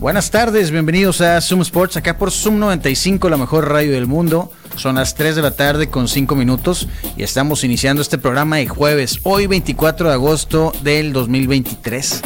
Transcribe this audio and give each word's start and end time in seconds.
Buenas 0.00 0.30
tardes, 0.30 0.70
bienvenidos 0.70 1.20
a 1.20 1.38
Zoom 1.42 1.60
Sports, 1.60 1.98
acá 1.98 2.16
por 2.16 2.30
Zoom 2.30 2.58
95, 2.58 3.28
la 3.28 3.36
mejor 3.36 3.68
radio 3.68 3.92
del 3.92 4.06
mundo. 4.06 4.50
Son 4.76 4.94
las 4.94 5.14
3 5.14 5.36
de 5.36 5.42
la 5.42 5.50
tarde 5.50 5.90
con 5.90 6.08
5 6.08 6.34
minutos 6.36 6.88
y 7.18 7.22
estamos 7.22 7.64
iniciando 7.64 8.00
este 8.00 8.16
programa 8.16 8.56
de 8.56 8.66
jueves, 8.66 9.20
hoy 9.24 9.46
24 9.46 10.08
de 10.08 10.14
agosto 10.14 10.72
del 10.82 11.12
2023. 11.12 12.22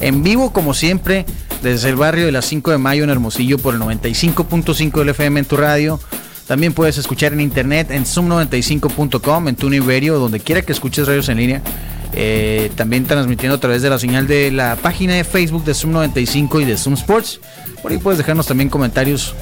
En 0.00 0.22
vivo, 0.22 0.52
como 0.52 0.74
siempre, 0.74 1.24
desde 1.62 1.88
el 1.88 1.96
barrio 1.96 2.26
de 2.26 2.32
las 2.32 2.44
5 2.44 2.72
de 2.72 2.78
mayo 2.78 3.04
en 3.04 3.10
Hermosillo 3.10 3.56
por 3.56 3.72
el 3.74 3.80
95.5 3.80 4.98
del 4.98 5.08
FM 5.08 5.40
en 5.40 5.46
tu 5.46 5.56
radio. 5.56 5.98
También 6.46 6.74
puedes 6.74 6.98
escuchar 6.98 7.32
en 7.32 7.40
internet 7.40 7.90
en 7.90 8.04
zoom95.com, 8.04 9.48
en 9.48 9.56
tu 9.56 9.70
Radio, 9.70 10.18
donde 10.18 10.40
quiera 10.40 10.60
que 10.60 10.72
escuches 10.72 11.06
radios 11.06 11.30
en 11.30 11.38
línea. 11.38 11.62
Eh, 12.12 12.70
también 12.74 13.04
transmitiendo 13.04 13.56
a 13.56 13.60
través 13.60 13.82
de 13.82 13.90
la 13.90 13.98
señal 13.98 14.26
de 14.26 14.50
la 14.50 14.76
página 14.76 15.14
de 15.14 15.24
Facebook 15.24 15.64
de 15.64 15.74
Zoom 15.74 15.92
95 15.92 16.60
y 16.60 16.64
de 16.64 16.76
Zoom 16.76 16.94
Sports. 16.94 17.40
Por 17.82 17.92
ahí 17.92 17.98
puedes 17.98 18.18
dejarnos 18.18 18.46
también 18.46 18.70
comentarios 18.70 19.34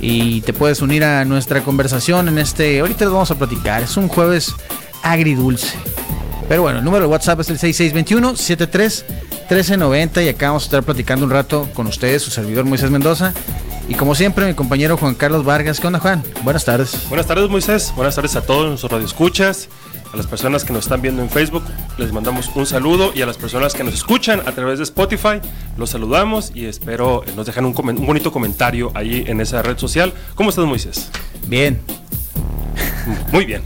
y 0.00 0.42
te 0.42 0.52
puedes 0.52 0.82
unir 0.82 1.04
a 1.04 1.24
nuestra 1.24 1.62
conversación 1.62 2.28
en 2.28 2.38
este. 2.38 2.80
Ahorita 2.80 3.04
les 3.04 3.12
vamos 3.12 3.30
a 3.30 3.36
platicar. 3.36 3.82
Es 3.82 3.96
un 3.96 4.08
jueves 4.08 4.54
agridulce. 5.02 5.76
Pero 6.48 6.62
bueno, 6.62 6.78
el 6.78 6.84
número 6.84 7.04
de 7.04 7.10
WhatsApp 7.10 7.40
es 7.40 7.50
el 7.50 7.58
6621 7.58 8.36
73 8.36 9.04
1390 9.50 10.22
y 10.22 10.28
acá 10.28 10.48
vamos 10.48 10.64
a 10.64 10.66
estar 10.66 10.82
platicando 10.82 11.24
un 11.24 11.30
rato 11.30 11.68
con 11.74 11.86
ustedes, 11.86 12.22
su 12.22 12.30
servidor 12.30 12.64
Moisés 12.64 12.90
Mendoza. 12.90 13.32
Y 13.88 13.94
como 13.94 14.14
siempre, 14.14 14.46
mi 14.46 14.54
compañero 14.54 14.96
Juan 14.96 15.14
Carlos 15.14 15.44
Vargas. 15.44 15.80
¿Qué 15.80 15.86
onda, 15.86 15.98
Juan? 15.98 16.22
Buenas 16.44 16.64
tardes. 16.64 17.08
Buenas 17.08 17.26
tardes, 17.26 17.50
Moisés. 17.50 17.92
Buenas 17.96 18.14
tardes 18.14 18.36
a 18.36 18.42
todos 18.42 18.68
nuestros 18.68 18.92
radioescuchas. 18.92 19.68
A 20.12 20.16
las 20.16 20.26
personas 20.26 20.64
que 20.64 20.72
nos 20.72 20.84
están 20.84 21.02
viendo 21.02 21.22
en 21.22 21.30
Facebook 21.30 21.62
les 21.96 22.12
mandamos 22.12 22.50
un 22.56 22.66
saludo 22.66 23.12
y 23.14 23.22
a 23.22 23.26
las 23.26 23.36
personas 23.36 23.74
que 23.74 23.84
nos 23.84 23.94
escuchan 23.94 24.40
a 24.40 24.52
través 24.52 24.78
de 24.78 24.84
Spotify 24.84 25.40
los 25.76 25.90
saludamos 25.90 26.50
y 26.54 26.66
espero 26.66 27.22
nos 27.36 27.46
dejan 27.46 27.64
un, 27.64 27.74
un 27.76 28.06
bonito 28.06 28.32
comentario 28.32 28.90
ahí 28.94 29.24
en 29.26 29.40
esa 29.40 29.62
red 29.62 29.78
social. 29.78 30.12
¿Cómo 30.34 30.50
estás 30.50 30.64
Moisés? 30.64 31.10
Bien, 31.46 31.80
muy 33.32 33.44
bien. 33.44 33.62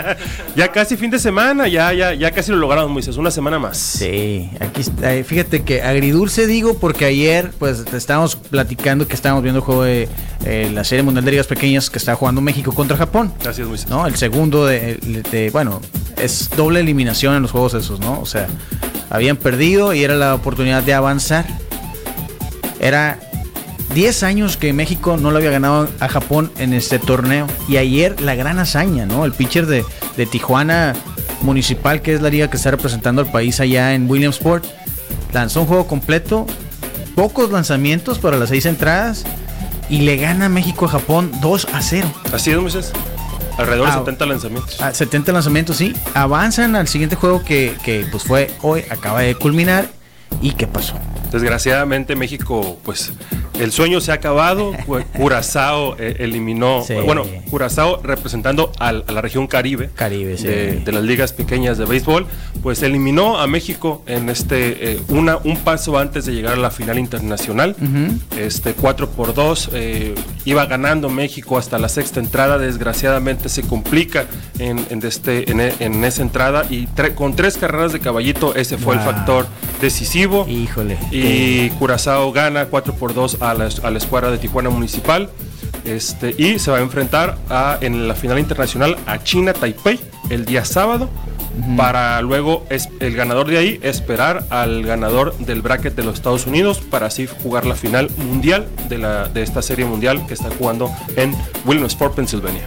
ya 0.56 0.70
casi 0.70 0.96
fin 0.96 1.10
de 1.10 1.18
semana, 1.18 1.68
ya, 1.68 1.92
ya, 1.92 2.14
ya 2.14 2.30
casi 2.30 2.50
lo 2.50 2.58
logramos, 2.58 2.90
Moisés. 2.90 3.16
Una 3.16 3.30
semana 3.30 3.58
más. 3.58 3.76
Sí, 3.76 4.50
aquí 4.60 4.82
está. 4.82 5.14
Eh, 5.14 5.24
fíjate 5.24 5.62
que 5.62 5.82
agridulce 5.82 6.46
digo 6.46 6.78
porque 6.78 7.04
ayer, 7.04 7.50
pues, 7.58 7.84
estábamos 7.92 8.36
platicando 8.36 9.06
que 9.06 9.14
estábamos 9.14 9.42
viendo 9.42 9.58
el 9.58 9.64
juego 9.64 9.84
de 9.84 10.08
eh, 10.44 10.70
la 10.72 10.84
Serie 10.84 11.02
Mundial 11.02 11.24
de 11.24 11.30
Ligas 11.32 11.46
Pequeñas 11.46 11.90
que 11.90 11.98
está 11.98 12.14
jugando 12.14 12.40
México 12.40 12.72
contra 12.72 12.96
Japón. 12.96 13.32
Gracias, 13.42 13.66
Moisés. 13.66 13.88
¿No? 13.88 14.06
El 14.06 14.16
segundo 14.16 14.66
de, 14.66 15.50
bueno, 15.52 15.80
es 16.20 16.50
doble 16.56 16.80
eliminación 16.80 17.34
en 17.34 17.42
los 17.42 17.50
juegos 17.50 17.74
esos, 17.74 18.00
¿no? 18.00 18.20
O 18.20 18.26
sea, 18.26 18.46
habían 19.10 19.36
perdido 19.36 19.94
y 19.94 20.02
era 20.02 20.16
la 20.16 20.34
oportunidad 20.34 20.82
de 20.82 20.94
avanzar. 20.94 21.46
Era 22.80 23.18
10 23.94 24.22
años 24.22 24.56
que 24.56 24.72
México 24.72 25.16
no 25.16 25.30
lo 25.30 25.38
había 25.38 25.50
ganado 25.50 25.88
a 26.00 26.08
Japón 26.08 26.50
en 26.58 26.72
este 26.72 26.98
torneo. 26.98 27.46
Y 27.68 27.76
ayer 27.76 28.20
la 28.20 28.34
gran 28.34 28.58
hazaña, 28.58 29.06
¿no? 29.06 29.24
El 29.24 29.32
pitcher 29.32 29.66
de, 29.66 29.84
Tijuana 30.26 30.94
Municipal, 31.42 32.00
que 32.00 32.14
es 32.14 32.22
la 32.22 32.30
liga 32.30 32.48
que 32.48 32.56
está 32.56 32.70
representando 32.70 33.22
al 33.22 33.30
país 33.30 33.60
allá 33.60 33.94
en 33.94 34.08
Williamsport, 34.08 34.64
lanzó 35.32 35.62
un 35.62 35.66
juego 35.66 35.86
completo, 35.86 36.46
pocos 37.14 37.50
lanzamientos 37.50 38.18
para 38.18 38.36
las 38.36 38.48
seis 38.48 38.66
entradas 38.66 39.24
y 39.88 40.02
le 40.02 40.16
gana 40.16 40.48
México 40.48 40.86
a 40.86 40.88
Japón 40.88 41.30
2 41.40 41.68
a 41.72 41.82
0. 41.82 42.08
Así 42.32 42.50
es, 42.50 42.58
Moisés. 42.58 42.92
Alrededor 43.58 43.88
de 43.88 43.92
70 43.92 44.24
ah, 44.24 44.28
lanzamientos. 44.28 44.78
70 44.92 45.30
ah, 45.30 45.34
lanzamientos, 45.34 45.76
sí. 45.76 45.94
Avanzan 46.14 46.74
al 46.76 46.88
siguiente 46.88 47.16
juego 47.16 47.42
que, 47.42 47.76
que 47.82 48.06
pues 48.10 48.22
fue 48.22 48.50
hoy, 48.62 48.84
acaba 48.90 49.20
de 49.20 49.34
culminar. 49.34 49.90
¿Y 50.40 50.52
qué 50.52 50.66
pasó? 50.66 50.94
Desgraciadamente 51.30 52.16
México, 52.16 52.78
pues 52.84 53.12
el 53.58 53.72
sueño 53.72 54.00
se 54.00 54.12
ha 54.12 54.14
acabado. 54.14 54.72
Curazao 55.16 55.96
eh, 55.98 56.16
eliminó, 56.20 56.84
bueno, 57.04 57.24
Curazao 57.50 58.00
representando 58.02 58.72
a 58.78 58.92
la 58.92 59.20
región 59.20 59.46
Caribe, 59.46 59.90
Caribe 59.94 60.36
de, 60.36 60.92
las 60.92 61.02
ligas 61.04 61.32
pequeñas 61.32 61.78
de 61.78 61.84
béisbol, 61.84 62.26
pues 62.62 62.82
eliminó 62.82 63.38
a 63.38 63.46
México 63.46 64.02
en 64.06 64.28
este 64.28 64.92
eh, 64.92 65.00
una 65.08 65.38
un 65.44 65.56
paso 65.58 65.98
antes 65.98 66.26
de 66.26 66.32
llegar 66.32 66.54
a 66.54 66.56
la 66.56 66.70
final 66.70 66.98
internacional. 66.98 67.76
Este 68.36 68.74
4 68.74 69.10
por 69.10 69.34
2 69.34 69.70
eh, 69.72 70.14
iba 70.44 70.66
ganando 70.66 71.08
México 71.08 71.58
hasta 71.58 71.78
la 71.78 71.88
sexta 71.88 72.20
entrada. 72.20 72.58
Desgraciadamente 72.58 73.48
se 73.48 73.62
complica 73.62 74.26
en, 74.58 74.78
este, 75.02 75.50
en, 75.50 76.04
esa 76.04 76.22
entrada 76.22 76.64
y 76.68 76.86
con 77.14 77.34
tres 77.34 77.58
carreras 77.58 77.92
de 77.92 78.00
caballito 78.00 78.54
ese 78.54 78.78
fue 78.78 78.94
el 78.94 79.00
factor 79.00 79.46
decisivo. 79.80 80.46
Híjole. 80.48 80.98
Y 81.10 81.70
Curazao 81.70 82.32
gana 82.32 82.66
4 82.66 82.94
por 82.94 83.14
2 83.14 83.38
a 83.42 83.54
la, 83.54 83.68
a 83.82 83.90
la 83.90 83.98
escuadra 83.98 84.30
de 84.30 84.38
Tijuana 84.38 84.70
Municipal. 84.70 85.28
Este, 85.84 86.34
y 86.38 86.58
se 86.58 86.70
va 86.70 86.78
a 86.78 86.80
enfrentar 86.80 87.38
a, 87.50 87.76
en 87.80 88.06
la 88.06 88.14
final 88.14 88.38
internacional 88.38 88.96
a 89.06 89.22
China 89.22 89.52
Taipei 89.52 89.98
el 90.30 90.44
día 90.44 90.64
sábado. 90.64 91.10
Para 91.76 92.22
luego 92.22 92.64
es, 92.70 92.88
el 93.00 93.14
ganador 93.14 93.46
de 93.48 93.58
ahí 93.58 93.80
esperar 93.82 94.46
al 94.48 94.84
ganador 94.84 95.36
del 95.36 95.60
bracket 95.60 95.94
de 95.94 96.02
los 96.02 96.14
Estados 96.14 96.46
Unidos 96.46 96.80
para 96.80 97.06
así 97.06 97.26
jugar 97.26 97.66
la 97.66 97.74
final 97.74 98.10
mundial 98.16 98.66
de, 98.88 98.96
la, 98.96 99.28
de 99.28 99.42
esta 99.42 99.60
serie 99.60 99.84
mundial 99.84 100.26
que 100.26 100.32
está 100.32 100.48
jugando 100.58 100.90
en 101.16 101.34
Williamsport, 101.66 102.14
Pennsylvania. 102.14 102.66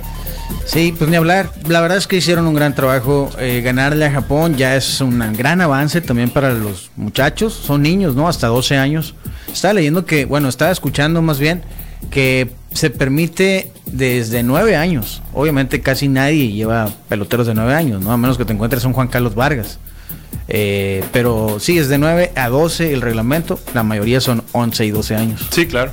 Sí, 0.66 0.94
pues 0.98 1.10
ni 1.10 1.16
hablar. 1.16 1.52
La 1.68 1.80
verdad 1.80 1.98
es 1.98 2.08
que 2.08 2.18
hicieron 2.18 2.48
un 2.48 2.56
gran 2.56 2.74
trabajo. 2.76 3.30
Eh, 3.40 3.62
ganarle 3.64 4.06
a 4.06 4.12
Japón 4.12 4.56
ya 4.56 4.76
es 4.76 5.00
un 5.00 5.20
gran 5.34 5.62
avance 5.62 6.02
también 6.02 6.30
para 6.30 6.54
los 6.54 6.92
muchachos. 6.96 7.54
Son 7.54 7.82
niños, 7.82 8.16
¿no? 8.16 8.28
Hasta 8.28 8.48
12 8.48 8.78
años. 8.78 9.14
Estaba 9.52 9.76
leyendo 9.76 10.06
que, 10.06 10.26
bueno, 10.26 10.50
estaba 10.50 10.72
escuchando 10.72 11.22
más 11.22 11.40
bien 11.40 11.64
que 12.10 12.52
se 12.74 12.90
permite 12.90 13.72
desde 13.86 14.44
9 14.44 14.76
años. 14.76 15.22
Obviamente 15.34 15.82
casi 15.82 16.08
nadie 16.08 16.52
lleva 16.52 16.92
peloteros 17.10 17.48
de 17.48 17.54
9 17.54 17.74
años, 17.74 18.04
¿no? 18.04 18.12
A 18.12 18.18
menos 18.18 18.38
que 18.38 18.46
te 18.46 18.54
encuentres 18.54 18.84
un 18.86 18.94
Juan 18.94 19.08
Carlos 19.08 19.36
Vargas. 19.36 19.80
Eh, 20.48 21.04
pero 21.12 21.58
sí, 21.60 21.78
es 21.78 21.90
de 21.90 21.98
9 21.98 22.34
a 22.36 22.50
12 22.50 22.94
el 22.94 23.02
reglamento. 23.02 23.60
La 23.74 23.84
mayoría 23.84 24.20
son 24.20 24.44
11 24.52 24.86
y 24.86 24.92
12 24.92 25.16
años. 25.16 25.48
Sí, 25.52 25.66
claro. 25.66 25.92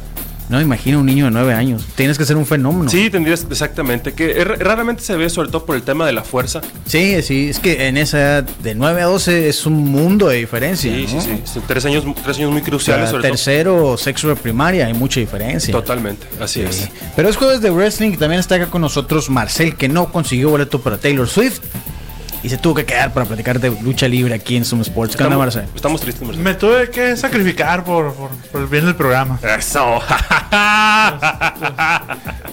No, 0.52 0.60
imagina 0.60 0.98
un 0.98 1.06
niño 1.06 1.24
de 1.24 1.30
nueve 1.30 1.54
años. 1.54 1.82
Tienes 1.94 2.18
que 2.18 2.26
ser 2.26 2.36
un 2.36 2.44
fenómeno. 2.44 2.90
Sí, 2.90 3.08
tendrías 3.08 3.46
exactamente. 3.50 4.12
Que 4.12 4.44
raramente 4.44 5.02
se 5.02 5.16
ve, 5.16 5.30
sobre 5.30 5.48
todo 5.48 5.64
por 5.64 5.76
el 5.76 5.82
tema 5.82 6.04
de 6.04 6.12
la 6.12 6.24
fuerza. 6.24 6.60
Sí, 6.84 7.22
sí, 7.22 7.48
es 7.48 7.58
que 7.58 7.88
en 7.88 7.96
esa 7.96 8.18
edad 8.18 8.42
de 8.62 8.74
9 8.74 9.00
a 9.00 9.06
12 9.06 9.48
es 9.48 9.64
un 9.64 9.90
mundo 9.90 10.28
de 10.28 10.36
diferencia. 10.36 10.92
Sí, 10.92 11.06
sí, 11.08 11.40
sí. 11.44 11.60
Tres 11.66 11.86
años, 11.86 12.04
tres 12.22 12.36
años 12.36 12.52
muy 12.52 12.60
cruciales. 12.60 13.08
sobre 13.08 13.30
tercero 13.30 13.82
o 13.86 13.96
sexto 13.96 14.28
de 14.28 14.36
primaria 14.36 14.84
hay 14.84 14.92
mucha 14.92 15.20
diferencia. 15.20 15.72
Totalmente, 15.72 16.26
así 16.38 16.60
es. 16.60 16.90
Pero 17.16 17.30
es 17.30 17.36
jueves 17.38 17.62
de 17.62 17.70
wrestling. 17.70 18.18
También 18.18 18.40
está 18.40 18.56
acá 18.56 18.66
con 18.66 18.82
nosotros 18.82 19.30
Marcel, 19.30 19.74
que 19.74 19.88
no 19.88 20.12
consiguió 20.12 20.50
boleto 20.50 20.82
para 20.82 20.98
Taylor 20.98 21.30
Swift 21.30 21.62
y 22.42 22.48
se 22.48 22.58
tuvo 22.58 22.74
que 22.74 22.84
quedar 22.84 23.12
para 23.12 23.24
platicar 23.26 23.60
de 23.60 23.70
lucha 23.82 24.08
libre 24.08 24.34
aquí 24.34 24.56
en 24.56 24.64
Zoom 24.64 24.80
Sports. 24.80 25.16
¿Qué 25.16 25.22
estamos, 25.22 25.56
Estamos 25.74 26.00
tristes, 26.00 26.22
Marcelo. 26.22 26.44
Me 26.44 26.54
tuve 26.54 26.90
que 26.90 27.16
sacrificar 27.16 27.84
por, 27.84 28.12
por, 28.14 28.60
el 28.60 28.66
bien 28.66 28.84
del 28.84 28.96
programa. 28.96 29.38
Eso. 29.42 30.00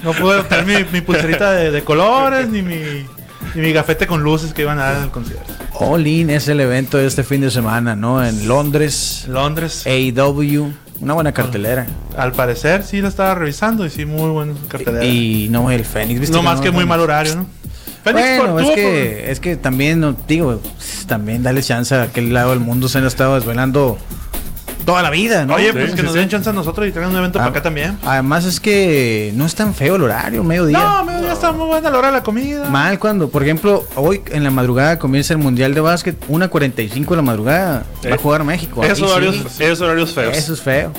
no 0.04 0.14
pude 0.14 0.38
obtener 0.38 0.88
mi, 0.92 1.02
pulserita 1.02 1.52
de, 1.52 1.84
colores 1.84 2.48
ni 2.50 2.62
mi, 2.62 3.06
ni 3.56 3.62
mi 3.62 3.72
gafete 3.72 4.06
con 4.06 4.22
luces 4.22 4.54
que 4.54 4.62
iban 4.62 4.78
a 4.80 4.84
dar 4.84 4.98
en 4.98 5.04
el 5.04 5.10
concierto. 5.10 5.52
All 5.74 6.06
In 6.06 6.30
es 6.30 6.48
el 6.48 6.60
evento 6.60 6.98
de 6.98 7.08
este 7.08 7.24
fin 7.24 7.42
de 7.42 7.50
semana, 7.50 7.96
¿no? 7.96 8.24
En 8.24 8.48
Londres. 8.48 9.26
Londres. 9.28 9.88
AEW. 9.88 10.72
Una 11.02 11.14
buena 11.14 11.32
cartelera. 11.32 11.88
Al 12.18 12.34
parecer 12.34 12.84
sí 12.84 13.02
la 13.02 13.08
estaba 13.08 13.34
revisando 13.34 13.86
y 13.86 13.90
sí, 13.90 14.06
muy 14.06 14.30
buena 14.30 14.54
cartelera. 14.68 15.06
Y 15.06 15.48
no 15.50 15.72
el 15.72 15.86
Fénix. 15.86 16.30
No 16.30 16.44
más 16.44 16.60
que 16.60 16.72
muy 16.72 16.86
mal 16.86 17.00
horario, 17.00 17.36
¿no? 17.36 17.59
Bueno, 18.04 18.60
es 18.60 18.70
que, 18.76 19.32
es 19.32 19.40
que 19.40 19.56
también, 19.56 20.16
digo, 20.28 20.62
también 21.08 21.44
dale 21.44 21.62
chance 21.62 21.94
a 21.96 22.04
aquel 22.04 22.34
lado 22.34 22.52
del 22.52 22.60
mundo 22.60 22.88
se 22.90 22.98
han 23.00 23.06
estado 23.06 23.36
desvelando 23.36 23.98
toda 24.86 25.02
la 25.04 25.10
vida, 25.12 25.46
¿no? 25.46 25.56
Oye, 25.56 25.68
Sí, 25.68 25.72
pues 25.74 25.92
que 25.92 25.98
sí, 25.98 26.04
nos 26.04 26.14
sí. 26.14 26.20
den 26.20 26.30
chance 26.30 26.50
a 26.50 26.54
nosotros 26.54 26.88
y 26.88 26.92
traigan 26.92 27.12
un 27.12 27.18
evento 27.18 27.38
Ah, 27.38 27.44
para 27.44 27.52
acá 27.52 27.62
también. 27.62 27.98
Además 28.04 28.46
es 28.46 28.60
que 28.60 29.32
no 29.36 29.46
es 29.46 29.54
tan 29.54 29.76
feo 29.76 29.98
el 29.98 30.04
horario, 30.04 30.44
mediodía. 30.44 30.80
No, 30.80 31.04
me- 31.06 31.22
ya 31.22 31.34
está 31.34 31.52
muy 31.52 31.68
buena 31.68 31.92
la 31.92 31.98
hora 31.98 32.08
de 32.08 32.14
la 32.14 32.24
comida. 32.24 32.68
Mal 32.70 32.98
cuando, 32.98 33.30
por 33.30 33.44
ejemplo, 33.44 33.86
hoy 33.96 34.22
en 34.32 34.44
la 34.44 34.50
madrugada 34.52 34.98
comienza 34.98 35.34
el 35.34 35.40
Mundial 35.40 35.74
de 35.76 35.82
Básquet, 35.82 36.16
1.45 36.28 37.10
de 37.12 37.16
la 37.18 37.22
madrugada, 37.22 37.84
va 38.04 38.10
a 38.12 38.16
Eh, 38.16 38.18
jugar 38.18 38.44
México. 38.44 38.84
Esos 38.84 39.12
horarios, 39.12 39.60
esos 39.60 39.82
horarios 39.82 40.12
feos. 40.14 40.36
Eso 40.36 40.54
es 40.54 40.62
feo. 40.62 40.92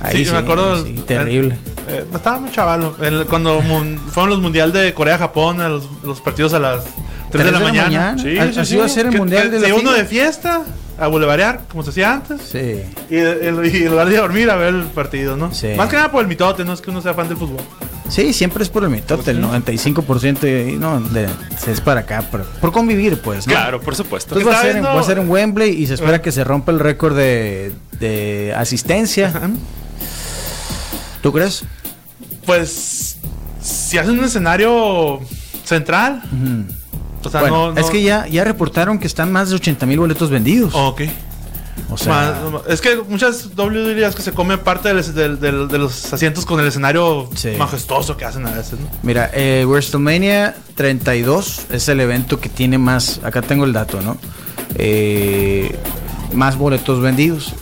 Ahí 0.00 0.24
Sí, 0.24 0.32
me 0.32 0.38
acuerdo. 0.38 0.84
sí, 0.84 0.94
terrible. 1.06 1.56
Eh, 1.88 2.04
estaba 2.14 2.38
muy 2.40 2.50
chavalo. 2.50 2.96
El- 3.00 3.26
cuando 3.26 3.60
mun- 3.62 3.98
fueron 4.10 4.30
los 4.30 4.40
mundial 4.40 4.72
de 4.72 4.92
Corea-Japón, 4.94 5.58
los, 5.58 5.88
los 6.02 6.20
partidos 6.20 6.52
a 6.54 6.58
las 6.58 6.84
3 7.30 7.44
de 7.44 7.50
la 7.52 7.60
mañana. 7.60 8.16
Sí, 8.18 8.38
A- 8.38 8.52
sí, 8.52 8.58
Así 8.60 8.70
sí. 8.72 8.76
va 8.76 8.86
a 8.86 8.88
ser 8.88 9.06
el 9.06 9.16
Mundial 9.18 9.50
de 9.50 9.60
la 9.60 9.74
uno 9.74 9.92
de 9.92 10.04
fiesta 10.04 10.62
a 10.98 11.06
bulevarear, 11.08 11.60
como 11.70 11.82
se 11.82 11.90
hacía 11.90 12.12
antes. 12.14 12.40
Sí. 12.42 12.82
Y, 13.10 13.16
el- 13.16 13.70
y 13.72 13.84
en 13.84 13.90
lugar 13.90 14.08
de 14.08 14.16
dormir 14.16 14.50
a 14.50 14.56
ver 14.56 14.74
el 14.74 14.82
partido, 14.84 15.36
¿no? 15.36 15.52
Sí. 15.52 15.68
Más 15.76 15.88
que 15.88 15.96
nada 15.96 16.10
por 16.10 16.22
el 16.22 16.28
mitote, 16.28 16.64
no 16.64 16.72
es 16.72 16.80
que 16.80 16.90
uno 16.90 17.00
sea 17.02 17.14
fan 17.14 17.28
del 17.28 17.36
fútbol. 17.36 17.60
Sí, 18.08 18.32
siempre 18.32 18.62
es 18.62 18.68
por 18.68 18.84
el 18.84 18.90
mitote, 18.90 19.32
el 19.32 19.40
95% 19.42 20.46
y 20.46 20.76
no, 20.76 21.00
de- 21.00 21.28
es 21.66 21.80
para 21.80 22.00
acá, 22.00 22.22
por, 22.22 22.44
por 22.44 22.70
convivir, 22.72 23.20
pues. 23.20 23.46
¿no? 23.48 23.52
Claro, 23.52 23.80
por 23.80 23.96
supuesto. 23.96 24.36
Entonces 24.38 24.54
va 24.54 24.60
a, 24.60 24.72
ser, 24.72 24.84
va 24.84 25.00
a 25.00 25.02
ser 25.02 25.18
en 25.18 25.28
Wembley 25.28 25.70
y 25.82 25.86
se 25.88 25.94
espera 25.94 26.22
que 26.22 26.30
se 26.30 26.44
rompa 26.44 26.70
el 26.72 26.78
récord 26.78 27.16
de, 27.16 27.72
de 27.98 28.54
asistencia. 28.56 29.32
¿Tú 31.26 31.32
crees? 31.32 31.64
Pues, 32.44 33.16
si 33.60 33.98
hacen 33.98 34.16
un 34.16 34.24
escenario 34.24 35.18
central, 35.64 36.22
o 37.24 37.28
sea, 37.28 37.40
bueno, 37.40 37.68
no, 37.68 37.72
no- 37.74 37.80
es 37.80 37.86
que 37.90 38.00
ya, 38.00 38.28
ya 38.28 38.44
reportaron 38.44 39.00
que 39.00 39.08
están 39.08 39.32
más 39.32 39.48
de 39.50 39.56
80 39.56 39.86
mil 39.86 39.98
boletos 39.98 40.30
vendidos. 40.30 40.72
Ok. 40.74 41.02
o 41.90 41.96
sea, 41.98 42.48
Más- 42.52 42.62
es 42.68 42.80
que 42.80 42.96
muchas 43.08 43.54
WWEs 43.56 44.14
que 44.14 44.22
se 44.22 44.32
comen 44.32 44.60
parte 44.60 44.94
de 44.94 45.78
los 45.78 46.12
asientos 46.12 46.46
con 46.46 46.58
el 46.60 46.66
escenario 46.68 47.28
Sí. 47.34 47.50
majestuoso 47.58 48.16
que 48.16 48.24
hacen 48.24 48.46
a 48.46 48.50
veces, 48.52 48.78
¿no? 48.80 48.86
mira, 49.02 49.30
eh, 49.34 49.64
WrestleMania 49.66 50.54
32 50.76 51.66
es 51.70 51.88
el 51.88 51.98
evento 52.00 52.38
que 52.40 52.48
tiene 52.48 52.78
más, 52.78 53.20
acá 53.24 53.42
tengo 53.42 53.64
el 53.64 53.72
dato, 53.72 54.00
¿no? 54.00 54.16
Eh, 54.76 55.76
más 56.32 56.56
boletos 56.56 57.00
vendidos. 57.00 57.52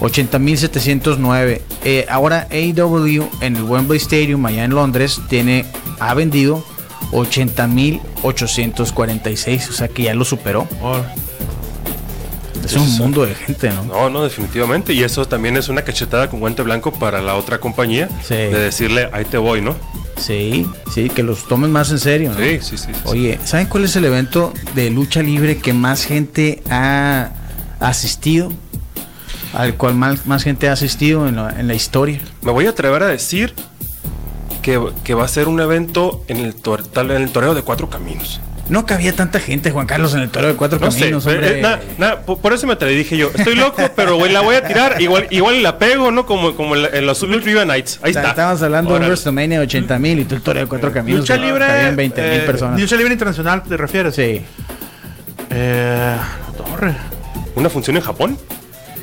80.709. 0.00 1.60
Eh, 1.84 2.06
ahora 2.08 2.48
AEW 2.50 3.28
en 3.40 3.56
el 3.56 3.62
Wembley 3.62 3.98
Stadium 3.98 4.44
allá 4.46 4.64
en 4.64 4.70
Londres 4.70 5.20
tiene 5.28 5.66
ha 5.98 6.14
vendido 6.14 6.64
80.846, 7.12 9.68
o 9.68 9.72
sea 9.72 9.88
que 9.88 10.04
ya 10.04 10.14
lo 10.14 10.24
superó. 10.24 10.66
Es 12.64 12.72
un 12.74 12.96
mundo 12.98 13.26
de 13.26 13.34
gente, 13.34 13.70
¿no? 13.70 13.82
No, 13.84 14.08
no, 14.10 14.22
definitivamente. 14.22 14.92
Y 14.92 15.02
eso 15.02 15.26
también 15.26 15.56
es 15.56 15.68
una 15.68 15.82
cachetada 15.82 16.30
con 16.30 16.38
guante 16.40 16.62
blanco 16.62 16.92
para 16.92 17.20
la 17.20 17.34
otra 17.34 17.58
compañía. 17.58 18.08
Sí. 18.22 18.34
De 18.34 18.60
decirle, 18.60 19.08
ahí 19.12 19.24
te 19.24 19.38
voy, 19.38 19.60
¿no? 19.60 19.74
Sí, 20.16 20.66
sí, 20.92 21.08
que 21.08 21.22
los 21.22 21.48
tomen 21.48 21.72
más 21.72 21.90
en 21.90 21.98
serio, 21.98 22.32
¿no? 22.32 22.38
Sí, 22.38 22.58
sí, 22.60 22.76
sí. 22.76 22.88
sí. 22.92 23.00
Oye, 23.04 23.40
¿saben 23.44 23.66
cuál 23.66 23.84
es 23.84 23.96
el 23.96 24.04
evento 24.04 24.52
de 24.74 24.90
lucha 24.90 25.22
libre 25.22 25.56
que 25.58 25.72
más 25.72 26.04
gente 26.04 26.62
ha 26.70 27.30
asistido? 27.80 28.52
Al 29.52 29.74
cual 29.74 29.94
más, 29.94 30.26
más 30.26 30.42
gente 30.44 30.68
ha 30.68 30.72
asistido 30.72 31.26
en 31.28 31.36
la, 31.36 31.50
en 31.58 31.66
la 31.66 31.74
historia. 31.74 32.20
Me 32.42 32.52
voy 32.52 32.66
a 32.66 32.70
atrever 32.70 33.02
a 33.02 33.08
decir 33.08 33.52
que, 34.62 34.80
que 35.04 35.14
va 35.14 35.24
a 35.24 35.28
ser 35.28 35.48
un 35.48 35.60
evento 35.60 36.22
en 36.28 36.36
el, 36.38 36.54
tor- 36.54 36.86
tal- 36.86 37.10
en 37.10 37.22
el 37.22 37.30
toreo 37.30 37.54
de 37.54 37.62
cuatro 37.62 37.90
caminos. 37.90 38.40
No 38.68 38.86
cabía 38.86 39.12
tanta 39.12 39.40
gente, 39.40 39.72
Juan 39.72 39.88
Carlos, 39.88 40.14
en 40.14 40.20
el 40.20 40.30
toro 40.30 40.46
de 40.46 40.54
cuatro 40.54 40.78
No 40.78 40.92
sé, 40.92 41.00
caminos, 41.00 41.26
eh, 41.26 41.30
hombre. 41.30 41.58
eh, 41.58 41.62
na- 41.62 41.80
na, 41.98 42.20
por, 42.20 42.38
por 42.38 42.52
eso 42.52 42.68
me 42.68 42.74
atreví, 42.74 42.94
dije 42.94 43.16
yo, 43.16 43.32
estoy 43.34 43.56
loco, 43.56 43.82
pero 43.96 44.14
güey, 44.14 44.32
la 44.32 44.42
voy 44.42 44.54
a 44.54 44.64
tirar, 44.64 45.02
igual, 45.02 45.26
igual 45.30 45.60
la 45.64 45.76
pego, 45.80 46.12
¿no? 46.12 46.24
Como, 46.24 46.54
como 46.54 46.76
en, 46.76 46.82
la- 46.82 46.88
en 46.90 47.04
los 47.04 47.18
Trivia 47.18 47.64
Nights. 47.64 47.98
Ahí 48.04 48.10
está. 48.12 48.28
Estábamos 48.28 48.62
hablando 48.62 48.92
de 48.94 49.00
un. 49.00 49.06
WrestleMania 49.06 49.58
de 49.58 49.64
80 49.64 49.98
mil 49.98 50.20
y 50.20 50.24
tú 50.24 50.36
el 50.36 50.42
toro 50.42 50.60
de 50.60 50.66
cuatro 50.66 50.92
caminos. 50.92 51.22
Lucha 51.22 51.36
¿no? 51.36 51.46
libre. 51.46 51.66
Cabían 51.66 51.96
20 51.96 52.22
mil 52.22 52.30
eh, 52.32 52.42
personas. 52.46 52.80
Lucha 52.80 52.94
libre 52.94 53.12
internacional, 53.12 53.64
¿te 53.64 53.76
refieres? 53.76 54.14
Sí, 54.14 54.42
Eh, 55.50 56.16
la 56.16 56.64
torre. 56.64 56.94
¿Una 57.56 57.68
función 57.68 57.96
en 57.96 58.02
Japón? 58.04 58.38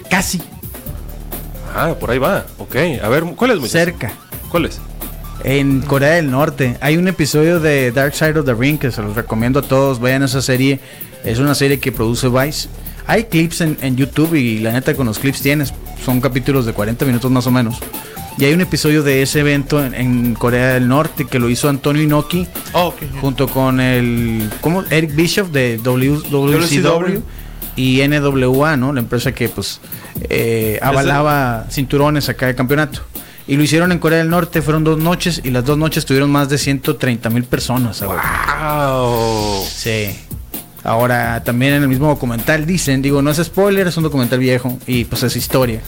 Casi, 0.10 0.42
Ah, 1.76 1.94
por 2.00 2.10
ahí 2.12 2.18
va. 2.18 2.46
Ok. 2.58 2.76
A 3.04 3.08
ver, 3.10 3.24
¿cuál 3.36 3.52
es? 3.52 3.58
Moisés? 3.60 3.72
cerca. 3.84 4.12
¿Cuál 4.50 4.66
es? 4.66 4.80
En 5.44 5.82
Corea 5.82 6.14
del 6.16 6.32
Norte 6.32 6.78
hay 6.82 6.98
un 6.98 7.08
episodio 7.08 7.60
de 7.60 7.92
Dark 7.92 8.16
Side 8.16 8.40
of 8.40 8.46
the 8.46 8.56
Ring 8.56 8.80
que 8.80 8.92
se 8.92 9.02
los 9.04 9.16
recomiendo 9.16 9.60
a 9.60 9.62
todos. 9.62 10.00
Vean 10.00 10.24
esa 10.24 10.42
serie. 10.42 10.80
Es 11.24 11.38
una 11.40 11.54
serie 11.54 11.80
que 11.80 11.92
produce 11.92 12.30
Vice. 12.30 12.70
Hay 13.06 13.26
clips 13.26 13.62
en, 13.62 13.78
en 13.82 13.96
YouTube 13.96 14.34
y 14.34 14.60
la 14.60 14.72
neta 14.72 14.96
con 14.96 15.06
los 15.06 15.20
clips 15.20 15.42
tienes. 15.42 15.74
Son 16.04 16.20
capítulos 16.20 16.66
de 16.66 16.74
40 16.74 17.06
minutos 17.06 17.30
más 17.30 17.46
o 17.46 17.52
menos. 17.52 17.78
Y 18.40 18.46
hay 18.46 18.54
un 18.54 18.62
episodio 18.62 19.04
de 19.04 19.22
ese 19.22 19.40
evento 19.42 19.84
en, 19.84 19.94
en 19.94 20.34
Corea 20.34 20.74
del 20.74 20.88
Norte 20.88 21.26
que 21.26 21.38
lo 21.40 21.50
hizo 21.50 21.70
Antonio 21.70 22.02
Inoki 22.04 22.48
Oh, 22.74 22.88
ok. 22.88 22.96
junto 23.22 23.48
con 23.48 23.80
el 23.80 24.50
¿cómo? 24.62 24.84
Eric 24.90 25.16
Bishop 25.16 25.52
de 25.52 25.78
W- 25.78 26.22
WCW 26.30 27.22
y 27.78 28.06
NWA, 28.06 28.76
¿no? 28.76 28.92
La 28.92 29.00
empresa 29.00 29.32
que 29.32 29.48
pues 29.48 29.80
eh, 30.30 30.80
avalaba 30.82 31.68
cinturones 31.70 32.28
acá 32.28 32.48
de 32.48 32.56
campeonato. 32.56 33.02
Y 33.48 33.56
lo 33.56 33.64
hicieron 33.64 33.94
en 33.94 34.00
Corea 34.00 34.18
del 34.18 34.30
Norte, 34.30 34.62
fueron 34.62 34.84
dos 34.84 35.00
noches 35.00 35.40
y 35.42 35.52
las 35.52 35.64
dos 35.64 35.78
noches 35.78 36.06
tuvieron 36.06 36.30
más 36.30 36.50
de 36.50 36.58
130 36.58 37.30
mil 37.30 37.46
personas. 37.46 38.04
¡Wow! 38.04 39.64
Sí. 39.66 40.20
Ahora, 40.84 41.42
también 41.44 41.76
en 41.76 41.84
el 41.84 41.88
mismo 41.88 42.08
documental 42.08 42.66
dicen, 42.66 43.02
digo, 43.02 43.22
no 43.22 43.30
es 43.30 43.38
spoiler, 43.38 43.88
es 43.88 43.96
un 43.96 44.04
documental 44.04 44.40
viejo 44.40 44.78
y 44.86 45.06
pues 45.06 45.24
es 45.24 45.36
historia. 45.38 45.82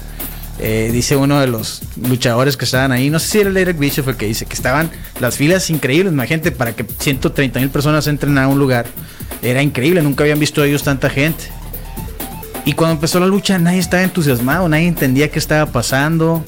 Eh, 0.61 0.89
dice 0.91 1.15
uno 1.15 1.39
de 1.39 1.47
los 1.47 1.81
luchadores 1.95 2.57
que 2.57 2.65
estaban 2.65 2.91
ahí, 2.91 3.09
no 3.09 3.17
sé 3.19 3.27
si 3.27 3.39
era 3.39 3.49
el 3.49 3.55
Eric 3.55 3.77
Bischoff 3.77 4.09
el 4.09 4.17
que 4.17 4.25
dice 4.25 4.45
que 4.45 4.53
estaban 4.53 4.91
las 5.21 5.37
filas 5.37 5.69
increíbles, 5.69 6.11
imagínate, 6.11 6.51
para 6.51 6.73
que 6.73 6.83
130 6.83 7.61
mil 7.61 7.69
personas 7.69 8.07
entren 8.07 8.37
a 8.37 8.47
un 8.47 8.59
lugar. 8.59 8.85
Era 9.41 9.61
increíble, 9.61 10.01
nunca 10.01 10.23
habían 10.23 10.39
visto 10.39 10.63
ellos 10.63 10.83
tanta 10.83 11.09
gente. 11.09 11.45
Y 12.65 12.73
cuando 12.73 12.95
empezó 12.95 13.19
la 13.19 13.27
lucha 13.27 13.57
nadie 13.57 13.79
estaba 13.79 14.03
entusiasmado, 14.03 14.69
nadie 14.69 14.87
entendía 14.87 15.31
qué 15.31 15.39
estaba 15.39 15.71
pasando, 15.71 16.43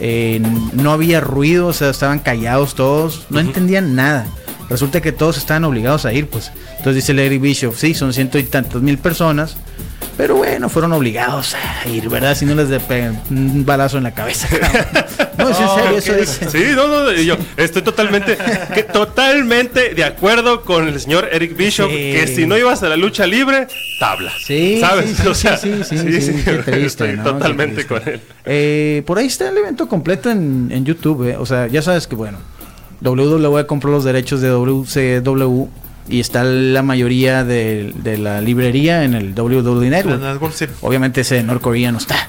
eh, 0.00 0.40
no 0.72 0.92
había 0.92 1.20
ruido, 1.20 1.68
o 1.68 1.72
sea, 1.72 1.90
estaban 1.90 2.18
callados 2.18 2.74
todos, 2.74 3.26
no 3.30 3.40
entendían 3.40 3.94
nada. 3.94 4.26
Resulta 4.68 5.00
que 5.00 5.12
todos 5.12 5.36
estaban 5.36 5.64
obligados 5.64 6.04
a 6.06 6.12
ir, 6.12 6.28
pues. 6.28 6.50
Entonces 6.70 6.96
dice 6.96 7.14
Larry 7.14 7.38
Bishop, 7.38 7.74
sí, 7.76 7.94
son 7.94 8.12
ciento 8.12 8.38
y 8.38 8.44
tantas 8.44 8.82
mil 8.82 8.98
personas, 8.98 9.56
pero 10.16 10.36
bueno, 10.36 10.68
fueron 10.68 10.92
obligados 10.92 11.54
a 11.54 11.88
ir, 11.88 12.08
¿verdad? 12.08 12.36
Si 12.36 12.44
no 12.46 12.54
les 12.54 12.68
de 12.68 12.78
un 13.30 13.64
balazo 13.66 13.98
en 13.98 14.04
la 14.04 14.14
cabeza. 14.14 14.48
No, 15.36 15.48
es 15.50 15.58
en 15.58 15.68
serio, 15.68 15.98
eso 15.98 16.14
dice. 16.14 16.48
Sí, 16.48 16.64
no, 16.76 16.86
no, 16.86 17.10
yo 17.12 17.36
estoy 17.56 17.82
totalmente, 17.82 18.38
que- 18.72 18.84
totalmente 18.84 19.92
de 19.92 20.04
acuerdo 20.04 20.62
con 20.62 20.86
el 20.86 20.98
señor 21.00 21.28
Eric 21.32 21.56
Bishop, 21.56 21.90
Sí. 21.90 21.96
que 21.96 22.26
si 22.28 22.46
no 22.46 22.56
ibas 22.56 22.84
a 22.84 22.88
la 22.88 22.96
lucha 22.96 23.26
libre, 23.26 23.66
tabla. 23.98 24.32
Sí, 24.46 24.78
¿sabes? 24.80 25.06
sí, 25.10 25.14
sí, 25.22 25.28
O 25.28 25.34
sea, 25.34 25.56
sí, 25.56 25.82
sí, 25.82 25.98
sí, 25.98 26.20
sí, 26.20 26.42
qué 26.44 26.52
triste, 26.52 26.86
estoy 26.86 27.16
¿no? 27.16 27.24
Qué 27.24 27.30
totalmente 27.32 27.74
triste. 27.84 27.94
con 27.94 28.08
él. 28.14 28.20
Eh, 28.44 29.02
por 29.06 29.18
ahí 29.18 29.26
está 29.26 29.48
el 29.48 29.58
evento 29.58 29.88
completo 29.88 30.30
en, 30.30 30.68
en 30.70 30.84
YouTube. 30.84 31.28
eh. 31.28 31.36
O 31.36 31.44
sea, 31.46 31.66
ya 31.66 31.82
sabes 31.82 32.06
que, 32.06 32.14
bueno, 32.14 32.38
WWE 33.02 33.66
compró 33.66 33.90
los 33.90 34.04
derechos 34.04 34.40
de 34.40 34.48
WCW 34.50 35.68
y 36.08 36.20
está 36.20 36.44
la 36.44 36.82
mayoría 36.82 37.44
de, 37.44 37.92
de 37.96 38.18
la 38.18 38.40
librería 38.40 39.04
en 39.04 39.14
el 39.14 39.38
WWE 39.38 39.90
Network. 39.90 40.52
Obviamente 40.82 41.22
ese 41.22 41.36
de 41.36 41.42
Norcorea 41.42 41.92
no 41.92 41.98
está. 41.98 42.28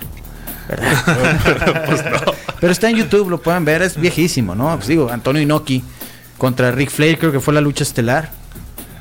¿Verdad? 0.67 1.84
Pues 1.86 2.03
no. 2.03 2.34
Pero 2.60 2.72
está 2.72 2.89
en 2.89 2.96
YouTube, 2.98 3.29
lo 3.29 3.39
pueden 3.41 3.65
ver, 3.65 3.82
es 3.82 4.00
viejísimo, 4.00 4.55
¿no? 4.55 4.75
Pues 4.75 4.88
digo, 4.88 5.12
Antonio 5.12 5.41
Inoki 5.41 5.84
contra 6.38 6.72
Rick 6.72 6.89
Flair, 6.89 7.20
creo 7.20 7.32
que 7.32 7.39
fue 7.39 7.53
la 7.53 7.62
lucha 7.62 7.84
estelar. 7.84 8.32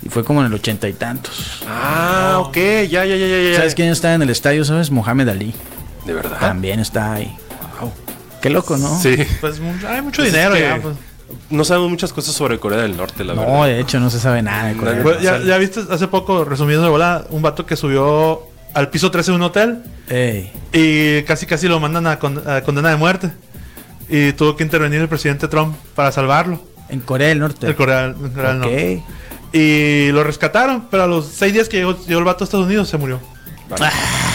Y 0.02 0.10
fue 0.10 0.22
como 0.22 0.40
en 0.40 0.46
el 0.48 0.54
ochenta 0.54 0.86
y 0.86 0.92
tantos. 0.92 1.62
Ah, 1.66 2.36
ok, 2.40 2.54
ya, 2.56 3.06
ya, 3.06 3.16
ya, 3.16 3.26
ya, 3.26 3.50
ya. 3.52 3.56
¿Sabes 3.56 3.74
quién 3.74 3.88
está 3.88 4.12
en 4.12 4.20
el 4.20 4.28
estadio? 4.28 4.62
¿Sabes? 4.66 4.90
Mohamed 4.90 5.28
Ali. 5.30 5.54
De 6.04 6.12
verdad. 6.12 6.38
También 6.40 6.80
está 6.80 7.14
ahí. 7.14 7.34
Qué 8.42 8.50
loco, 8.50 8.76
¿no? 8.76 9.00
Sí. 9.00 9.16
Pues 9.40 9.58
hay 9.88 10.02
mucho 10.02 10.16
Pues 10.16 10.28
es 10.28 10.34
dinero 10.34 10.54
que 10.54 10.60
ya. 10.60 10.78
Pues. 10.82 10.96
No 11.50 11.64
sabemos 11.64 11.90
muchas 11.90 12.12
cosas 12.12 12.34
sobre 12.34 12.58
Corea 12.58 12.78
del 12.82 12.96
Norte, 12.96 13.24
la 13.24 13.34
No, 13.34 13.42
verdad. 13.42 13.66
de 13.66 13.80
hecho 13.80 14.00
no 14.00 14.10
se 14.10 14.18
sabe 14.20 14.42
nada 14.42 14.68
de 14.68 14.76
Corea. 14.76 15.02
Pues, 15.02 15.20
ya, 15.22 15.38
ya 15.38 15.56
viste 15.58 15.80
hace 15.90 16.08
poco, 16.08 16.44
resumiendo 16.44 16.84
de 16.84 16.90
bola, 16.90 17.24
un 17.30 17.42
vato 17.42 17.66
que 17.66 17.76
subió 17.76 18.40
al 18.74 18.88
piso 18.90 19.10
13 19.10 19.30
de 19.30 19.36
un 19.36 19.42
hotel 19.42 19.82
Ey, 20.08 20.50
y 20.72 21.22
casi 21.22 21.46
casi 21.46 21.68
lo 21.68 21.78
mandan 21.80 22.06
a, 22.06 22.18
con- 22.18 22.42
a 22.48 22.62
condena 22.62 22.90
de 22.90 22.96
muerte. 22.96 23.30
Y 24.08 24.32
tuvo 24.32 24.56
que 24.56 24.64
intervenir 24.64 25.00
el 25.00 25.08
presidente 25.08 25.48
Trump 25.48 25.74
para 25.94 26.12
salvarlo. 26.12 26.60
en 26.90 27.00
Corea 27.00 27.28
del 27.28 27.38
Norte. 27.40 27.66
El 27.66 27.74
Corea, 27.76 28.04
el 28.06 28.14
Corea 28.14 28.50
del. 28.50 28.58
Norte. 28.58 29.02
Y 29.52 30.10
lo 30.12 30.24
rescataron, 30.24 30.88
pero 30.90 31.04
a 31.04 31.06
los 31.06 31.26
seis 31.26 31.52
días 31.54 31.68
que 31.68 31.76
llegó, 31.78 31.96
llegó 32.06 32.18
el 32.18 32.24
vato 32.24 32.42
a 32.42 32.46
Estados 32.46 32.66
Unidos 32.66 32.88
se 32.88 32.98
murió. 32.98 33.20
Ah, 33.80 33.90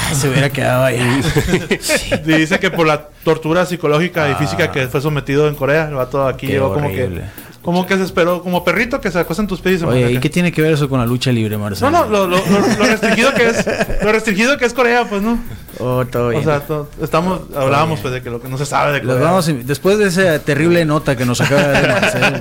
se 0.14 0.30
hubiera 0.30 0.50
quedado 0.50 0.84
ahí. 0.86 1.00
Dice 2.26 2.60
que 2.60 2.72
por 2.72 2.88
la 2.88 3.08
tortura 3.24 3.66
psicológica 3.66 4.30
y 4.30 4.36
física 4.36 4.72
que 4.72 4.88
fue 4.88 5.02
sometido 5.02 5.48
en 5.48 5.56
Corea, 5.56 5.88
el 5.90 5.96
vato 5.96 6.26
aquí 6.28 6.48
llegó 6.48 6.74
como 6.74 6.90
que, 6.90 7.22
como 7.62 7.86
que 7.86 7.98
se 7.98 8.04
esperó, 8.04 8.42
como 8.42 8.64
perrito 8.64 9.02
que 9.02 9.12
se 9.12 9.20
acuesta 9.20 9.42
en 9.42 9.48
tus 9.48 9.60
pies 9.62 9.76
y 9.76 9.80
se 9.80 9.86
Oye, 9.86 10.12
¿y 10.14 10.18
qué 10.20 10.30
tiene 10.30 10.52
que 10.52 10.62
ver 10.62 10.74
eso 10.74 10.88
con 10.90 11.00
la 11.00 11.06
lucha 11.06 11.32
libre, 11.32 11.58
Marcelo? 11.58 11.92
No, 11.92 12.06
no, 12.06 12.10
lo, 12.10 12.28
lo- 12.28 12.38
lo- 12.38 12.68
lo 12.78 12.86
restringido 12.86 13.34
que 13.34 13.50
es, 13.50 13.66
lo 14.04 14.12
restringido 14.12 14.58
que 14.58 14.66
es 14.66 14.74
Corea, 14.74 15.06
pues 15.10 15.22
no. 15.22 15.38
Oh, 15.80 16.06
todo 16.06 16.30
bien. 16.30 16.42
O 16.42 16.46
sea, 16.46 16.62
to- 16.62 16.90
estamos, 17.02 17.42
hablábamos 17.56 18.00
pues 18.00 18.14
de 18.14 18.22
que 18.22 18.30
lo 18.30 18.42
que 18.42 18.48
no 18.48 18.58
se 18.58 18.66
sabe 18.66 18.94
de 18.94 19.02
Corea. 19.02 19.22
vamos 19.22 19.52
después 19.66 19.98
de 19.98 20.08
esa 20.08 20.40
terrible 20.40 20.84
nota 20.86 21.16
que 21.16 21.26
nos 21.26 21.42
acaba 21.42 21.62
de 21.62 21.72
dar 21.74 22.02
Marcelo, 22.02 22.38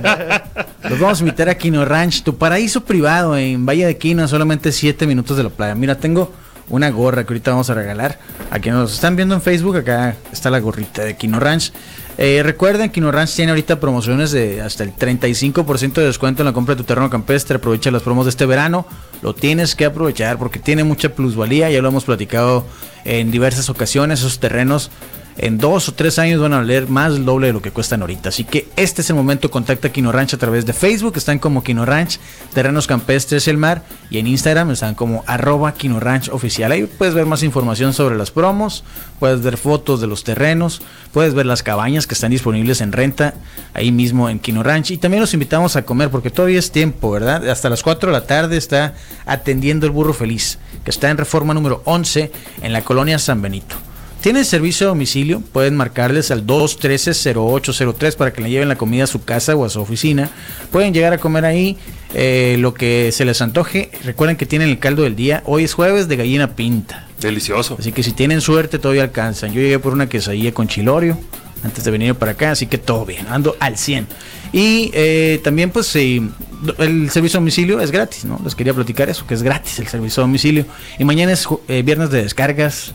los 0.89 0.99
vamos 0.99 1.19
a 1.19 1.23
invitar 1.23 1.49
a 1.49 1.55
Quino 1.55 1.83
Ranch, 1.85 2.23
tu 2.23 2.37
paraíso 2.37 2.83
privado 2.85 3.37
en 3.37 3.65
Valle 3.65 3.85
de 3.85 3.97
Quino, 3.97 4.23
a 4.23 4.27
solamente 4.27 4.71
7 4.71 5.05
minutos 5.05 5.35
de 5.37 5.43
la 5.43 5.49
playa. 5.49 5.75
Mira, 5.75 5.95
tengo 5.95 6.31
una 6.69 6.89
gorra 6.89 7.23
que 7.23 7.33
ahorita 7.33 7.51
vamos 7.51 7.69
a 7.69 7.73
regalar. 7.73 8.19
A 8.51 8.59
quienes 8.59 8.81
nos 8.81 8.93
están 8.93 9.15
viendo 9.15 9.35
en 9.35 9.41
Facebook, 9.41 9.77
acá 9.77 10.15
está 10.31 10.49
la 10.49 10.59
gorrita 10.59 11.03
de 11.03 11.15
Quino 11.15 11.39
Ranch. 11.39 11.71
Eh, 12.17 12.41
recuerden, 12.43 12.89
Quino 12.89 13.11
Ranch 13.11 13.35
tiene 13.35 13.51
ahorita 13.51 13.79
promociones 13.79 14.31
de 14.31 14.61
hasta 14.61 14.83
el 14.83 14.93
35% 14.93 15.93
de 15.93 16.05
descuento 16.05 16.41
en 16.41 16.47
la 16.47 16.53
compra 16.53 16.75
de 16.75 16.81
tu 16.81 16.83
terreno 16.83 17.09
campestre. 17.09 17.57
Aprovecha 17.57 17.91
las 17.91 18.03
promos 18.03 18.25
de 18.25 18.31
este 18.31 18.45
verano. 18.45 18.85
Lo 19.21 19.33
tienes 19.33 19.75
que 19.75 19.85
aprovechar 19.85 20.37
porque 20.37 20.59
tiene 20.59 20.83
mucha 20.83 21.09
plusvalía. 21.09 21.69
Ya 21.69 21.81
lo 21.81 21.89
hemos 21.89 22.03
platicado 22.03 22.65
en 23.05 23.31
diversas 23.31 23.69
ocasiones. 23.69 24.19
Esos 24.19 24.39
terrenos 24.39 24.91
en 25.41 25.57
dos 25.57 25.87
o 25.87 25.93
tres 25.93 26.19
años 26.19 26.41
van 26.41 26.51
a 26.51 26.57
valer 26.57 26.89
más 26.89 27.13
del 27.13 27.23
doble 27.23 27.47
de 27.47 27.53
lo 27.53 27.61
que 27.61 27.71
cuestan 27.71 28.01
ahorita. 28.01 28.27
Así 28.27 28.43
que 28.43 28.67
este 28.75 29.01
es 29.01 29.09
el 29.09 29.15
momento. 29.15 29.49
Contacta 29.49 29.87
a 29.87 29.91
Quino 29.91 30.11
Ranch 30.11 30.33
a 30.33 30.37
través 30.37 30.65
de 30.65 30.73
Facebook. 30.73 31.13
Están 31.15 31.39
como 31.39 31.63
Quino 31.63 31.85
Ranch, 31.85 32.19
Terrenos 32.53 32.87
Campestres 32.87 33.47
El 33.47 33.57
Mar. 33.57 33.83
Y 34.09 34.17
en 34.17 34.27
Instagram 34.27 34.71
están 34.71 34.95
como 34.95 35.23
arroba 35.27 35.73
Quino 35.73 36.01
Ranch 36.01 36.27
Oficial. 36.29 36.73
Ahí 36.73 36.83
puedes 36.85 37.13
ver 37.13 37.25
más 37.25 37.43
información 37.43 37.93
sobre 37.93 38.17
las 38.17 38.31
promos. 38.31 38.83
Puedes 39.19 39.41
ver 39.41 39.55
fotos 39.55 40.01
de 40.01 40.07
los 40.07 40.25
terrenos. 40.25 40.81
Puedes 41.13 41.33
ver 41.33 41.45
las 41.45 41.63
cabañas 41.63 42.05
que 42.05 42.15
están 42.15 42.31
disponibles 42.31 42.81
en 42.81 42.91
renta. 42.91 43.33
Ahí 43.73 43.93
mismo 43.93 44.29
en 44.29 44.39
Quino 44.39 44.61
Ranch. 44.61 44.91
Y 44.91 44.97
también 44.97 45.21
los 45.21 45.33
invitamos 45.33 45.77
a 45.77 45.83
comer 45.83 46.09
porque 46.09 46.31
todavía 46.31 46.59
es 46.59 46.71
tiempo, 46.71 47.11
¿verdad? 47.11 47.49
Hasta 47.49 47.69
las 47.69 47.81
4 47.81 48.11
de 48.11 48.13
la 48.13 48.27
tarde 48.27 48.57
está 48.57 48.93
atendiendo 49.25 49.85
el 49.85 49.93
burro 49.93 50.13
feliz. 50.13 50.59
Que 50.83 50.91
está 50.91 51.09
en 51.09 51.17
reforma 51.17 51.53
número 51.53 51.81
11 51.85 52.29
en 52.61 52.73
la 52.73 52.81
colonia 52.81 53.19
San 53.19 53.41
Benito. 53.41 53.88
Tienen 54.21 54.43
servicio 54.43 54.87
a 54.87 54.89
domicilio, 54.89 55.39
pueden 55.39 55.77
marcarles 55.77 56.29
al 56.29 56.45
213-0803 56.45 58.15
para 58.17 58.33
que 58.33 58.41
le 58.41 58.49
lleven 58.49 58.67
la 58.67 58.75
comida 58.75 59.05
a 59.05 59.07
su 59.07 59.23
casa 59.23 59.55
o 59.55 59.63
a 59.63 59.69
su 59.69 59.79
oficina. 59.79 60.29
Pueden 60.71 60.93
llegar 60.93 61.13
a 61.13 61.19
comer 61.19 61.45
ahí 61.45 61.77
eh, 62.13 62.57
lo 62.59 62.73
que 62.73 63.13
se 63.13 63.23
les 63.23 63.41
antoje. 63.41 63.89
Recuerden 64.03 64.35
que 64.35 64.45
tienen 64.45 64.67
el 64.67 64.79
caldo 64.79 65.03
del 65.03 65.15
día. 65.15 65.41
Hoy 65.45 65.63
es 65.63 65.73
jueves 65.73 66.09
de 66.09 66.17
gallina 66.17 66.55
pinta. 66.55 67.07
Delicioso. 67.21 67.77
Así 67.79 67.93
que 67.93 68.03
si 68.03 68.11
tienen 68.11 68.41
suerte 68.41 68.77
todavía 68.77 69.03
alcanzan. 69.03 69.53
Yo 69.53 69.61
llegué 69.61 69.79
por 69.79 69.93
una 69.93 70.09
quesadilla 70.09 70.53
con 70.53 70.67
chilorio 70.67 71.17
antes 71.63 71.85
de 71.85 71.91
venir 71.91 72.15
para 72.15 72.33
acá, 72.33 72.51
así 72.51 72.67
que 72.67 72.77
todo 72.77 73.05
bien, 73.05 73.25
ando 73.29 73.55
al 73.59 73.77
100. 73.77 74.07
Y 74.51 74.91
eh, 74.93 75.39
también 75.43 75.69
pues 75.71 75.87
sí, 75.87 76.29
el 76.77 77.09
servicio 77.09 77.37
a 77.37 77.41
domicilio 77.41 77.79
es 77.79 77.91
gratis, 77.91 78.25
¿no? 78.25 78.39
Les 78.43 78.55
quería 78.55 78.73
platicar 78.73 79.09
eso, 79.09 79.25
que 79.25 79.33
es 79.33 79.43
gratis 79.43 79.79
el 79.79 79.87
servicio 79.87 80.23
a 80.23 80.25
domicilio. 80.25 80.65
Y 80.97 81.05
mañana 81.05 81.31
es 81.31 81.47
eh, 81.69 81.83
viernes 81.83 82.09
de 82.09 82.23
descargas 82.23 82.93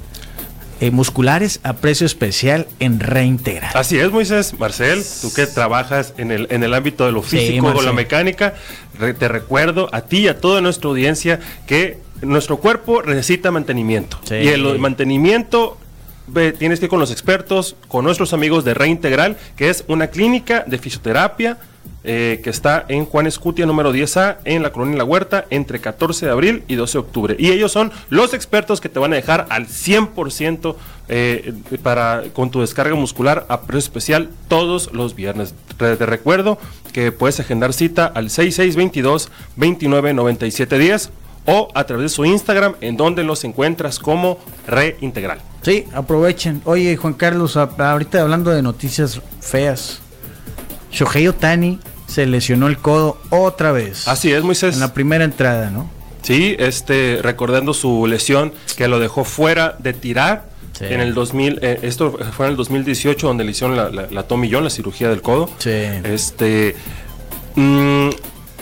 eh, 0.81 0.91
musculares 0.91 1.61
a 1.63 1.75
precio 1.75 2.07
especial 2.07 2.67
en 2.81 3.01
Reintegral. 3.01 3.71
Así 3.75 3.99
es, 3.99 4.11
Moisés. 4.11 4.59
Marcel, 4.59 5.03
tú 5.23 5.33
que 5.33 5.47
trabajas 5.47 6.15
en 6.17 6.31
el, 6.31 6.47
en 6.51 6.63
el 6.63 6.75
ámbito 6.75 7.07
de 7.07 7.13
lo 7.13 7.23
Sí, 7.23 7.39
físico 7.39 7.69
o 7.69 7.83
la 7.83 7.93
mecánica, 7.93 8.55
re- 8.99 9.15
te 9.15 9.29
recuerdo 9.29 9.89
a 9.93 10.03
ti 10.03 10.19
y 10.21 10.29
a 10.29 10.41
toda 10.41 10.61
nuestra 10.61 10.89
audiencia 10.91 11.41
que 11.67 11.99
nuestro 12.23 12.59
cuerpo 12.59 13.03
necesita 13.03 13.51
mantenimiento. 13.51 14.19
Sí. 14.25 14.37
Y 14.37 14.49
el 14.49 14.79
mantenimiento 14.79 15.79
tienes 16.59 16.79
que 16.81 16.87
ir 16.87 16.91
con 16.91 17.01
los 17.01 17.11
expertos, 17.11 17.77
con 17.89 18.05
nuestros 18.05 18.33
amigos 18.33 18.65
de 18.65 18.73
Reintegral, 18.75 19.37
que 19.57 19.69
es 19.69 19.85
una 19.89 20.07
clínica 20.07 20.65
de 20.67 20.79
fisioterapia 20.79 21.59
eh, 22.07 22.43
que 22.45 22.51
está 22.51 22.85
en 22.89 23.07
Juan 23.07 23.27
Escutia 23.27 23.65
número 23.65 23.91
10A 23.91 24.37
en 24.45 24.63
la 24.63 24.73
colonia 24.73 24.99
La 24.99 25.05
Huerta 25.05 25.47
entre 25.49 25.81
14 25.81 26.27
de 26.27 26.33
abril 26.33 26.63
y 26.69 26.75
12 26.75 26.93
de 26.93 26.99
octubre. 26.99 27.37
Y 27.39 27.51
ellos 27.51 27.73
son 27.73 27.93
los 28.11 28.35
expertos 28.35 28.83
que 28.83 28.91
te 28.91 28.99
van 28.99 29.15
a 29.15 29.17
dejar 29.17 29.47
al 29.49 29.69
100% 29.69 30.77
eh, 31.09 31.55
para, 31.83 32.25
con 32.35 32.51
tu 32.51 32.61
descarga 32.61 32.95
muscular 32.95 33.47
a 33.49 33.63
precio 33.63 33.89
especial 33.89 34.29
todos 34.49 34.93
los 34.93 35.15
viernes. 35.15 35.55
Te, 35.79 35.97
recuerdo 35.97 36.59
que 36.93 37.11
puedes 37.11 37.41
agendar 37.41 37.73
cita 37.73 38.05
al 38.05 38.29
6622 38.29 39.31
299710 39.57 41.11
o 41.47 41.69
a 41.75 41.85
través 41.85 42.03
de 42.05 42.09
su 42.11 42.27
Instagram 42.27 42.75
en 42.83 42.99
donde 42.99 43.25
los 43.25 43.45
encuentras 43.45 43.99
como 43.99 44.39
Reintegral. 44.67 45.41
Sí, 45.63 45.87
aprovechen. 45.95 46.61
Oye, 46.67 46.97
Juan 46.99 47.15
Carlos, 47.15 47.57
ahorita 47.57 48.21
hablando 48.21 48.51
de 48.51 48.61
noticias 48.61 49.23
feas. 49.41 50.01
Shohei 50.91 51.29
Otani 51.29 51.81
se 52.15 52.27
lesionó 52.27 52.69
el 52.69 52.79
codo 52.79 53.19
otra 53.31 53.73
vez. 53.73 54.07
Así 54.07 54.33
es, 54.33 54.43
Moisés. 54.45 54.75
En 54.75 54.81
la 54.81 54.95
primera 54.95 55.25
entrada, 55.25 55.71
¿no? 55.71 55.91
Sí, 56.23 56.55
este, 56.59 57.19
recordando 57.23 57.75
su 57.75 58.07
lesión 58.07 58.53
que 58.77 58.87
lo 58.89 59.01
dejó 59.01 59.25
fuera 59.25 59.77
de 59.81 59.93
tirar 59.93 60.53
Sí. 60.79 60.87
en 60.89 61.01
el 61.01 61.15
2000, 61.15 61.61
eh, 61.63 61.79
esto 61.83 62.19
fue 62.37 62.47
en 62.47 62.51
el 62.53 62.57
2018 62.57 63.29
donde 63.29 63.45
le 63.45 63.53
hicieron 63.53 63.77
la, 63.77 63.91
la, 63.91 64.09
la 64.11 64.23
Tommy 64.25 64.51
John, 64.51 64.65
la 64.65 64.71
cirugía 64.71 65.09
del 65.09 65.23
codo. 65.23 65.49
Sí. 65.59 65.71
Este, 65.71 66.75
mm, 67.55 68.09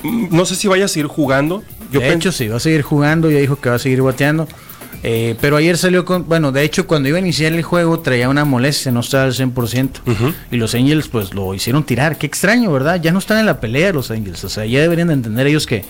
mm, 0.03 0.29
no 0.31 0.45
sé 0.45 0.55
si 0.57 0.69
vaya 0.69 0.85
a 0.85 0.89
seguir 0.89 1.07
jugando. 1.07 1.63
Yo 1.91 2.01
de 2.01 2.13
hecho, 2.13 2.31
sí, 2.33 2.49
va 2.49 2.57
a 2.57 2.61
seguir 2.61 2.83
jugando, 2.83 3.31
ya 3.31 3.39
dijo 3.39 3.57
que 3.61 3.69
va 3.71 3.77
a 3.77 3.79
seguir 3.79 4.03
bateando. 4.03 4.47
Eh, 5.05 5.35
pero 5.41 5.57
ayer 5.57 5.77
salió 5.77 6.05
con, 6.05 6.29
bueno, 6.29 6.53
de 6.53 6.63
hecho 6.63 6.87
cuando 6.87 7.09
iba 7.09 7.17
a 7.19 7.21
iniciar 7.21 7.53
el 7.53 7.63
juego 7.63 8.01
traía 8.01 8.29
una 8.29 8.45
molestia, 8.45 8.93
no 8.93 9.01
estaba 9.01 9.25
al 9.25 9.33
100%. 9.35 10.01
Ujú. 10.07 10.33
Y 10.53 10.57
los 10.57 10.75
Angels 10.75 11.09
pues 11.09 11.35
lo 11.35 11.55
hicieron 11.55 11.83
tirar. 11.85 12.19
Qué 12.19 12.27
extraño, 12.27 12.71
¿verdad? 12.71 13.01
Ya 13.03 13.11
no 13.13 13.19
están 13.19 13.39
en 13.39 13.47
la 13.47 13.59
pelea 13.61 13.93
los 13.93 14.11
Angels. 14.13 14.45
O 14.45 14.49
sea, 14.49 14.65
ya 14.65 14.81
deberían 14.81 15.09
de 15.09 15.15
entender 15.15 15.47
ellos 15.49 15.67
que, 15.67 15.85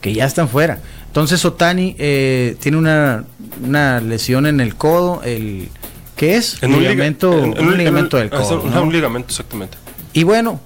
que 0.00 0.14
ya 0.14 0.24
están 0.24 0.48
fuera. 0.48 0.78
Entonces 1.06 1.44
Otani 1.44 1.96
eh, 1.98 2.56
tiene 2.60 2.78
una, 2.78 3.24
una 3.62 4.00
lesión 4.00 4.46
en 4.46 4.60
el 4.60 4.74
codo, 4.74 5.22
el 5.22 5.68
¿qué 6.16 6.36
es? 6.36 6.62
en 6.62 6.72
un 6.72 6.78
liga- 6.80 6.90
ligamento, 6.92 7.32
en- 7.44 7.56
en 7.58 7.64
un 7.66 7.72
en 7.72 7.78
ligamento 7.78 8.16
del 8.16 8.30
codo. 8.30 8.62
un- 8.62 8.70
¿no? 8.70 8.82
un 8.82 8.92
ligamento, 8.92 9.28
exactamente. 9.30 9.76
Y 10.14 10.24
bueno, 10.24 10.60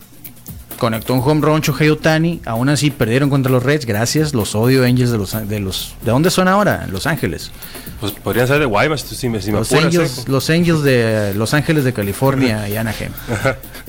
conectó 0.80 1.14
un 1.14 1.20
home 1.20 1.40
run 1.42 1.60
Shohei 1.60 1.90
Otani. 1.90 2.40
Aún 2.44 2.68
así 2.68 2.90
perdieron 2.90 3.30
contra 3.30 3.52
los 3.52 3.62
Reds. 3.62 3.86
Gracias. 3.86 4.34
Los 4.34 4.56
odio 4.56 4.82
Angels 4.82 5.12
de 5.12 5.18
los 5.18 5.48
de 5.48 5.60
los. 5.60 5.94
¿De 6.02 6.10
dónde 6.10 6.30
son 6.30 6.48
ahora? 6.48 6.88
Los 6.90 7.06
Ángeles. 7.06 7.52
Pues 8.00 8.12
podrían 8.12 8.48
ser 8.48 8.58
de 8.58 8.64
Guaymas, 8.64 9.02
si 9.02 9.28
me, 9.28 9.40
si 9.42 9.52
me 9.52 9.58
Los 9.58 9.70
Angels, 9.72 10.18
eh. 10.18 10.24
los 10.26 10.48
Angels 10.48 10.82
de 10.82 11.34
Los 11.34 11.52
Ángeles 11.52 11.84
de 11.84 11.92
California 11.92 12.68
y 12.68 12.76
Anaheim. 12.76 13.12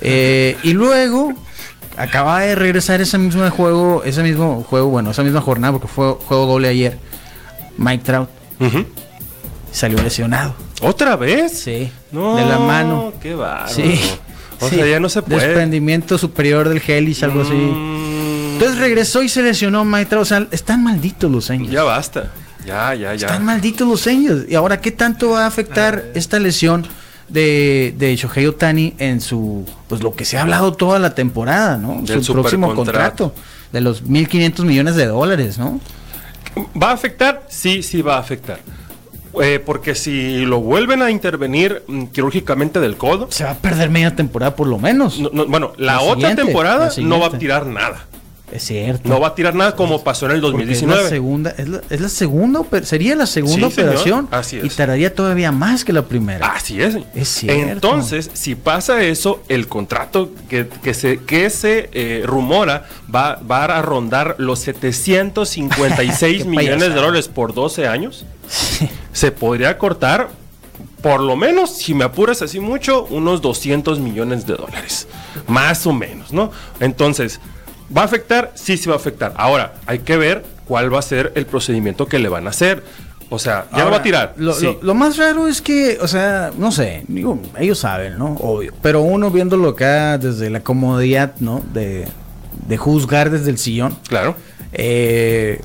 Eh, 0.04 0.58
y 0.64 0.74
luego 0.74 1.32
acaba 1.96 2.40
de 2.40 2.56
regresar 2.56 3.02
ese 3.02 3.20
mismo 3.20 3.48
juego, 3.52 4.02
ese 4.04 4.24
mismo 4.24 4.66
juego, 4.68 4.88
bueno, 4.88 5.12
esa 5.12 5.22
misma 5.22 5.42
jornada 5.42 5.74
porque 5.74 5.88
fue 5.88 6.14
juego 6.14 6.48
doble 6.48 6.70
ayer. 6.70 6.98
Mike 7.78 8.04
Trout 8.04 8.30
salió 9.72 10.02
lesionado. 10.02 10.56
¿Otra 10.82 11.16
vez? 11.18 11.60
Sí. 11.60 11.92
No, 12.12 12.36
de 12.36 12.46
la 12.46 12.58
mano. 12.58 13.14
Qué 13.22 13.36
bárbaro. 13.36 13.72
Sí. 13.72 14.00
O 14.62 14.70
sí. 14.70 14.76
sea, 14.76 14.86
ya 14.88 15.00
no 15.00 15.10
se 15.10 15.22
puede. 15.22 15.46
Desprendimiento 15.46 16.18
superior 16.18 16.70
del 16.70 16.82
Helix, 16.86 17.24
algo 17.24 17.42
así. 17.42 17.54
Mm, 17.54 18.54
Entonces 18.54 18.78
regresó 18.78 19.24
y 19.24 19.30
se 19.30 19.42
lesionó 19.42 19.84
Trout. 20.08 20.22
O 20.22 20.26
sea, 20.26 20.48
están 20.52 20.84
malditos 20.84 21.30
los 21.32 21.50
Angels. 21.50 21.72
ya 21.72 21.84
basta. 21.84 22.32
Ya, 22.66 22.94
ya, 22.94 23.16
ya. 23.16 23.26
Están 23.28 23.44
malditos 23.44 23.88
los 23.88 24.06
Angels. 24.08 24.46
Y 24.50 24.56
ahora, 24.56 24.80
¿qué 24.80 24.92
tanto 24.92 25.32
va 25.32 25.46
a 25.46 25.48
afectar 25.48 26.06
esta 26.14 26.40
lesión 26.40 26.86
de, 27.28 27.96
de 27.98 28.16
Shohei 28.16 28.46
Otani 28.46 28.94
en 29.00 29.20
su, 29.20 29.66
pues 29.88 30.04
lo 30.04 30.14
que 30.14 30.26
se 30.26 30.38
ha 30.38 30.44
hablado 30.44 30.74
toda 30.74 31.00
la 31.00 31.16
temporada, 31.16 31.78
¿no? 31.78 32.02
Del 32.04 32.24
su 32.24 32.34
próximo 32.34 32.76
contrato 32.76 33.34
de 33.72 33.82
los 33.82 34.04
1.500 34.04 34.64
millones 34.64 34.96
de 34.96 35.06
dólares, 35.08 35.58
¿no? 35.58 35.80
¿Va 36.80 36.90
a 36.90 36.94
afectar? 36.94 37.46
Sí, 37.50 37.82
sí 37.82 38.02
va 38.02 38.18
a 38.18 38.20
afectar. 38.20 38.60
Eh, 39.42 39.62
porque 39.66 39.96
si 39.96 40.46
lo 40.46 40.60
vuelven 40.60 41.02
a 41.02 41.10
intervenir 41.12 41.84
mm, 41.88 42.06
quirúrgicamente 42.08 42.80
del 42.80 42.98
codo, 42.98 43.28
Se 43.32 43.44
va 43.46 43.52
a 43.52 43.56
perder 43.56 43.90
media 43.90 44.16
temporada 44.16 44.56
por 44.56 44.68
lo 44.68 44.78
menos. 44.78 45.20
no- 45.20 45.30
no, 45.32 45.46
bueno, 45.46 45.72
la, 45.78 45.94
La 45.94 46.02
otra 46.02 46.16
siguiente, 46.16 46.44
temporada 46.44 46.90
la 46.96 47.04
no 47.04 47.20
va 47.20 47.28
a 47.28 47.30
siguiente. 47.30 47.38
tirar 47.38 47.66
nada. 47.66 48.08
Es 48.52 48.64
cierto. 48.64 49.08
No 49.08 49.20
va 49.20 49.30
a 49.30 49.36
tirar 49.36 49.56
nada 49.56 49.76
como 49.76 50.04
pasó 50.04 50.26
en 50.26 50.34
el 50.34 50.42
Porque 50.42 50.64
Es 50.64 50.82
2019. 50.82 51.04
la 51.04 51.10
segunda, 51.10 51.50
es 51.58 51.68
la, 51.70 51.82
es 51.90 52.02
la 52.02 52.10
segunda, 52.10 52.62
sería 52.84 53.16
la 53.16 53.26
segunda 53.26 53.70
Sí, 53.70 53.80
operación. 53.82 54.28
Así 54.30 54.58
es. 54.58 54.66
Y 54.66 54.70
tardaría 54.70 55.16
todavía 55.16 55.52
más 55.52 55.86
que 55.86 55.94
la 55.94 56.02
primera. 56.02 56.46
Así 56.48 56.82
es. 56.82 56.98
Es 57.16 57.30
cierto. 57.30 57.72
Entonces, 57.72 58.30
si 58.34 58.56
pasa 58.56 59.02
eso, 59.04 59.42
el 59.48 59.68
contrato 59.68 60.32
que, 60.50 60.68
que 60.84 60.94
se, 60.94 61.20
que 61.20 61.50
se 61.50 61.90
eh, 61.94 62.24
rumora 62.26 62.88
va, 63.14 63.36
va 63.50 63.64
a 63.66 63.82
rondar 63.82 64.36
los 64.38 64.60
756 64.60 66.44
Qué 66.44 66.50
millones 66.50 66.90
de 66.90 66.96
dólares 66.96 67.28
por 67.28 67.54
12 67.54 67.88
años. 67.88 68.26
Se 69.14 69.32
podría 69.32 69.78
cortar, 69.78 70.30
por 71.02 71.22
lo 71.22 71.36
menos, 71.36 71.78
si 71.78 71.94
me 71.94 72.04
apuras 72.04 72.42
así 72.42 72.60
mucho, 72.60 73.06
unos 73.06 73.42
200 73.42 74.00
millones 74.00 74.46
de 74.46 74.56
dólares. 74.56 75.08
Más 75.48 75.88
o 75.88 75.94
menos, 75.94 76.34
¿no? 76.34 76.52
Entonces, 76.80 77.40
¿va 77.96 78.02
a 78.02 78.06
afectar? 78.06 78.52
Sí, 78.56 78.78
sí 78.78 78.88
va 78.90 78.96
a 78.96 78.98
afectar. 78.98 79.34
Ahora, 79.38 79.74
hay 79.86 80.00
que 80.00 80.18
ver 80.18 80.44
cuál 80.66 80.94
va 80.94 81.00
a 81.00 81.02
ser 81.04 81.32
el 81.36 81.46
procedimiento 81.46 82.06
que 82.08 82.20
le 82.20 82.30
van 82.30 82.48
a 82.48 82.52
hacer. 82.52 82.84
O 83.30 83.40
sea, 83.40 83.66
ya 83.76 83.86
lo 83.86 83.92
va 83.92 83.98
a 83.98 84.04
tirar. 84.04 84.34
Lo, 84.36 84.54
sí. 84.54 84.66
lo- 84.66 84.80
lo 84.82 84.94
más 84.94 85.16
raro 85.18 85.48
es 85.48 85.62
que, 85.62 85.98
o 86.02 86.08
sea, 86.08 86.52
no 86.58 86.70
sé, 86.72 87.06
digo, 87.08 87.40
ellos 87.58 87.80
saben, 87.80 88.18
¿no? 88.18 88.34
Obvio. 88.42 88.74
Pero 88.82 89.02
uno 89.02 89.32
viéndolo 89.32 89.70
acá 89.70 90.18
desde 90.18 90.50
la 90.50 90.60
comodidad, 90.60 91.34
¿no? 91.40 91.62
De, 91.74 92.08
de 92.68 92.78
juzgar 92.78 93.30
desde 93.30 93.50
el 93.52 93.58
sillón. 93.58 93.98
Claro. 94.10 94.36
eh, 94.74 95.62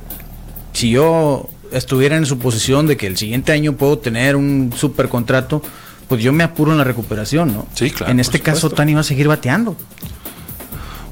si 0.73 0.91
yo 0.91 1.49
estuviera 1.73 2.17
en 2.17 2.27
su 2.27 2.39
posición 2.39 2.87
de 2.87 2.97
que 2.97 3.07
el 3.09 3.17
siguiente 3.17 3.51
año 3.51 3.73
puedo 3.73 3.99
tener 3.99 4.37
un 4.37 4.73
super 4.77 5.09
contrato, 5.09 5.61
pues 6.07 6.23
yo 6.23 6.33
me 6.33 6.45
apuro 6.45 6.71
en 6.71 6.79
la 6.79 6.85
recuperación, 6.85 7.53
¿no? 7.53 7.67
Sí, 7.75 7.91
claro, 7.91 8.13
En 8.13 8.21
este 8.21 8.39
caso. 8.41 8.71
Tani 8.71 8.95
va 8.95 9.01
a 9.01 9.03
seguir 9.03 9.27
bateando. 9.27 9.75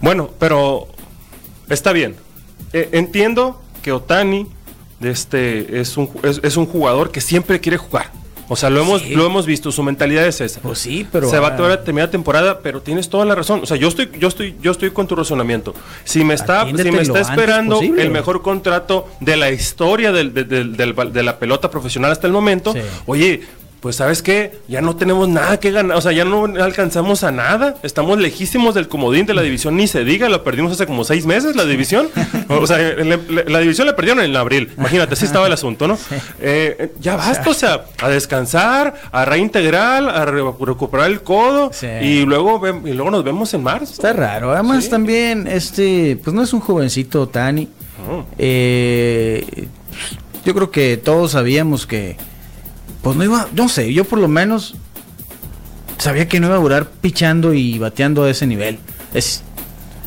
Bueno, 0.01 0.31
pero 0.39 0.87
está 1.69 1.93
bien. 1.93 2.17
Eh, 2.73 2.89
entiendo 2.93 3.61
que 3.83 3.93
Otani 3.93 4.47
este, 5.01 5.81
es, 5.81 5.97
un, 5.97 6.11
es, 6.23 6.41
es 6.43 6.57
un 6.57 6.67
jugador 6.67 7.11
que 7.11 7.21
siempre 7.21 7.61
quiere 7.61 7.77
jugar. 7.79 8.11
O 8.49 8.57
sea, 8.57 8.69
lo 8.69 8.83
hemos, 8.83 9.01
Sí. 9.01 9.15
lo 9.15 9.25
hemos 9.25 9.47
visto, 9.47 9.73
su 9.73 9.83
mentalidad 9.83 10.27
es 10.27 10.41
esa. 10.43 10.61
Pues 10.61 10.79
sí, 10.79 11.07
pero. 11.11 11.31
se 11.31 11.39
va 11.39 11.49
a 11.49 11.51
ah, 11.73 11.83
terminar 11.83 12.09
la 12.09 12.11
temporada, 12.11 12.61
pero 12.61 12.83
tienes 12.83 13.09
toda 13.09 13.25
la 13.25 13.35
razón. 13.35 13.61
O 13.63 13.67
sea, 13.67 13.79
yo 13.79 13.89
estoy, 13.89 14.11
yo 14.19 14.29
estoy, 14.29 14.55
yo 14.61 14.71
estoy 14.71 14.91
con 14.91 15.07
tu 15.07 15.17
razonamiento. 15.17 15.75
Si 16.05 16.25
me 16.25 16.35
está, 16.35 16.67
si 16.67 16.73
me 16.75 17.01
está 17.01 17.21
esperando 17.21 17.77
posible. 17.77 18.03
el 18.03 18.11
mejor 18.11 18.43
contrato 18.43 19.09
de 19.21 19.37
la 19.39 19.51
historia 19.51 20.13
del- 20.13 20.35
de, 20.35 20.45
del- 20.45 20.77
del- 20.77 20.95
de 21.13 21.23
la 21.23 21.39
pelota 21.39 21.71
profesional 21.71 22.13
hasta 22.13 22.27
el 22.27 22.35
momento, 22.35 22.75
Sí. 22.75 22.81
oye, 23.07 23.43
pues 23.85 23.97
sabes 23.97 24.23
qué, 24.23 24.61
ya 24.67 24.81
no 24.81 24.97
tenemos 24.97 25.29
nada 25.29 25.61
que 25.61 25.71
ganar, 25.71 25.95
o 25.95 26.01
sea, 26.01 26.11
ya 26.13 26.25
no 26.25 26.45
alcanzamos 26.47 27.23
a 27.23 27.31
nada, 27.31 27.75
estamos 27.83 28.19
lejísimos 28.19 28.75
del 28.75 28.89
comodín 28.89 29.27
de 29.27 29.35
la 29.35 29.43
división, 29.43 29.77
ni 29.77 29.87
se 29.89 30.05
diga, 30.05 30.27
la 30.31 30.43
perdimos 30.43 30.73
hace 30.73 30.87
como 30.87 31.05
seis 31.05 31.27
meses 31.27 31.55
la 31.55 31.67
división, 31.67 32.09
o 32.49 32.67
sea, 32.67 32.79
la 32.79 33.59
división 33.61 33.87
la 33.87 33.95
perdieron 33.95 34.25
en 34.25 34.35
abril, 34.37 34.73
imagínate, 34.79 35.13
así 35.13 35.27
estaba 35.27 35.47
el 35.49 35.53
asunto, 35.53 35.87
¿no? 35.87 35.99
Eh, 36.41 36.77
eh, 36.79 36.93
ya 36.99 37.17
basta, 37.17 37.51
o 37.51 37.53
sea, 37.53 37.85
a 38.01 38.09
descansar, 38.09 38.95
a 39.13 39.25
reintegrar, 39.27 40.09
a 40.09 40.25
re- 40.25 40.41
recuperar 40.61 41.11
el 41.11 41.21
codo 41.21 41.69
Sí. 41.75 41.87
y 41.87 42.25
luego 42.25 42.63
y 42.87 42.93
luego 42.95 43.11
nos 43.11 43.23
vemos 43.23 43.53
en 43.53 43.63
marzo. 43.63 43.93
Está 43.93 44.15
raro. 44.15 44.51
Además, 44.53 44.85
Sí. 44.85 44.91
también, 44.91 45.47
este, 45.47 46.19
pues 46.25 46.33
no 46.35 46.43
es 46.43 46.55
un 46.55 46.61
jovencito 46.61 47.29
Tani. 47.29 47.69
Eh, 48.39 49.67
yo 50.45 50.55
creo 50.55 50.71
que 50.71 50.97
todos 50.97 51.33
sabíamos 51.33 51.87
que, 51.87 52.17
pues 53.05 53.17
no 53.17 53.23
iba, 53.23 53.47
no 53.55 53.69
sé, 53.69 53.93
yo 53.93 54.05
por 54.05 54.19
lo 54.19 54.27
menos 54.27 54.75
sabía 55.99 56.27
que 56.27 56.41
no 56.41 56.49
iba 56.49 56.57
a 56.57 56.61
durar 56.61 56.87
pichando 56.91 57.55
y 57.55 57.79
bateando 57.79 58.25
a 58.25 58.31
ese 58.31 58.47
nivel. 58.47 58.79
Es 59.13 59.43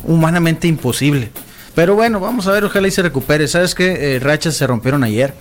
humanamente 0.04 0.68
imposible. 0.68 1.30
Pero 1.74 1.94
bueno, 1.94 2.20
vamos 2.20 2.46
a 2.48 2.52
ver, 2.52 2.64
ojalá 2.64 2.88
y 2.88 2.90
se 2.90 3.02
recupere. 3.02 3.46
¿Sabes 3.48 3.74
qué? 3.74 4.18
rachas 4.20 4.56
se 4.56 4.66
rompieron 4.66 5.04
ayer. 5.04 5.32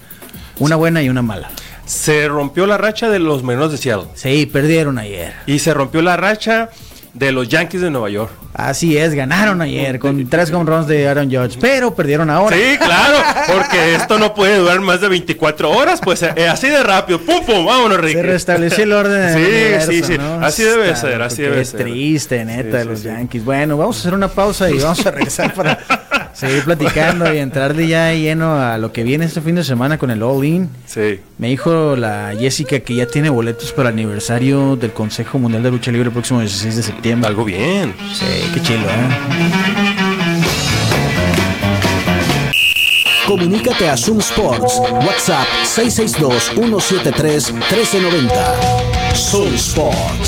Una 0.59 0.75
buena 0.75 1.01
y 1.03 1.09
una 1.09 1.21
mala. 1.21 1.49
Se 1.85 2.27
rompió 2.27 2.67
la 2.67 2.77
racha 2.77 3.09
de 3.09 3.19
los 3.19 3.43
menores 3.43 3.71
de 3.71 3.77
Seattle 3.77 4.09
Sí, 4.15 4.45
perdieron 4.45 4.97
ayer. 4.97 5.33
y 5.45 5.59
se 5.59 5.73
rompió 5.73 6.01
la 6.01 6.17
racha 6.17 6.69
de 7.17 7.31
los 7.31 7.47
Yankees 7.47 7.81
de 7.81 7.89
Nueva 7.89 8.09
York. 8.09 8.31
Así 8.53 8.97
es, 8.97 9.13
ganaron 9.13 9.61
ayer 9.61 9.99
con 9.99 10.27
tres 10.29 10.51
home 10.51 10.65
runs 10.69 10.87
de 10.87 11.07
Aaron 11.07 11.29
Judge, 11.31 11.57
pero 11.59 11.93
perdieron 11.93 12.29
ahora. 12.29 12.55
Sí, 12.55 12.77
claro, 12.77 13.17
porque 13.53 13.95
esto 13.95 14.17
no 14.17 14.33
puede 14.33 14.57
durar 14.57 14.79
más 14.79 15.01
de 15.01 15.07
24 15.09 15.69
horas, 15.71 15.99
pues 16.03 16.23
eh, 16.23 16.47
así 16.47 16.67
de 16.67 16.81
rápido, 16.81 17.19
pum, 17.21 17.45
pum, 17.45 17.65
vámonos, 17.65 17.99
Ricky. 17.99 18.13
Se 18.15 18.23
restableció 18.23 18.83
el 18.83 18.93
orden 18.93 19.33
Sí, 19.33 19.39
universo, 19.39 19.91
sí, 19.91 20.03
sí. 20.03 20.17
¿no? 20.17 20.45
Así 20.45 20.63
debe 20.63 20.85
Está, 20.89 21.01
ser, 21.01 21.21
así 21.21 21.41
debe 21.43 21.61
es 21.61 21.69
ser. 21.69 21.81
triste, 21.83 22.45
neta, 22.45 22.63
Sí, 22.71 22.77
de 22.77 22.85
los 22.85 22.99
sí. 22.99 23.05
Yankees. 23.07 23.45
Bueno, 23.45 23.77
vamos 23.77 23.97
a 23.97 23.99
hacer 23.99 24.13
una 24.13 24.27
pausa 24.27 24.69
y 24.69 24.77
vamos 24.79 25.05
a 25.05 25.11
regresar 25.11 25.53
para 25.53 25.77
seguir 26.37 26.63
platicando 26.63 27.33
y 27.33 27.39
entrarle 27.39 27.87
ya 27.87 28.13
lleno 28.13 28.61
a 28.61 28.77
lo 28.77 28.93
que 28.93 29.01
viene 29.03 29.25
este 29.25 29.41
fin 29.41 29.55
de 29.55 29.63
semana 29.63 29.97
con 29.97 30.11
el 30.11 30.21
All 30.21 30.45
In. 30.45 30.69
Sí. 30.85 31.19
Me 31.39 31.47
dijo 31.47 31.95
la 31.95 32.35
Jessica 32.37 32.79
que 32.79 32.93
ya 32.93 33.07
tiene 33.07 33.31
boletos 33.31 33.73
para 33.73 33.89
el 33.89 33.95
aniversario 33.95 34.75
del 34.75 34.93
Consejo 34.93 35.39
Mundial 35.39 35.63
de 35.63 35.71
Lucha 35.71 35.91
Libre 35.91 36.09
el 36.09 36.13
próximo 36.13 36.41
16 36.41 36.75
de 36.75 36.83
septiembre. 36.83 37.27
Algo 37.27 37.43
bien. 37.43 37.95
Sí, 38.13 38.51
qué 38.53 38.61
chilo, 38.61 38.87
¿eh? 38.87 39.07
Comunícate 43.25 43.89
a 43.89 43.97
Zoom 43.97 44.19
Sports. 44.19 44.79
WhatsApp 44.91 45.47
662-173-1390. 45.65 48.29
Zoom 49.15 49.55
Sports. 49.55 50.26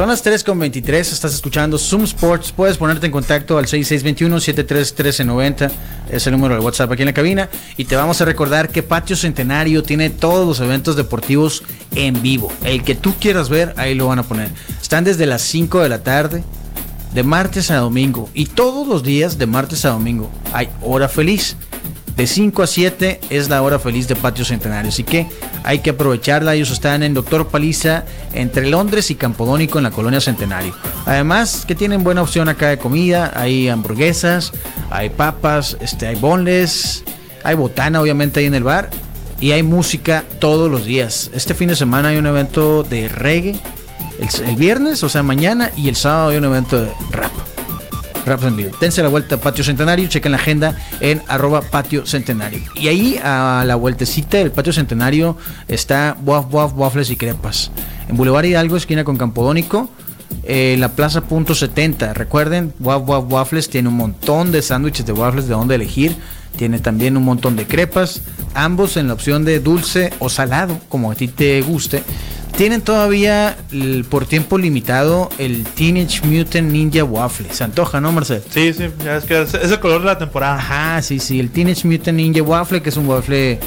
Son 0.00 0.08
las 0.08 0.24
3.23, 0.24 0.94
estás 0.94 1.34
escuchando 1.34 1.76
Zoom 1.76 2.04
Sports. 2.04 2.52
Puedes 2.52 2.78
ponerte 2.78 3.04
en 3.04 3.12
contacto 3.12 3.58
al 3.58 3.66
6621-731390, 3.66 5.70
es 6.10 6.26
el 6.26 6.32
número 6.32 6.54
de 6.54 6.62
WhatsApp 6.62 6.92
aquí 6.92 7.02
en 7.02 7.08
la 7.08 7.12
cabina. 7.12 7.50
Y 7.76 7.84
te 7.84 7.96
vamos 7.96 8.18
a 8.22 8.24
recordar 8.24 8.70
que 8.70 8.82
Patio 8.82 9.14
Centenario 9.14 9.82
tiene 9.82 10.08
todos 10.08 10.48
los 10.48 10.60
eventos 10.60 10.96
deportivos 10.96 11.62
en 11.94 12.22
vivo. 12.22 12.50
El 12.64 12.82
que 12.82 12.94
tú 12.94 13.12
quieras 13.20 13.50
ver, 13.50 13.74
ahí 13.76 13.94
lo 13.94 14.06
van 14.06 14.20
a 14.20 14.22
poner. 14.22 14.48
Están 14.80 15.04
desde 15.04 15.26
las 15.26 15.42
5 15.42 15.82
de 15.82 15.90
la 15.90 16.02
tarde, 16.02 16.44
de 17.12 17.22
martes 17.22 17.70
a 17.70 17.76
domingo. 17.76 18.30
Y 18.32 18.46
todos 18.46 18.88
los 18.88 19.02
días, 19.02 19.36
de 19.36 19.44
martes 19.44 19.84
a 19.84 19.90
domingo, 19.90 20.30
hay 20.54 20.70
hora 20.80 21.10
feliz. 21.10 21.58
De 22.20 22.26
5 22.26 22.62
a 22.62 22.66
7 22.66 23.18
es 23.30 23.48
la 23.48 23.62
hora 23.62 23.78
feliz 23.78 24.06
de 24.06 24.14
Patio 24.14 24.44
Centenario. 24.44 24.90
Así 24.90 25.04
que 25.04 25.26
hay 25.64 25.78
que 25.78 25.88
aprovecharla. 25.88 26.54
Ellos 26.54 26.70
están 26.70 27.02
en 27.02 27.14
Doctor 27.14 27.48
Paliza, 27.48 28.04
entre 28.34 28.68
Londres 28.68 29.10
y 29.10 29.14
Campodónico, 29.14 29.78
en 29.78 29.84
la 29.84 29.90
colonia 29.90 30.20
Centenario. 30.20 30.74
Además, 31.06 31.64
que 31.66 31.74
tienen 31.74 32.04
buena 32.04 32.20
opción 32.20 32.50
acá 32.50 32.68
de 32.68 32.76
comida. 32.76 33.32
Hay 33.34 33.70
hamburguesas, 33.70 34.52
hay 34.90 35.08
papas, 35.08 35.78
este, 35.80 36.08
hay 36.08 36.16
bonles, 36.16 37.04
hay 37.42 37.54
botana, 37.54 38.02
obviamente, 38.02 38.40
ahí 38.40 38.46
en 38.46 38.54
el 38.54 38.64
bar. 38.64 38.90
Y 39.40 39.52
hay 39.52 39.62
música 39.62 40.22
todos 40.40 40.70
los 40.70 40.84
días. 40.84 41.30
Este 41.32 41.54
fin 41.54 41.70
de 41.70 41.74
semana 41.74 42.10
hay 42.10 42.18
un 42.18 42.26
evento 42.26 42.82
de 42.82 43.08
reggae. 43.08 43.58
El, 44.18 44.46
el 44.46 44.56
viernes, 44.56 45.02
o 45.04 45.08
sea, 45.08 45.22
mañana. 45.22 45.70
Y 45.74 45.88
el 45.88 45.96
sábado 45.96 46.28
hay 46.28 46.36
un 46.36 46.44
evento 46.44 46.82
de 46.82 46.92
rap. 47.12 47.32
Raps 48.26 48.44
en 48.44 48.56
vivo. 48.56 48.70
Dense 48.80 49.02
la 49.02 49.08
vuelta 49.08 49.38
Patio 49.38 49.64
Centenario, 49.64 50.08
chequen 50.08 50.32
la 50.32 50.38
agenda 50.38 50.76
en 51.00 51.22
arroba 51.28 51.62
Patio 51.62 52.06
Centenario. 52.06 52.60
Y 52.74 52.88
ahí 52.88 53.20
a 53.22 53.64
la 53.66 53.76
vueltecita 53.76 54.38
del 54.38 54.52
Patio 54.52 54.72
Centenario 54.72 55.36
está 55.68 56.16
Waf 56.24 56.52
Waf 56.52 56.72
Waffles 56.76 57.10
y 57.10 57.16
Crepas. 57.16 57.70
En 58.08 58.16
Boulevard 58.16 58.44
Hidalgo, 58.44 58.76
esquina 58.76 59.04
con 59.04 59.16
Campodónico, 59.16 59.88
eh, 60.42 60.76
la 60.78 60.90
Plaza 60.90 61.22
Punto 61.22 61.54
70. 61.54 62.14
Recuerden, 62.14 62.72
Waf 62.80 63.08
Waf 63.08 63.24
Waffles 63.28 63.68
tiene 63.68 63.88
un 63.88 63.96
montón 63.96 64.52
de 64.52 64.62
sándwiches 64.62 65.06
de 65.06 65.12
waffles 65.12 65.46
de 65.46 65.54
donde 65.54 65.74
elegir. 65.74 66.16
Tiene 66.56 66.78
también 66.78 67.16
un 67.16 67.24
montón 67.24 67.56
de 67.56 67.66
crepas, 67.66 68.22
ambos 68.54 68.96
en 68.96 69.06
la 69.08 69.14
opción 69.14 69.44
de 69.44 69.60
dulce 69.60 70.12
o 70.18 70.28
salado, 70.28 70.78
como 70.88 71.10
a 71.10 71.14
ti 71.14 71.28
te 71.28 71.62
guste. 71.62 72.02
Tienen 72.56 72.82
todavía 72.82 73.56
el- 73.72 74.04
por 74.04 74.26
tiempo 74.26 74.58
limitado 74.58 75.30
el 75.38 75.64
Teenage 75.64 76.20
Mutant 76.26 76.70
Ninja 76.70 77.04
Waffle. 77.04 77.46
Se 77.52 77.64
antoja, 77.64 78.00
¿no, 78.00 78.12
Marcel? 78.12 78.42
Sí, 78.50 78.72
sí, 78.74 78.88
ya 79.04 79.16
es 79.16 79.24
que 79.24 79.40
es, 79.40 79.54
es 79.54 79.70
el 79.70 79.80
color 79.80 80.00
de 80.00 80.06
la 80.06 80.18
temporada. 80.18 80.56
Ajá, 80.56 81.00
sí, 81.02 81.18
sí, 81.20 81.40
el 81.40 81.50
Teenage 81.50 81.86
Mutant 81.88 82.16
Ninja 82.18 82.42
Waffle, 82.42 82.82
que 82.82 82.90
es 82.90 82.96
un 82.98 83.06
waffle, 83.06 83.58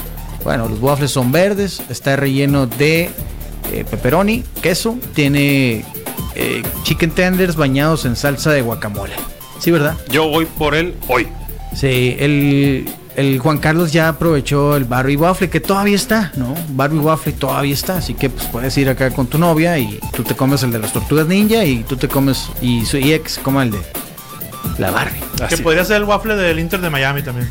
bueno, 0.43 0.67
los 0.69 0.79
waffles 0.79 1.09
son 1.09 1.31
verdes, 1.31 1.81
está 1.89 2.15
relleno 2.15 2.67
de 2.67 3.09
eh, 3.71 3.85
pepperoni, 3.89 4.43
queso, 4.61 4.97
tiene 5.15 5.83
eh, 6.35 6.61
chicken 6.83 7.09
tenders 7.11 7.55
bañados 7.55 8.05
en 8.05 8.15
salsa 8.15 8.51
de 8.51 8.61
guacamole. 8.61 9.13
Sí, 9.59 9.71
¿verdad? 9.71 9.95
Yo 10.11 10.27
voy 10.27 10.45
por 10.45 10.75
él 10.75 10.93
hoy. 11.07 11.27
Sí, 11.75 12.15
el, 12.19 12.89
el 13.15 13.39
Juan 13.39 13.57
Carlos 13.57 13.91
ya 13.91 14.09
aprovechó 14.09 14.75
el 14.75 14.85
Barbie 14.85 15.17
Waffle, 15.17 15.49
que 15.49 15.59
todavía 15.59 15.95
está, 15.95 16.31
¿no? 16.35 16.55
Barbie 16.69 16.99
Waffle 16.99 17.33
todavía 17.33 17.73
está, 17.73 17.97
así 17.97 18.13
que 18.13 18.29
pues 18.29 18.45
puedes 18.45 18.77
ir 18.77 18.89
acá 18.89 19.11
con 19.11 19.27
tu 19.27 19.37
novia 19.37 19.77
y 19.77 19.99
tú 20.15 20.23
te 20.23 20.35
comes 20.35 20.63
el 20.63 20.71
de 20.71 20.79
las 20.79 20.93
tortugas 20.93 21.27
ninja 21.27 21.63
y 21.65 21.83
tú 21.83 21.95
te 21.95 22.07
comes, 22.07 22.49
y 22.61 22.85
su 22.85 22.97
y 22.97 23.13
ex 23.13 23.39
coma 23.39 23.63
el 23.63 23.71
de 23.71 23.79
la 24.77 24.91
Barbie. 24.91 25.21
Que 25.49 25.57
podría 25.57 25.85
ser 25.85 25.97
el 25.97 26.03
waffle 26.03 26.35
del 26.35 26.59
Inter 26.59 26.81
de 26.81 26.89
Miami 26.89 27.21
también. 27.21 27.49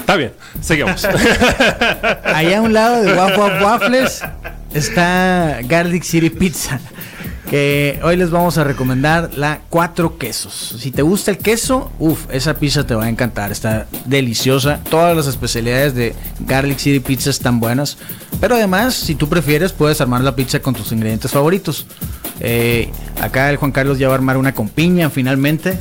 Está 0.00 0.16
bien, 0.16 0.32
seguimos. 0.60 1.04
Allá 2.24 2.58
a 2.58 2.60
un 2.60 2.72
lado 2.72 3.02
de 3.02 3.14
Waf 3.14 3.38
Waf 3.38 3.62
Waffles 3.62 4.22
está 4.74 5.60
Garlic 5.62 6.02
City 6.02 6.28
Pizza. 6.28 6.80
Hoy 7.52 8.16
les 8.16 8.30
vamos 8.30 8.56
a 8.56 8.64
recomendar 8.64 9.32
la 9.36 9.60
cuatro 9.68 10.16
quesos. 10.16 10.74
Si 10.78 10.90
te 10.90 11.02
gusta 11.02 11.32
el 11.32 11.36
queso, 11.36 11.92
uff, 11.98 12.24
esa 12.30 12.54
pizza 12.54 12.86
te 12.86 12.94
va 12.94 13.04
a 13.04 13.08
encantar. 13.10 13.52
Está 13.52 13.86
deliciosa. 14.06 14.80
Todas 14.88 15.14
las 15.14 15.26
especialidades 15.26 15.94
de 15.94 16.14
Garlic 16.40 16.78
City 16.78 17.00
Pizza 17.00 17.28
están 17.28 17.60
buenas. 17.60 17.98
Pero 18.40 18.54
además, 18.54 18.94
si 18.94 19.16
tú 19.16 19.28
prefieres, 19.28 19.72
puedes 19.72 20.00
armar 20.00 20.22
la 20.22 20.34
pizza 20.34 20.60
con 20.60 20.74
tus 20.74 20.92
ingredientes 20.92 21.30
favoritos. 21.30 21.86
Eh, 22.40 22.90
acá 23.20 23.50
el 23.50 23.58
Juan 23.58 23.70
Carlos 23.70 23.98
ya 23.98 24.08
va 24.08 24.14
a 24.14 24.16
armar 24.16 24.38
una 24.38 24.54
con 24.54 24.70
piña 24.70 25.10
finalmente. 25.10 25.78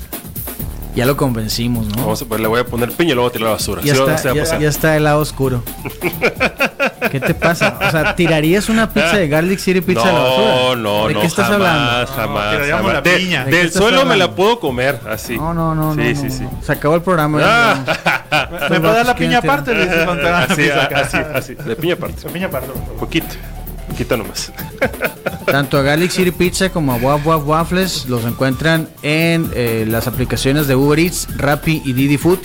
Ya 0.94 1.06
lo 1.06 1.16
convencimos, 1.16 1.88
¿no? 1.88 1.96
Vamos 2.02 2.22
a, 2.22 2.26
pues, 2.26 2.42
le 2.42 2.48
voy 2.48 2.60
a 2.60 2.66
poner 2.66 2.92
piña 2.92 3.12
y 3.12 3.16
luego 3.16 3.32
tirar 3.32 3.46
la 3.48 3.54
basura. 3.54 3.82
Ya 3.82 3.96
Sí, 3.96 4.02
está, 4.02 4.34
ya, 4.34 4.60
ya 4.60 4.68
está 4.70 4.98
el 4.98 5.06
lado 5.06 5.20
oscuro. 5.22 5.64
¿Qué 7.12 7.20
te 7.20 7.34
pasa? 7.34 7.80
O 7.88 7.92
sea, 7.92 8.16
¿tirarías 8.16 8.68
una 8.70 8.90
pizza 8.92 9.18
de 9.18 9.28
Garlic 9.30 9.60
City 9.60 9.80
Pizza 9.82 10.02
a 10.10 10.12
la 10.14 10.20
basura? 10.20 10.48
No, 10.54 10.76
no, 10.76 11.08
¿De 11.08 11.14
no. 11.14 11.22
qué 11.22 11.28
estás 11.28 11.48
jamás, 11.48 11.68
hablando? 11.70 12.12
Jamás, 12.14 12.52
tiraríamos 12.52 12.82
jamás. 12.88 12.94
la 12.94 13.02
De- 13.12 13.18
piña. 13.18 13.46
¿De 13.46 13.52
del 13.52 13.72
suelo 13.72 14.06
me 14.06 14.18
la 14.18 14.32
puedo 14.36 14.60
comer, 14.60 15.00
así. 15.10 15.38
No, 15.38 15.54
no, 15.54 15.74
no, 15.74 15.94
Sí, 15.96 16.00
no, 16.14 16.16
sí, 16.20 16.24
no, 16.28 16.30
sí. 16.34 16.44
no. 16.44 16.60
Se 16.62 16.72
acabó 16.74 16.96
el 16.96 17.02
programa. 17.02 17.40
Ah, 17.42 18.48
¿Me 18.70 18.80
puede 18.80 18.94
dar 18.94 19.06
la 19.06 19.16
¿quién 19.16 19.30
piña 19.30 19.40
aparte? 19.40 19.72
Así, 19.72 20.70
así, 20.70 21.18
así. 21.34 21.54
De 21.56 21.76
piña 21.78 21.94
aparte. 21.94 22.22
La 22.26 22.30
piña 22.34 22.48
aparte. 22.48 22.70
Poquito. 23.00 23.28
Quita 23.98 24.18
nomás. 24.18 24.52
Tanto 25.46 25.78
a 25.78 25.98
City 26.10 26.32
Pizza 26.32 26.70
como 26.70 26.94
a 26.94 26.96
Waf 26.96 27.26
Waf 27.26 27.48
Waffles 27.48 28.06
los 28.08 28.26
encuentran 28.26 28.88
en 29.02 29.50
eh, 29.54 29.86
las 29.88 30.08
aplicaciones 30.08 30.68
de 30.68 30.76
Uber 30.76 31.00
Eats, 31.00 31.28
Rappi 31.38 31.82
y 31.86 31.94
Didi 31.94 32.18
Food. 32.18 32.40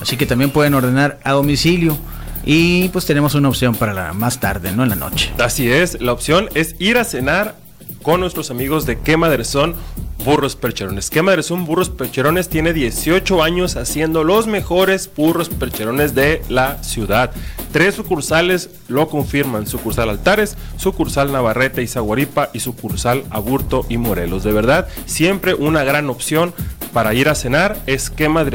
Así 0.00 0.16
que 0.16 0.26
también 0.26 0.50
pueden 0.50 0.74
ordenar 0.74 1.18
a 1.24 1.32
domicilio. 1.32 1.96
Y 2.44 2.88
pues 2.88 3.04
tenemos 3.04 3.34
una 3.34 3.48
opción 3.48 3.74
para 3.74 3.92
la 3.92 4.12
más 4.12 4.40
tarde, 4.40 4.72
no 4.72 4.82
en 4.82 4.90
la 4.90 4.96
noche. 4.96 5.32
Así 5.38 5.70
es, 5.70 6.00
la 6.00 6.12
opción 6.12 6.48
es 6.54 6.76
ir 6.78 6.96
a 6.96 7.04
cenar 7.04 7.56
con 8.02 8.20
nuestros 8.20 8.50
amigos 8.50 8.86
de 8.86 8.98
Son 9.44 9.74
Burros 10.24 10.56
Percherones. 10.56 11.10
Son 11.42 11.64
Burros 11.64 11.90
Percherones 11.90 12.48
tiene 12.48 12.72
18 12.72 13.42
años 13.42 13.76
haciendo 13.76 14.24
los 14.24 14.46
mejores 14.46 15.10
burros 15.14 15.48
percherones 15.48 16.14
de 16.14 16.42
la 16.48 16.82
ciudad. 16.82 17.30
Tres 17.72 17.94
sucursales 17.94 18.70
lo 18.88 19.08
confirman: 19.08 19.66
sucursal 19.66 20.10
Altares, 20.10 20.56
sucursal 20.76 21.32
Navarrete 21.32 21.82
y 21.82 21.86
Zaguaripa 21.86 22.50
y 22.52 22.60
sucursal 22.60 23.24
Aburto 23.30 23.86
y 23.88 23.98
Morelos. 23.98 24.42
De 24.42 24.52
verdad, 24.52 24.88
siempre 25.06 25.54
una 25.54 25.84
gran 25.84 26.10
opción 26.10 26.52
para 26.92 27.14
ir 27.14 27.28
a 27.28 27.34
cenar 27.34 27.78
es 27.86 28.10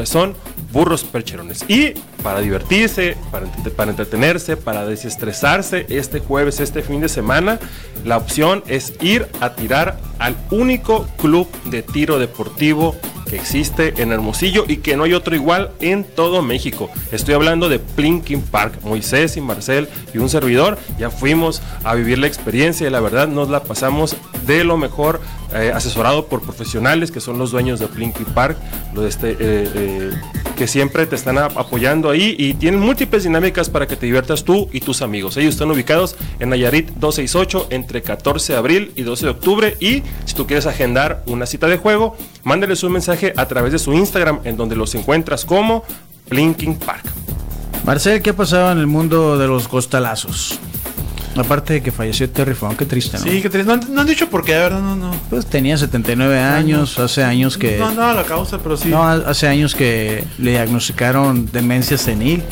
Son 0.06 0.36
burros 0.74 1.06
percherones. 1.06 1.64
Y 1.70 1.94
para 2.22 2.42
divertirse, 2.42 3.16
para, 3.32 3.46
para, 3.78 3.92
entretenerse, 3.92 4.58
para 4.58 4.86
desestresarse 4.86 5.86
este 5.88 6.20
jueves, 6.20 6.60
este 6.60 6.82
fin 6.82 7.00
de 7.00 7.08
semana, 7.08 7.60
la 8.04 8.18
opción 8.18 8.64
es 8.68 8.94
ir 9.00 9.28
a 9.40 9.54
tirar 9.56 10.00
al 10.20 10.36
único 10.52 11.08
club 11.18 11.48
de 11.66 11.84
tiro 11.84 12.20
deportivo 12.20 12.96
existe 13.36 14.02
en 14.02 14.12
Hermosillo 14.12 14.66
y 14.68 14.78
que 14.78 14.96
no 14.96 15.04
hay 15.04 15.14
otro 15.14 15.36
igual 15.36 15.72
en 15.80 16.04
todo 16.04 16.42
México. 16.42 16.90
Estoy 17.12 17.34
hablando 17.34 17.70
de 17.70 17.80
Plinking 17.80 18.42
Park. 18.42 18.80
Moisés 18.84 19.38
y 19.38 19.42
Marcel 19.42 19.88
y 20.14 20.18
un 20.18 20.30
servidor 20.30 20.78
ya 21.00 21.10
fuimos 21.10 21.62
a 21.84 21.96
vivir 21.96 22.18
la 22.18 22.28
experiencia 22.28 22.88
y 22.88 22.90
la 22.90 23.00
verdad 23.00 23.28
nos 23.28 23.50
la 23.50 23.64
pasamos 23.64 24.16
de 24.46 24.64
lo 24.64 24.78
mejor, 24.78 25.22
eh, 25.54 25.72
asesorado 25.74 26.28
por 26.28 26.42
profesionales 26.42 27.12
que 27.12 27.20
son 27.20 27.38
los 27.38 27.52
dueños 27.52 27.80
de 27.80 27.88
Plinking 27.88 28.26
Park, 28.34 28.58
lo 28.94 29.08
este, 29.08 29.32
eh, 29.32 29.38
eh, 29.40 30.12
que 30.56 30.68
siempre 30.68 31.06
te 31.06 31.16
están 31.16 31.38
apoyando 31.38 32.10
ahí 32.10 32.36
y 32.38 32.54
tienen 32.56 32.80
múltiples 32.80 33.24
dinámicas 33.24 33.70
para 33.70 33.88
que 33.88 33.96
te 33.96 34.06
diviertas 34.06 34.44
tú 34.44 34.70
y 34.72 34.82
tus 34.82 35.02
amigos. 35.02 35.38
Ellos 35.38 35.54
están 35.54 35.72
ubicados 35.72 36.16
en 36.40 36.50
Nayarit 36.50 36.90
268 36.92 37.68
entre 37.72 38.02
14 38.02 38.54
de 38.54 38.60
abril 38.60 38.92
y 38.96 39.04
12 39.04 39.26
de 39.26 39.32
octubre 39.32 39.78
y 39.80 40.04
si 40.26 40.36
tú 40.36 40.46
quieres 40.46 40.66
agendar 40.66 41.24
una 41.26 41.46
cita 41.46 41.68
de 41.68 41.78
juego, 41.78 42.16
mándales 42.44 42.84
un 42.84 42.92
mensaje 42.92 43.23
a 43.36 43.48
través 43.48 43.72
de 43.72 43.80
su 43.80 43.94
Instagram 43.94 44.40
en 44.44 44.58
donde 44.58 44.76
los 44.76 44.94
encuentras 44.96 45.46
como 45.46 45.84
Blinking 46.30 46.76
Park. 46.76 47.06
Marcel, 47.86 48.22
¿qué 48.22 48.32
ha 48.32 48.36
pasado 48.36 48.72
en 48.72 48.80
el 48.80 48.88
mundo 48.88 49.38
de 49.38 49.48
los 49.48 49.68
costalazos? 49.68 50.60
Aparte 51.36 51.74
de 51.74 51.82
que 51.82 51.92
falleció 51.92 52.30
Terry 52.30 52.54
Funk, 52.54 52.78
qué 52.78 52.86
triste, 52.86 53.18
¿no? 53.18 53.24
Sí, 53.24 53.42
qué 53.42 53.50
triste. 53.50 53.76
No, 53.90 54.02
han 54.02 54.08
dicho 54.08 54.30
por 54.30 54.46
qué, 54.46 54.54
de 54.54 54.60
verdad, 54.60 54.82
no, 54.82 54.96
no. 54.96 55.12
Pues 55.30 55.48
tenía 55.48 55.78
79 55.78 56.40
años, 56.40 57.00
hace 57.00 57.24
años 57.24 57.58
que... 57.58 57.78
No, 57.78 57.92
no, 57.92 58.14
la 58.14 58.24
causa, 58.24 58.60
pero 58.60 58.78
sí. 58.78 58.90
No, 58.90 59.04
hace 59.04 59.48
años 59.48 59.74
que 59.74 60.24
le 60.38 60.52
diagnosticaron 60.52 61.50
demencia 61.52 61.98
senil. 61.98 62.44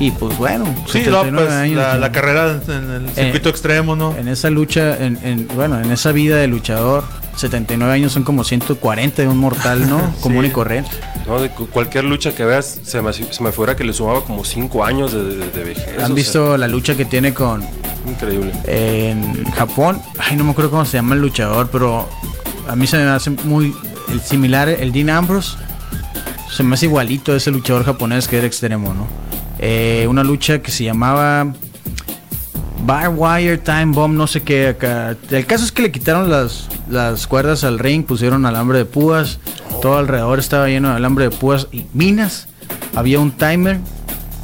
Y 0.00 0.10
pues 0.12 0.38
bueno, 0.38 0.64
sí, 0.90 1.02
no, 1.06 1.22
pues, 1.22 1.50
años, 1.50 1.76
la, 1.76 2.10
carrera 2.10 2.58
en 2.68 2.90
el 2.90 3.10
circuito 3.10 3.50
extremo, 3.50 3.94
¿no? 3.94 4.16
En 4.16 4.28
esa 4.28 4.48
lucha, 4.48 4.96
en, 4.96 5.18
en, 5.22 5.46
bueno, 5.54 5.78
en 5.78 5.92
esa 5.92 6.10
vida 6.10 6.38
de 6.38 6.46
luchador, 6.46 7.04
79 7.36 7.92
años 7.92 8.10
son 8.10 8.22
como 8.22 8.42
140 8.42 9.20
de 9.20 9.28
un 9.28 9.36
mortal, 9.36 9.90
¿no? 9.90 10.00
Común 10.22 10.46
y 10.46 10.50
corriente. 10.50 10.90
No, 11.26 11.38
de 11.38 11.50
cualquier 11.50 12.04
lucha 12.04 12.34
que 12.34 12.46
veas, 12.46 12.80
se 12.82 13.02
me, 13.02 13.12
se 13.12 13.42
me 13.42 13.52
fuera 13.52 13.76
que 13.76 13.84
le 13.84 13.92
sumaba 13.92 14.24
como 14.24 14.42
5 14.42 14.82
años 14.82 15.12
de, 15.12 15.36
de, 15.36 15.64
vejez. 15.64 16.02
¿Han 16.02 16.14
visto 16.14 16.56
la 16.56 16.66
lucha 16.66 16.96
que 16.96 17.04
tiene 17.04 17.34
con. 17.34 17.62
Increíble. 18.06 18.52
En 18.64 19.44
Japón, 19.52 20.00
ay, 20.18 20.34
no 20.34 20.44
me 20.44 20.52
acuerdo 20.52 20.70
cómo 20.70 20.86
se 20.86 20.96
llama 20.96 21.14
el 21.14 21.20
luchador, 21.20 21.68
pero 21.70 22.08
a 22.66 22.74
mí 22.74 22.86
se 22.86 22.96
me 22.96 23.02
hace 23.04 23.28
muy 23.28 23.74
el 24.10 24.22
similar, 24.22 24.70
el 24.70 24.92
Dean 24.92 25.10
Ambrose. 25.10 25.58
Se 26.50 26.62
me 26.62 26.74
hace 26.74 26.86
igualito 26.86 27.36
ese 27.36 27.50
luchador 27.50 27.84
japonés 27.84 28.28
que 28.28 28.38
era 28.38 28.46
extremo, 28.46 28.94
¿no? 28.94 29.29
Eh, 29.62 30.06
una 30.08 30.24
lucha 30.24 30.62
que 30.62 30.70
se 30.70 30.84
llamaba 30.84 31.52
Bar 32.86 33.12
Wire 33.14 33.58
Time 33.58 33.92
Bomb, 33.92 34.16
no 34.16 34.26
sé 34.26 34.40
qué 34.40 34.68
acá. 34.68 35.16
El 35.30 35.44
caso 35.44 35.64
es 35.64 35.70
que 35.70 35.82
le 35.82 35.92
quitaron 35.92 36.30
las, 36.30 36.66
las 36.88 37.26
cuerdas 37.26 37.62
al 37.62 37.78
ring, 37.78 38.04
pusieron 38.04 38.46
alambre 38.46 38.78
de 38.78 38.84
púas, 38.86 39.38
todo 39.82 39.98
alrededor 39.98 40.38
estaba 40.38 40.66
lleno 40.68 40.88
de 40.88 40.96
alambre 40.96 41.24
de 41.24 41.30
púas 41.30 41.66
y 41.72 41.84
minas. 41.92 42.48
Había 42.94 43.20
un 43.20 43.32
timer 43.32 43.80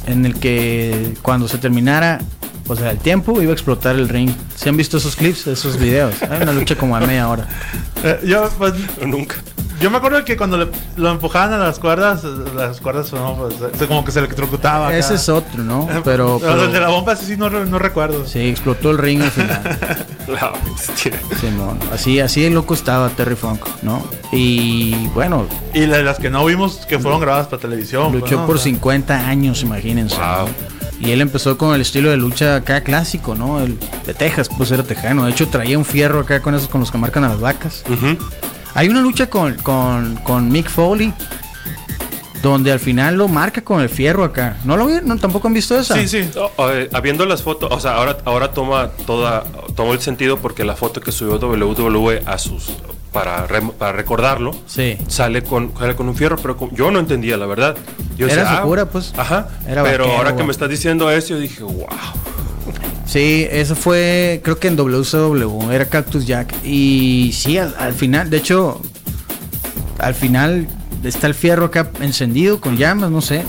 en 0.05 0.25
el 0.27 0.35
que 0.35 1.15
cuando 1.23 1.47
se 1.47 1.57
terminara, 1.57 2.19
o 2.67 2.75
sea, 2.75 2.91
el 2.91 2.99
tiempo 2.99 3.41
iba 3.41 3.51
a 3.51 3.53
explotar 3.53 3.95
el 3.95 4.09
ring. 4.09 4.29
¿Se 4.55 4.69
han 4.69 4.77
visto 4.77 4.97
esos 4.97 5.15
clips, 5.15 5.47
esos 5.47 5.79
videos? 5.79 6.21
Hay 6.21 6.43
una 6.43 6.53
lucha 6.53 6.75
como 6.75 6.95
a 6.95 6.99
media 6.99 7.27
hora. 7.27 7.47
Eh, 8.03 8.19
yo, 8.27 8.47
pues, 8.59 8.75
nunca. 9.03 9.37
Yo 9.79 9.91
me 9.91 9.97
acuerdo 9.97 10.25
que 10.25 10.35
cuando 10.35 10.71
lo 10.95 11.11
empujaban 11.11 11.53
a 11.53 11.59
las 11.59 11.77
cuerdas, 11.77 12.23
las 12.23 12.81
cuerdas 12.81 13.13
no, 13.13 13.35
pues, 13.35 13.87
como 13.87 14.03
que 14.03 14.11
se 14.11 14.19
electrocutaba. 14.19 14.95
Ese 14.95 15.15
es 15.15 15.29
otro, 15.29 15.63
¿no? 15.63 15.87
Pero, 16.03 16.39
pero, 16.39 16.63
el 16.63 16.71
de 16.71 16.79
la 16.79 16.89
bomba 16.89 17.15
sí 17.15 17.37
no, 17.37 17.49
no 17.49 17.79
recuerdo. 17.79 18.25
Sí, 18.25 18.39
explotó 18.39 18.91
el 18.91 18.97
ring 18.97 19.21
al 19.21 19.31
final. 19.31 19.61
así, 21.91 22.19
así 22.19 22.49
loco 22.49 22.73
estaba 22.73 23.09
Terry 23.09 23.35
Funk, 23.35 23.65
¿no? 23.81 24.03
Y 24.31 25.07
bueno. 25.07 25.45
Y 25.73 25.85
las 25.85 26.17
que 26.17 26.29
no 26.29 26.45
vimos 26.45 26.85
que 26.87 26.99
fueron 26.99 27.19
grabadas 27.19 27.47
para 27.47 27.61
televisión. 27.61 28.11
Luchó 28.11 28.37
pues, 28.37 28.47
por 28.47 28.59
50 28.59 29.27
años, 29.27 29.61
imagínense. 29.61 30.17
Y 30.99 31.11
él 31.11 31.21
empezó 31.21 31.57
con 31.57 31.75
el 31.75 31.81
estilo 31.81 32.09
de 32.09 32.17
lucha 32.17 32.55
acá 32.55 32.81
clásico, 32.81 33.35
¿no? 33.35 33.61
El 33.61 33.77
de 34.05 34.13
Texas, 34.13 34.49
pues 34.55 34.71
era 34.71 34.83
tejano. 34.83 35.25
De 35.25 35.31
hecho, 35.31 35.47
traía 35.47 35.77
un 35.77 35.85
fierro 35.85 36.21
acá 36.21 36.41
con 36.41 36.55
esos 36.55 36.67
con 36.67 36.81
los 36.81 36.89
que 36.89 36.97
marcan 36.97 37.23
a 37.23 37.29
las 37.29 37.39
vacas. 37.39 37.83
Hay 38.77 38.89
una 38.89 39.01
lucha 39.01 39.27
con, 39.27 39.55
con, 39.55 40.51
Mick 40.51 40.69
Foley. 40.69 41.11
Donde 42.43 42.71
al 42.71 42.79
final 42.79 43.15
lo 43.15 43.27
marca 43.27 43.63
con 43.63 43.81
el 43.81 43.89
fierro 43.89 44.23
acá. 44.23 44.57
¿No 44.65 44.77
lo 44.77 44.85
vieron? 44.85 45.17
¿Tampoco 45.17 45.47
han 45.47 45.55
visto 45.55 45.77
esa? 45.79 45.95
Sí, 45.95 46.07
sí. 46.07 46.29
habiendo 46.93 47.25
las 47.25 47.41
fotos, 47.41 47.71
o 47.73 47.79
sea, 47.79 47.95
ahora, 47.95 48.19
ahora 48.25 48.51
toma 48.51 48.91
toda, 49.07 49.43
tomó 49.75 49.93
el 49.93 49.99
sentido 49.99 50.37
porque 50.37 50.63
la 50.63 50.75
foto 50.75 51.01
que 51.01 51.11
subió 51.11 51.39
WWE 51.39 52.21
a 52.27 52.37
sus 52.37 52.69
para, 53.11 53.47
para 53.47 53.91
recordarlo, 53.93 54.55
sí. 54.67 54.95
sale 55.07 55.41
con, 55.41 55.69
con 55.69 56.07
un 56.07 56.15
fierro, 56.15 56.37
pero 56.37 56.69
yo 56.71 56.91
no 56.91 56.99
entendía 56.99 57.35
la 57.37 57.47
verdad. 57.47 57.75
Yo 58.15 58.27
Era 58.27 58.57
su 58.57 58.61
cura, 58.61 58.85
pues. 58.85 59.11
Ajá. 59.17 59.47
pero 59.65 60.05
ahora 60.05 60.35
que 60.35 60.43
me 60.43 60.51
estás 60.51 60.69
diciendo 60.69 61.09
eso, 61.09 61.29
yo 61.29 61.39
dije, 61.39 61.63
wow. 61.63 61.87
Sí, 63.07 63.47
eso 63.49 63.75
fue, 63.75 64.41
creo 64.43 64.59
que 64.59 64.67
en 64.67 64.75
WCW, 64.75 65.71
era 65.71 65.85
Cactus 65.85 66.27
Jack. 66.27 66.53
Y 66.63 67.31
sí, 67.33 67.57
al, 67.57 67.93
final, 67.93 68.29
de 68.29 68.37
hecho, 68.37 68.81
al 69.97 70.13
final 70.13 70.67
está 71.03 71.27
el 71.27 71.33
fierro 71.33 71.65
acá 71.67 71.89
encendido 72.01 72.59
con 72.59 72.75
llamas, 72.75 73.09
no 73.09 73.21
sé. 73.21 73.43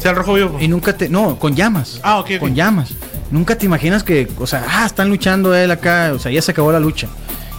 ¿Sea 0.00 0.10
el 0.10 0.16
rojo 0.16 0.34
vivo? 0.34 0.58
Y 0.60 0.66
nunca 0.66 0.96
te. 0.96 1.08
No, 1.08 1.38
con 1.38 1.54
llamas. 1.54 2.00
Ah, 2.02 2.18
ok. 2.18 2.38
Con 2.40 2.54
llamas. 2.56 2.94
Nunca 3.30 3.56
te 3.56 3.64
imaginas 3.66 4.02
que, 4.02 4.28
o 4.38 4.46
sea, 4.46 4.64
ah, 4.68 4.86
están 4.86 5.08
luchando 5.08 5.54
él 5.54 5.70
acá, 5.70 6.12
o 6.12 6.18
sea, 6.18 6.32
ya 6.32 6.42
se 6.42 6.50
acabó 6.50 6.72
la 6.72 6.80
lucha. 6.80 7.06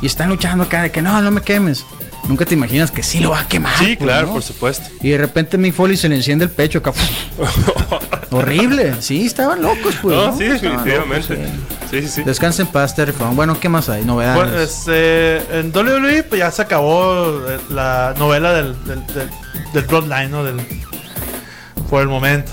Y 0.02 0.06
están 0.06 0.30
luchando 0.30 0.66
acá 0.66 0.84
de 0.84 0.92
que 0.92 1.02
no, 1.02 1.22
no 1.22 1.32
me 1.32 1.42
quemes. 1.42 1.86
Nunca 2.28 2.46
te 2.46 2.56
imaginas 2.56 2.92
que 2.92 3.04
sí 3.04 3.20
lo 3.20 3.32
va 3.32 3.42
a 3.42 3.48
quemar. 3.48 3.78
Sí, 3.78 3.96
pues, 3.96 4.00
claro, 4.00 4.34
por 4.34 4.44
supuesto. 4.44 4.90
Y 5.02 5.10
de 5.10 5.18
repente 5.18 5.58
mi 5.58 5.72
Foley 5.72 5.96
se 5.96 6.10
le 6.10 6.16
enciende 6.16 6.46
el 6.46 6.52
pecho 6.52 6.80
acá. 6.80 6.94
Horrible. 8.32 8.96
Sí, 9.02 9.26
estaban 9.26 9.62
locos, 9.62 9.96
pues. 10.02 10.16
No, 10.16 10.38
sí, 10.38 10.44
definitivamente. 10.44 11.36
sí. 11.90 12.02
sí, 12.02 12.08
sí, 12.10 12.24
Descansen 12.24 12.66
en 12.66 12.72
paz, 12.74 12.96
Terry 12.96 13.14
Bueno, 13.34 13.58
¿qué 13.60 13.70
más 13.70 13.88
hay? 13.88 14.04
Novedades. 14.04 14.36
Bueno, 14.36 14.62
este, 14.62 15.60
en 15.60 15.72
WWE 15.72 16.24
pues, 16.24 16.40
ya 16.40 16.52
se 16.52 16.62
acabó 16.62 17.42
eh, 17.48 17.60
la 17.70 18.14
novela 18.18 18.54
del, 18.54 18.76
del, 18.86 19.04
del, 19.74 19.86
plotline, 19.86 20.30
¿no? 20.30 20.44
Del, 20.44 20.60
por 21.90 22.02
el 22.02 22.10
momento. 22.10 22.52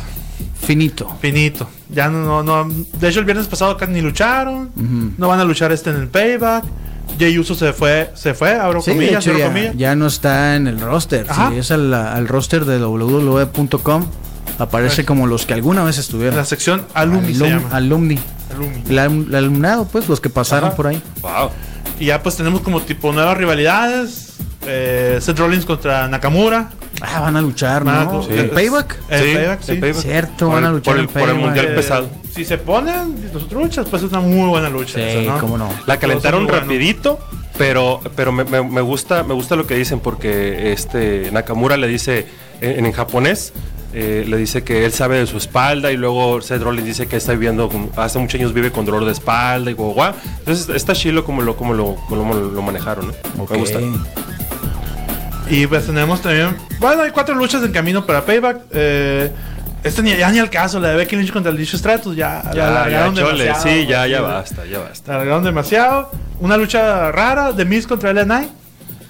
Finito. 0.64 1.16
Finito. 1.20 1.68
Ya 1.90 2.08
no, 2.08 2.42
no, 2.42 2.68
De 2.68 3.08
hecho, 3.08 3.18
el 3.18 3.24
viernes 3.24 3.48
pasado 3.48 3.76
casi 3.76 3.92
ni 3.92 4.00
lucharon. 4.00 4.70
No 5.18 5.28
van 5.28 5.40
a 5.40 5.44
luchar 5.44 5.72
este 5.72 5.90
en 5.90 5.96
el 5.96 6.08
payback. 6.08 6.64
Jay 7.18 7.38
Uso 7.38 7.54
se 7.54 7.72
fue, 7.72 8.10
se 8.14 8.34
fue, 8.34 8.54
abro 8.54 8.82
comillas, 8.82 9.24
ya, 9.24 9.72
ya, 9.72 9.94
no 9.94 10.06
está 10.06 10.56
en 10.56 10.66
el 10.66 10.80
roster. 10.80 11.26
Si 11.26 11.58
es 11.58 11.70
al, 11.70 12.28
roster 12.28 12.64
de 12.64 12.78
www.com, 12.78 14.06
aparece 14.58 15.04
como 15.04 15.26
los 15.26 15.46
que 15.46 15.54
alguna 15.54 15.84
vez 15.84 15.98
estuvieron. 15.98 16.36
La 16.36 16.44
sección 16.44 16.84
alumni 16.94 17.34
se 17.34 17.48
llama. 17.48 17.68
Alumni. 17.72 18.18
El, 18.88 18.98
alumnado, 18.98 19.86
pues, 19.86 20.08
los 20.08 20.20
que 20.20 20.30
pasaron 20.30 20.74
por 20.74 20.86
ahí. 20.86 21.02
Wow. 21.22 21.50
Y 21.98 22.06
ya 22.06 22.22
pues 22.22 22.36
tenemos 22.36 22.60
como 22.60 22.80
tipo 22.80 23.12
nuevas 23.12 23.36
rivalidades. 23.36 24.34
Eh, 24.66 25.18
Seth 25.20 25.38
Rollins 25.38 25.64
contra 25.64 26.08
Nakamura. 26.08 26.70
Ah, 27.00 27.20
van 27.20 27.36
a 27.36 27.42
luchar, 27.42 27.84
¿no? 27.84 28.22
Sí. 28.22 28.32
¿El 28.32 28.50
payback? 28.50 28.98
El 29.08 29.34
payback, 29.34 29.62
sí. 29.62 30.02
Cierto, 30.02 30.48
van 30.48 30.64
a 30.64 30.72
luchar 30.72 31.06
por 31.08 31.28
el, 31.28 31.34
mundial 31.34 31.74
pesado. 31.74 32.08
Si 32.34 32.44
se 32.44 32.58
ponen 32.58 33.30
los 33.32 33.50
luchas, 33.52 33.86
pues 33.88 34.02
es 34.02 34.10
una 34.10 34.20
muy 34.20 34.48
buena 34.48 34.68
lucha. 34.68 34.98
Sí, 34.98 35.28
cómo 35.40 35.58
no. 35.58 35.68
La 35.86 35.98
calentaron 35.98 36.48
rapidito, 36.48 37.18
pero, 37.58 38.00
pero 38.16 38.32
me, 38.32 38.44
me, 38.44 38.80
gusta, 38.80 39.22
me 39.22 39.34
gusta 39.34 39.56
lo 39.56 39.66
que 39.66 39.74
dicen 39.74 40.00
porque 40.00 40.72
este 40.72 41.30
Nakamura 41.32 41.76
le 41.76 41.88
dice 41.88 42.26
en, 42.60 42.86
en 42.86 42.92
japonés 42.92 43.52
eh, 43.96 44.24
le 44.26 44.36
dice 44.38 44.64
que 44.64 44.84
él 44.84 44.92
sabe 44.92 45.18
de 45.18 45.26
su 45.28 45.36
espalda 45.36 45.92
y 45.92 45.96
luego 45.96 46.40
Seth 46.40 46.60
Rollins 46.60 46.84
dice 46.84 47.06
que 47.06 47.14
está 47.14 47.30
viviendo, 47.30 47.70
hace 47.94 48.18
muchos 48.18 48.40
años 48.40 48.52
vive 48.52 48.72
con 48.72 48.84
dolor 48.84 49.04
de 49.04 49.12
espalda 49.12 49.70
y 49.70 49.74
guau, 49.74 49.92
guau. 49.92 50.12
Entonces 50.40 50.68
está 50.74 50.94
chilo 50.94 51.24
como 51.24 51.42
lo, 51.42 51.56
como 51.56 51.74
lo, 51.74 51.94
como 52.08 52.34
lo, 52.34 52.50
lo 52.50 52.62
manejaron, 52.62 53.06
¿no? 53.06 53.44
Ok. 53.44 53.52
Me 53.52 53.58
gusta. 53.58 53.78
Y 55.48 55.66
pues 55.66 55.86
tenemos 55.86 56.20
también. 56.22 56.56
Bueno, 56.78 57.02
hay 57.02 57.10
cuatro 57.10 57.34
luchas 57.34 57.62
en 57.62 57.72
camino 57.72 58.04
para 58.06 58.24
Payback. 58.24 58.58
Eh, 58.72 59.30
este 59.82 60.02
ni, 60.02 60.16
ya 60.16 60.30
ni 60.30 60.38
al 60.38 60.48
caso, 60.50 60.80
la 60.80 60.88
de 60.90 60.96
Becky 60.96 61.16
Lynch 61.16 61.32
contra 61.32 61.52
el 61.52 61.58
Dicho 61.58 61.76
Stratus. 61.76 62.16
Ya, 62.16 62.42
la 62.44 62.50
Ya, 62.50 62.54
ya, 62.56 62.68
alargaron 62.68 63.14
chole, 63.14 63.44
demasiado. 63.44 63.76
sí, 63.76 63.86
ya, 63.86 64.06
ya 64.06 64.16
Sí, 64.18 64.22
basta, 64.22 64.64
ya 64.64 64.78
basta. 64.78 65.10
La 65.12 65.16
alargaron 65.16 65.44
demasiado. 65.44 66.10
Una 66.40 66.56
lucha 66.56 67.12
rara 67.12 67.52
de 67.52 67.64
Miz 67.64 67.86
contra 67.86 68.12
LA 68.12 68.24
Knight. 68.24 68.48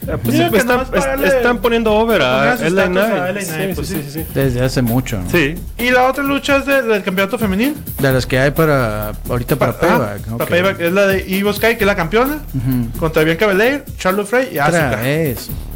Eh, 0.07 0.19
pues, 0.23 0.37
Digo 0.37 0.51
que 0.51 0.59
están, 0.59 0.77
nomás 0.77 0.89
para 0.91 0.99
est- 1.15 1.23
darle- 1.23 1.37
están 1.37 1.59
poniendo 1.59 1.95
over 1.95 2.21
a 2.21 2.57
LA 2.57 2.87
Knight. 2.89 3.37
LA 3.37 3.41
Sí, 3.41 3.73
pues 3.75 3.89
sí, 3.89 3.95
sí. 3.95 4.03
sí, 4.03 4.11
sí. 4.21 4.27
Desde 4.35 4.63
hace 4.63 4.83
mucho. 4.83 5.19
¿no? 5.19 5.31
Sí. 5.31 5.55
Y 5.79 5.91
la 5.91 6.05
otra 6.09 6.23
lucha 6.25 6.57
es 6.59 6.67
de- 6.67 6.83
del 6.83 7.03
campeonato 7.03 7.39
femenil. 7.39 7.75
De 8.01 8.13
las 8.13 8.27
que 8.27 8.39
hay 8.39 8.51
para 8.51 9.13
ahorita 9.31 9.57
para 9.57 9.73
Ah, 9.73 9.79
Payback. 9.81 10.23
Para 10.25 10.35
ok. 10.45 10.49
Payback 10.51 10.81
es 10.81 10.93
la 10.93 11.07
de 11.07 11.25
Ivy 11.27 11.53
Sky, 11.55 11.77
que 11.77 11.85
es 11.85 11.87
la 11.87 11.97
campeona. 11.97 12.41
Ujú. 12.53 12.99
Contra 12.99 13.23
Bianca 13.25 13.47
Belair, 13.47 13.85
Charlotte 13.97 14.27
Frey 14.27 14.49
y 14.53 14.59
Otra 14.59 14.91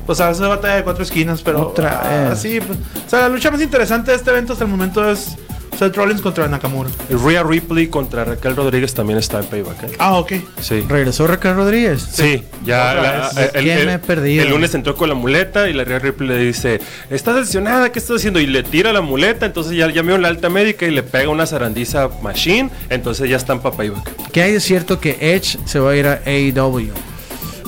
Asuka. 0.08 0.28
vez. 0.28 0.36
Pues 0.36 0.38
hace 0.38 0.42
batalla 0.42 0.76
de 0.76 0.84
cuatro 0.84 1.02
esquinas, 1.04 1.42
pero. 1.42 1.68
Otra 1.68 2.00
ah, 2.02 2.28
vez. 2.30 2.38
sí, 2.40 2.60
pues, 2.60 2.78
o 3.06 3.10
sea, 3.10 3.20
la 3.20 3.28
lucha 3.28 3.50
más 3.50 3.60
interesante 3.60 4.10
de 4.10 4.16
este 4.16 4.30
evento 4.30 4.54
hasta 4.54 4.64
el 4.64 4.70
momento 4.70 5.10
es 5.10 5.36
Seth 5.78 5.96
Rollins 5.96 6.20
contra 6.20 6.48
Nakamura. 6.48 6.90
Rhea 7.08 7.44
Ripley 7.44 7.86
contra 7.86 8.24
Raquel 8.24 8.56
Rodríguez 8.56 8.94
también 8.94 9.18
está 9.18 9.38
en 9.38 9.46
payback. 9.46 9.84
¿eh? 9.84 9.90
Ah, 9.98 10.14
ok. 10.14 10.32
Sí. 10.60 10.84
Regresó 10.88 11.28
Raquel 11.28 11.54
Rodríguez. 11.54 12.02
Sí, 12.02 12.42
ya 12.64 12.94
la- 12.94 13.30
eh, 13.36 13.50
¿De 13.54 13.64
qué 13.64 13.86
me 13.86 13.94
he 13.94 13.98
perdido? 14.00 14.42
el 14.42 14.50
lunes 14.50 14.74
entró 14.74 14.96
con 14.96 15.08
la 15.08 15.14
muleta 15.14 15.68
y 15.68 15.72
la 15.72 15.84
Rhea 15.84 16.00
Ripley 16.00 16.28
le 16.28 16.38
dice, 16.38 16.80
¿estás 17.10 17.36
lesionada? 17.36 17.92
¿Qué 17.92 18.00
estás 18.00 18.16
haciendo? 18.16 18.40
Y 18.40 18.46
le 18.46 18.64
tira 18.64 18.92
la 18.92 19.02
muleta, 19.02 19.46
entonces 19.46 19.76
ya 19.76 19.86
llamó 19.88 20.18
la 20.18 20.28
alta 20.28 20.48
médica 20.48 20.84
y 20.84 20.90
le 20.90 21.04
pega 21.04 21.28
una 21.28 21.46
zarandiza 21.46 22.08
machine, 22.22 22.70
entonces 22.90 23.30
ya 23.30 23.36
están 23.36 23.60
para 23.60 23.76
payback. 23.76 24.30
¿Qué 24.32 24.42
hay 24.42 24.52
de 24.54 24.60
cierto 24.60 24.98
que 24.98 25.16
Edge 25.20 25.58
se 25.64 25.78
va 25.78 25.92
a 25.92 25.96
ir 25.96 26.08
a 26.08 26.20
AEW? 26.26 26.90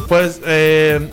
Pues, 0.08 0.40
eh. 0.46 1.08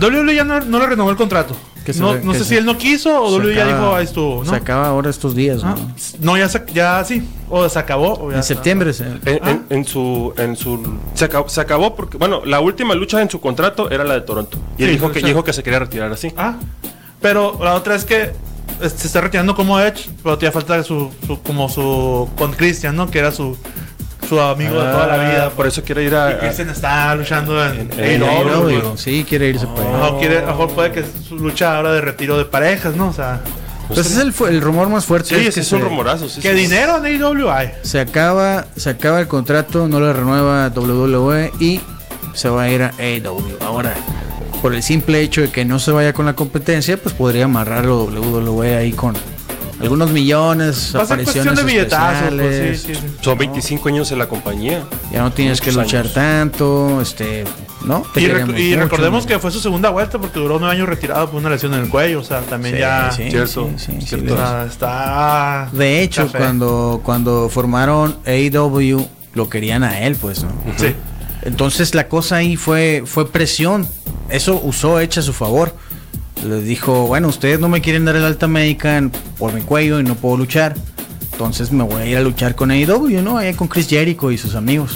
WWE 0.00 0.34
ya 0.34 0.44
no, 0.44 0.60
no 0.60 0.78
le 0.78 0.86
renovó 0.86 1.10
el 1.10 1.16
contrato. 1.16 1.54
Que 1.84 1.92
se 1.92 2.00
No, 2.00 2.14
ve- 2.14 2.20
no 2.24 2.32
que 2.32 2.38
sé 2.38 2.44
se- 2.44 2.50
si 2.50 2.56
él 2.56 2.64
no 2.64 2.78
quiso 2.78 3.22
o 3.22 3.28
Se 3.28 3.36
WWE 3.36 3.54
ya 3.54 3.64
acaba- 3.66 3.78
dijo, 3.80 3.94
ahí 3.96 4.04
estuvo, 4.04 4.42
¿no? 4.44 4.50
Se 4.50 4.56
acaba 4.56 4.86
ahora 4.88 5.10
estos 5.10 5.34
días, 5.34 5.60
Ah, 5.62 5.74
¿no? 5.76 6.32
No, 6.32 6.38
ya, 6.38 6.48
se- 6.48 6.64
ya 6.72 7.04
sí. 7.04 7.28
O 7.50 7.68
se 7.68 7.78
acabó. 7.78 8.14
o 8.14 8.28
ya 8.30 8.36
En 8.36 8.40
está. 8.40 8.54
septiembre. 8.54 8.92
se- 8.94 9.04
En, 9.04 9.20
Ah. 9.42 9.50
en- 9.50 9.66
en 9.68 9.84
su, 9.84 10.32
en 10.38 10.56
su, 10.56 10.98
se 11.12 11.26
acabó, 11.26 11.48
se 11.50 11.60
acabó 11.60 11.94
porque, 11.94 12.16
bueno, 12.16 12.40
la 12.46 12.60
última 12.60 12.94
lucha 12.94 13.20
en 13.20 13.28
su 13.28 13.38
contrato 13.38 13.90
era 13.90 14.02
la 14.02 14.14
de 14.14 14.22
Toronto. 14.22 14.56
Y 14.78 14.84
él 14.84 14.88
Sí, 14.90 14.94
dijo 14.96 15.12
que, 15.12 15.20
sí. 15.20 15.26
dijo 15.26 15.44
que 15.44 15.52
se 15.52 15.62
quería 15.62 15.78
retirar 15.80 16.10
así. 16.10 16.32
Ah, 16.38 16.56
pero 17.20 17.58
la 17.62 17.74
otra 17.74 17.94
es 17.94 18.04
que 18.06 18.32
eh, 18.80 18.88
se 18.88 19.06
está 19.06 19.20
retirando 19.20 19.54
como 19.54 19.78
Edge, 19.78 20.08
pero 20.22 20.36
todavía 20.36 20.52
falta 20.52 20.82
su, 20.82 21.10
su- 21.26 21.40
como 21.42 21.68
su 21.68 22.28
con 22.36 22.52
Christian, 22.54 22.96
¿no? 22.96 23.08
Que 23.10 23.18
era 23.20 23.30
su, 23.30 23.56
su 24.28 24.40
amigo 24.40 24.74
de 24.82 24.90
toda 24.92 25.06
la 25.06 25.14
Ah, 25.14 25.30
vida. 25.30 25.50
Por 25.50 25.66
eso 25.66 25.82
quiere 25.82 26.04
ir 26.04 26.14
a... 26.14 26.32
Y 26.32 26.34
Christian 26.38 26.70
está 26.70 27.14
luchando 27.14 27.64
en, 27.64 27.88
pero 27.88 28.96
Sí, 28.96 29.24
quiere 29.28 29.48
irse 29.48 29.66
para 29.66 29.80
a 29.80 29.82
lo 29.84 29.88
allá. 29.96 30.04
mejor 30.04 30.18
quiere- 30.20 30.38
a 30.38 30.40
lo 30.42 30.46
mejor 30.48 30.70
puede 30.70 30.92
que 30.92 31.04
su 31.28 31.36
lucha 31.38 31.76
ahora 31.76 31.92
de 31.92 32.00
retiro 32.00 32.38
de 32.38 32.44
parejas, 32.44 32.94
¿no? 32.96 33.08
O 33.08 33.12
sea, 33.12 33.40
Pues 33.88 33.98
ese 34.00 34.14
es 34.28 34.40
el, 34.40 34.60
rumor 34.62 34.88
más 34.88 35.04
fuerte. 35.04 35.28
Sí, 35.28 35.34
es 35.34 35.40
ese 35.48 35.54
que 35.56 35.60
es 35.60 35.72
un 35.72 35.78
se- 35.80 35.84
rumorazo. 35.84 36.28
sí, 36.28 36.40
¿qué 36.40 36.50
sí. 36.54 36.60
dinero 36.60 36.96
en 37.04 37.04
AEW 37.22 37.50
hay? 37.50 37.72
Se 37.82 38.00
acaba, 38.00 38.66
se 38.76 38.90
acaba 38.90 39.20
el 39.20 39.28
contrato, 39.28 39.86
no 39.88 40.00
lo 40.00 40.12
renueva 40.12 40.68
WWE 40.74 41.52
y 41.60 41.80
se 42.32 42.48
va 42.48 42.62
a 42.62 42.70
ir 42.70 42.82
a 42.82 42.92
AEW. 42.98 43.58
Ahora, 43.60 43.92
por 44.62 44.74
el 44.74 44.82
simple 44.82 45.20
hecho 45.20 45.42
de 45.42 45.50
que 45.50 45.66
no 45.66 45.78
se 45.78 45.92
vaya 45.92 46.14
con 46.14 46.24
la 46.24 46.32
competencia, 46.32 46.96
pues 46.96 47.14
podría 47.14 47.44
amarrarlo 47.44 48.04
WWE 48.04 48.76
ahí 48.76 48.92
con 48.92 49.14
algunos 49.80 50.10
millones, 50.10 50.92
Va 50.96 51.02
a 51.02 51.06
ser 51.06 51.22
cuestión 51.24 51.48
apariciones 51.48 51.58
de 51.58 51.64
billetazos, 51.64 52.28
pues 52.30 52.42
especiales. 52.54 52.80
sí, 52.80 52.94
sí, 52.94 53.00
sí. 53.00 53.14
Son 53.22 53.38
25 53.38 53.88
años 53.88 54.12
en 54.12 54.18
la 54.18 54.28
compañía. 54.28 54.82
Ya 55.12 55.22
no 55.22 55.32
tienes 55.32 55.60
que 55.60 55.70
Muchos 55.70 55.84
luchar 55.84 56.00
años. 56.02 56.12
tanto, 56.14 57.00
este, 57.00 57.44
¿no? 57.84 58.02
Te 58.14 58.20
Y, 58.22 58.26
rec- 58.26 58.58
y 58.58 58.68
mucho, 58.70 58.80
recordemos 58.82 59.26
que 59.26 59.38
fue 59.38 59.50
su 59.50 59.60
segunda 59.60 59.90
vuelta 59.90 60.18
porque 60.18 60.38
duró 60.38 60.58
nueve 60.58 60.74
años 60.76 60.88
retirado 60.88 61.28
por 61.30 61.40
una 61.40 61.50
lesión 61.50 61.74
en 61.74 61.80
el 61.80 61.88
cuello. 61.88 62.20
O 62.20 62.24
sea, 62.24 62.40
también 62.42 62.74
Sí, 62.76 62.80
ya. 62.80 63.10
sí, 63.10 63.30
Cierto, 63.30 63.70
sí, 63.76 63.84
sí, 63.86 63.92
sí, 64.00 64.06
cierto. 64.06 64.34
O 64.34 64.36
sea, 64.36 64.64
está. 64.64 65.68
De 65.72 66.02
hecho, 66.02 66.26
café. 66.26 66.38
cuando, 66.38 67.00
cuando 67.04 67.48
formaron 67.48 68.16
AEW, 68.26 69.06
lo 69.34 69.48
querían 69.48 69.82
a 69.82 70.00
él, 70.00 70.14
pues, 70.16 70.42
¿no? 70.44 70.50
Sí. 70.76 70.94
Entonces 71.42 71.94
la 71.94 72.08
cosa 72.08 72.36
ahí 72.36 72.56
fue, 72.56 73.02
fue 73.04 73.30
presión. 73.30 73.86
Eso 74.30 74.58
usó 74.64 74.98
Edge 75.00 75.18
a 75.18 75.22
su 75.22 75.32
favor. 75.34 75.74
Les 76.44 76.64
dijo, 76.64 77.06
bueno, 77.06 77.28
ustedes 77.28 77.58
no 77.58 77.68
me 77.68 77.80
quieren 77.80 78.04
dar 78.04 78.16
el 78.16 78.24
alta 78.24 78.46
médica 78.46 79.10
por 79.38 79.52
mi 79.52 79.62
cuello 79.62 79.98
y 80.00 80.02
no 80.02 80.14
puedo 80.14 80.36
luchar. 80.36 80.74
Entonces 81.34 81.72
me 81.72 81.82
voy 81.82 82.02
a 82.02 82.06
ir 82.06 82.16
a 82.16 82.20
luchar 82.20 82.54
con 82.54 82.70
AEW, 82.70 83.20
¿no? 83.20 83.38
Ahí 83.38 83.52
con 83.54 83.66
Chris 83.66 83.88
Jericho 83.88 84.30
y 84.30 84.38
sus 84.38 84.54
amigos. 84.54 84.92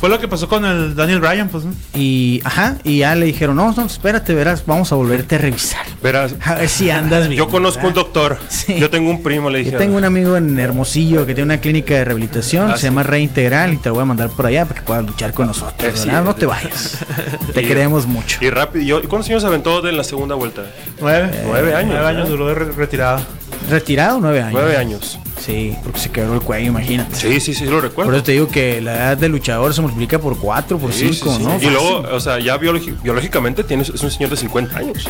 Fue 0.00 0.08
lo 0.08 0.18
que 0.18 0.26
pasó 0.28 0.48
con 0.48 0.64
el 0.64 0.94
Daniel 0.94 1.20
Bryan, 1.20 1.50
pues. 1.50 1.64
¿no? 1.64 1.74
Y, 1.94 2.40
ajá, 2.42 2.76
y 2.84 2.98
ya 3.00 3.14
le 3.14 3.26
dijeron, 3.26 3.56
no, 3.56 3.70
no, 3.76 3.84
espérate, 3.84 4.34
verás, 4.34 4.64
vamos 4.64 4.90
a 4.92 4.94
volverte 4.94 5.34
a 5.34 5.38
revisar. 5.38 5.84
Verás, 6.02 6.34
A 6.42 6.54
ver 6.54 6.68
si 6.70 6.88
andas 6.88 7.28
bien. 7.28 7.38
yo 7.38 7.48
conozco 7.48 7.86
un 7.86 7.92
doctor. 7.92 8.38
Sí. 8.48 8.76
Yo 8.78 8.88
tengo 8.88 9.10
un 9.10 9.22
primo, 9.22 9.50
le 9.50 9.58
dije. 9.58 9.72
Yo 9.72 9.78
tengo 9.78 9.98
un 9.98 10.04
amigo 10.04 10.38
en 10.38 10.58
Hermosillo 10.58 11.26
que 11.26 11.34
tiene 11.34 11.52
una 11.52 11.60
clínica 11.60 11.94
de 11.94 12.04
rehabilitación, 12.06 12.70
Ah, 12.70 12.74
se 12.76 12.78
sí. 12.80 12.84
llama 12.86 13.02
Reintegral 13.02 13.74
y 13.74 13.76
te 13.76 13.90
lo 13.90 13.96
voy 13.96 14.02
a 14.02 14.06
mandar 14.06 14.30
por 14.30 14.46
allá 14.46 14.64
para 14.64 14.80
que 14.80 14.86
puedas 14.86 15.04
luchar 15.04 15.34
con 15.34 15.48
nosotros. 15.48 15.74
Eh, 15.86 15.92
sí, 15.94 16.08
no 16.08 16.34
te 16.34 16.46
vayas. 16.46 16.98
te 17.52 17.62
y- 17.62 17.66
queremos 17.66 18.06
mucho. 18.06 18.38
Y 18.40 18.48
rápido. 18.48 19.00
¿Y 19.00 19.06
cuántos 19.06 19.28
años 19.28 19.42
se 19.42 19.48
aventó 19.48 19.82
de 19.82 19.92
la 19.92 20.02
segunda 20.02 20.34
vuelta? 20.34 20.62
Nueve. 20.98 21.30
nueve 21.46 21.74
años, 21.74 21.90
Nueve 21.92 22.06
años 22.08 22.28
duró 22.30 22.46
de 22.48 22.54
re- 22.54 22.72
retirada. 22.72 23.20
¿Retirado? 23.68 24.18
Nueve 24.20 24.40
años. 24.40 24.52
Nueve 24.54 24.76
años. 24.78 25.18
Sí, 25.38 25.76
porque 25.82 25.98
se 25.98 26.10
quebró 26.10 26.34
el 26.34 26.40
cuello, 26.40 26.68
imagínate. 26.68 27.14
Sí, 27.16 27.40
sí, 27.40 27.54
sí, 27.54 27.64
lo 27.66 27.80
recuerdo. 27.80 28.08
Por 28.10 28.14
eso 28.14 28.24
te 28.24 28.32
digo 28.32 28.48
que 28.48 28.80
la 28.80 28.94
edad 28.94 29.16
del 29.18 29.32
luchador 29.32 29.74
se 29.74 29.80
multiplica 29.82 30.18
por 30.18 30.38
cuatro, 30.38 30.78
por 30.78 30.92
Sí, 30.92 31.08
sí, 31.08 31.14
cinco, 31.14 31.36
sí. 31.36 31.42
¿no? 31.44 31.56
Y 31.60 31.70
luego, 31.70 31.98
o 32.12 32.20
sea, 32.20 32.38
ya 32.38 32.58
biologi- 32.58 33.00
biológicamente 33.02 33.64
tiene, 33.64 33.82
es 33.82 33.90
un 34.02 34.10
señor 34.10 34.30
de 34.30 34.36
50 34.36 34.78
años. 34.78 35.08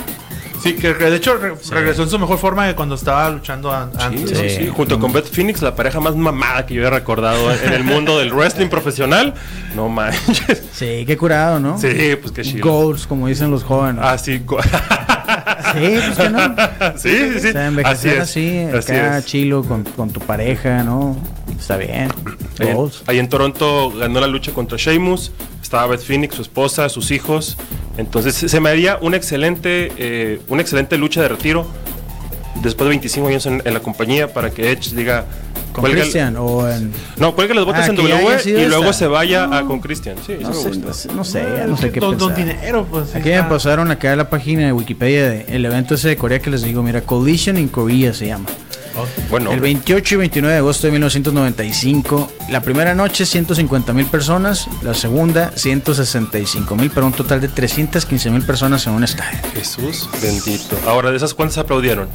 Sí, 0.63 0.73
que 0.73 0.95
de 0.95 1.15
hecho 1.17 1.37
re- 1.37 1.53
regresó 1.71 2.05
en 2.05 2.09
su 2.09 2.19
mejor 2.19 2.39
forma 2.39 2.67
de 2.67 2.75
cuando 2.75 2.95
estaba 2.95 3.29
luchando 3.29 3.71
an- 3.71 3.91
Sí, 3.93 3.99
antes. 4.01 4.31
sí, 4.31 4.49
sí. 4.49 4.57
Sí. 4.65 4.71
Junto 4.75 4.99
con 4.99 5.13
Beth 5.13 5.27
Phoenix, 5.31 5.61
la 5.61 5.77
pareja 5.77 6.01
más 6.01 6.17
mamada 6.17 6.65
que 6.65 6.73
yo 6.73 6.87
he 6.87 6.91
recordado 6.91 7.53
en 7.53 7.75
el 7.75 7.85
mundo 7.85 8.19
del 8.19 8.33
wrestling 8.33 8.69
profesional. 8.69 9.35
No 9.77 9.91
manches. 9.91 10.63
Sí, 10.73 11.05
qué 11.07 11.17
curado, 11.19 11.61
¿no? 11.61 11.79
Sí, 11.79 11.89
pues 12.19 12.33
qué 12.33 12.43
chido. 12.43 12.67
Goals, 12.67 13.07
como 13.07 13.29
dicen 13.29 13.51
los 13.51 13.63
jóvenes. 13.63 14.03
Ah, 14.03 14.17
sí. 14.17 14.41
Sí, 15.73 15.99
pues 16.07 16.19
que 16.19 16.29
no. 16.31 16.55
sí, 16.97 17.11
sí, 17.35 17.41
sí. 17.41 17.49
O 17.49 17.53
sea, 17.53 17.67
Así 17.67 17.69
envejecer 17.69 18.13
es. 18.15 18.21
así, 18.21 18.59
así 18.73 18.93
acá 18.93 19.19
es. 19.19 19.25
chilo 19.27 19.63
con, 19.65 19.85
con 19.85 20.11
tu 20.11 20.21
pareja, 20.21 20.83
¿no? 20.83 21.17
Está 21.59 21.77
bien. 21.77 22.09
Ahí 22.61 22.69
ahí 23.07 23.19
en 23.19 23.29
Toronto 23.29 23.91
ganó 23.91 24.21
la 24.21 24.27
lucha 24.27 24.53
contra 24.53 24.77
Sheamus. 24.79 25.33
Estaba 25.63 25.87
Beth 25.89 26.03
Phoenix, 26.03 26.35
su 26.35 26.43
esposa, 26.43 26.89
sus 26.89 27.11
hijos. 27.11 27.57
Entonces 27.97 28.35
se 28.35 28.61
me 28.61 28.69
haría 28.71 28.99
una 29.01 29.17
excelente, 29.17 29.93
eh, 29.97 30.41
una 30.49 30.63
excelente 30.63 30.99
lucha 30.99 31.23
de 31.23 31.29
retiro 31.29 31.67
después 32.63 32.85
de 32.87 32.91
25 32.91 33.29
años 33.29 33.47
en, 33.47 33.63
en 33.65 33.75
la 33.75 33.81
compañía 33.81 34.33
para 34.33 34.51
que 34.51 34.71
Edge 34.71 34.95
diga. 34.95 35.25
Con 35.75 35.83
cuelga 35.83 35.99
el- 35.99 36.03
Christian 36.05 36.37
o 36.39 36.69
en... 36.71 36.93
No, 37.19 37.35
cuelga 37.35 37.53
las 37.55 37.65
botas 37.65 37.83
Ah, 37.83 37.91
en 37.91 37.97
W 37.97 38.41
y 38.47 38.67
luego 38.67 38.85
esta. 38.85 38.93
se 38.95 39.07
vaya 39.09 39.45
a 39.59 39.65
con 39.65 39.81
Christian. 39.81 40.17
Sí, 40.25 40.37
No 40.41 40.51
eso 40.51 40.63
sé, 40.63 40.71
me 40.71 40.77
no 40.77 40.87
gusta. 40.87 40.95
sé, 40.95 41.09
no 41.15 41.25
sé, 41.25 41.45
no 41.67 41.77
sé 41.77 41.91
qué 41.91 42.01
don, 42.01 42.17
don 42.17 42.33
pensar. 42.35 42.57
dinero, 42.57 42.87
pues. 42.91 43.15
Aquí 43.15 43.29
me 43.29 43.43
pasaron 43.45 43.91
acá 43.91 44.13
a 44.13 44.17
la 44.17 44.31
página 44.31 44.67
de 44.67 44.73
Wikipedia 44.73 45.29
del 45.29 45.65
evento 45.65 45.97
ese 45.97 46.09
de 46.09 46.17
Corea 46.17 46.39
que 46.39 46.49
les 46.51 46.63
digo, 46.63 46.83
mira, 46.83 47.01
Collision 47.03 47.59
in 47.59 47.69
Korea 47.69 48.15
se 48.15 48.29
llama. 48.29 48.47
Bueno, 49.29 49.51
El 49.51 49.59
28 49.59 50.15
y 50.15 50.19
29 50.19 50.53
de 50.53 50.59
agosto 50.61 50.87
de 50.87 50.93
1995, 50.93 52.33
la 52.51 52.61
primera 52.61 52.95
noche 52.95 53.27
150 53.27 53.93
mil 53.93 54.07
personas, 54.07 54.69
la 54.83 54.95
segunda 54.95 55.51
165 55.57 56.77
mil, 56.77 56.91
para 56.93 57.05
un 57.07 57.13
total 57.13 57.41
de 57.41 57.49
315 57.49 58.31
mil 58.31 58.43
personas 58.43 58.87
en 58.87 58.93
un 58.93 59.03
estadio. 59.03 59.39
Jesús 59.53 60.09
bendito. 60.23 60.79
Ahora, 60.87 61.11
¿de 61.11 61.17
esas 61.17 61.35
cuántas 61.35 61.59
aplaudieron? 61.59 62.07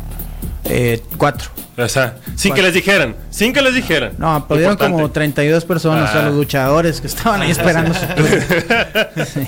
Eh, 0.70 1.02
cuatro. 1.18 1.50
O 1.78 1.88
sea, 1.88 2.18
sin 2.36 2.54
que 2.54 2.62
les 2.62 2.74
dijeran, 2.74 3.16
sin 3.30 3.54
que 3.54 3.62
les 3.62 3.74
dijeran. 3.74 4.12
No, 4.18 4.36
aplaudieron 4.36 4.76
como 4.76 4.90
Importante. 5.00 5.14
32 5.14 5.66
personas, 5.66 6.10
o 6.10 6.12
sea, 6.12 6.22
Ah. 6.22 6.26
los 6.26 6.36
luchadores 6.36 7.00
que 7.02 7.08
estaban 7.08 7.42
ahí 7.42 7.52
esperando 7.52 7.94
su. 7.94 8.00
Sí. 9.26 9.48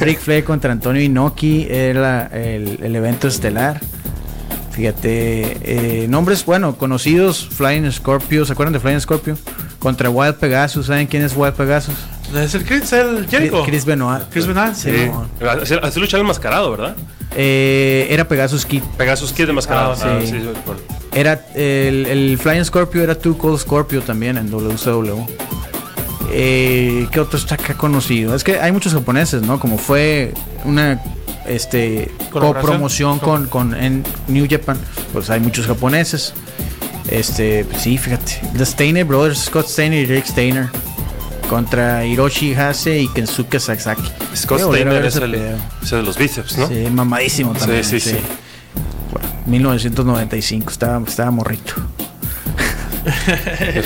Rick 0.00 0.20
Flair 0.20 0.44
contra 0.44 0.72
Antonio 0.72 1.02
Inoki 1.02 1.66
era 1.70 2.26
el, 2.32 2.78
el 2.82 2.94
evento 2.96 3.28
estelar. 3.28 3.80
Fíjate, 4.72 5.56
eh, 6.04 6.06
nombres, 6.08 6.44
bueno, 6.44 6.76
conocidos, 6.76 7.48
Flying 7.50 7.90
Scorpio, 7.90 8.44
¿se 8.44 8.52
acuerdan 8.52 8.72
de 8.72 8.80
Flying 8.80 9.00
Scorpio? 9.00 9.36
Contra 9.78 10.08
Wild 10.10 10.34
Pegasus, 10.36 10.86
¿saben 10.86 11.06
quién 11.06 11.22
es 11.24 11.34
Wild 11.36 11.54
Pegasus? 11.54 11.94
Es 12.34 12.54
el 12.54 12.64
Chris, 12.64 12.92
el 12.92 13.26
Jericho. 13.28 13.62
Chris 13.64 13.84
Benoit. 13.84 14.22
Chris 14.30 14.46
Benoit, 14.46 14.74
Sí. 14.74 14.90
Sí. 14.90 15.74
Así, 15.82 16.00
luchaba 16.00 16.20
el 16.20 16.26
mascarado, 16.26 16.70
¿verdad? 16.70 16.96
Eh, 17.36 18.06
era 18.10 18.26
Pegasus 18.26 18.64
Kid. 18.64 18.82
Pegasus 18.96 19.32
Kid 19.32 19.46
de 19.46 19.52
mascarado. 19.52 19.92
Ah, 19.92 20.18
sí. 20.20 20.26
sí, 20.26 20.32
sí. 20.40 20.48
Era 21.12 21.44
el, 21.54 22.06
el 22.06 22.38
Flying 22.38 22.64
Scorpio 22.64 23.02
era 23.02 23.14
Too 23.16 23.36
Cold 23.36 23.58
Scorpio 23.58 24.00
también 24.02 24.38
en 24.38 24.50
WCW. 24.50 25.26
Eh, 26.32 27.08
¿Qué 27.10 27.20
otro 27.20 27.38
está 27.38 27.56
acá 27.56 27.74
conocido? 27.74 28.34
Es 28.36 28.44
que 28.44 28.60
hay 28.60 28.70
muchos 28.70 28.94
japoneses, 28.94 29.42
¿no? 29.42 29.58
Como 29.58 29.78
fue 29.78 30.32
una 30.64 31.02
este 31.46 32.12
copromoción 32.30 33.18
con, 33.18 33.46
con 33.46 33.74
en 33.74 34.04
New 34.28 34.46
Japan. 34.48 34.78
Pues 35.12 35.30
hay 35.30 35.40
muchos 35.40 35.66
japoneses. 35.66 36.32
Este, 37.08 37.66
sí, 37.76 37.98
fíjate. 37.98 38.40
The 38.56 38.64
Steiner 38.64 39.04
Brothers, 39.04 39.38
Scott 39.46 39.66
Steiner 39.66 39.98
y 40.02 40.06
Rick 40.06 40.26
Steiner. 40.26 40.68
Contra 41.50 42.06
Hiroshi 42.06 42.54
Hase 42.54 43.00
y 43.00 43.08
Kensuke 43.08 43.58
Sasaki. 43.58 44.08
Scott 44.36 44.60
Steiner 44.60 44.86
ver 44.94 45.04
es 45.06 45.16
ese 45.16 45.24
el, 45.24 45.34
es 45.34 45.90
el 45.90 45.98
de 45.98 46.02
los 46.04 46.16
bíceps, 46.16 46.56
¿no? 46.56 46.68
Sí, 46.68 46.86
mamadísimo 46.92 47.54
también. 47.54 47.82
sí, 47.82 47.98
sí. 47.98 48.14
Bueno, 49.10 49.28
1995, 49.46 50.70
estaba, 50.70 51.04
estaba 51.04 51.32
morrito. 51.32 51.74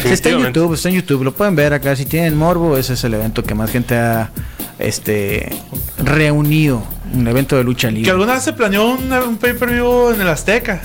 Sí, 0.02 0.08
está 0.08 0.28
en. 0.28 0.40
YouTube, 0.40 0.74
está 0.74 0.90
en 0.90 0.96
YouTube, 0.96 1.22
lo 1.24 1.32
pueden 1.32 1.56
ver 1.56 1.72
acá. 1.72 1.96
Si 1.96 2.04
tienen 2.04 2.36
morbo, 2.36 2.76
ese 2.76 2.92
es 2.92 3.04
el 3.04 3.14
evento 3.14 3.42
que 3.42 3.54
más 3.54 3.70
gente 3.70 3.96
ha 3.96 4.30
este 4.78 5.48
reunido. 5.96 6.82
Un 7.14 7.26
evento 7.26 7.56
de 7.56 7.64
lucha 7.64 7.88
Que 7.88 7.94
libre. 7.94 8.10
alguna 8.10 8.34
vez 8.34 8.42
se 8.42 8.52
planeó 8.52 8.90
un, 8.90 9.10
un 9.10 9.38
pay-per-view 9.38 10.10
en 10.10 10.20
el 10.20 10.28
Azteca. 10.28 10.82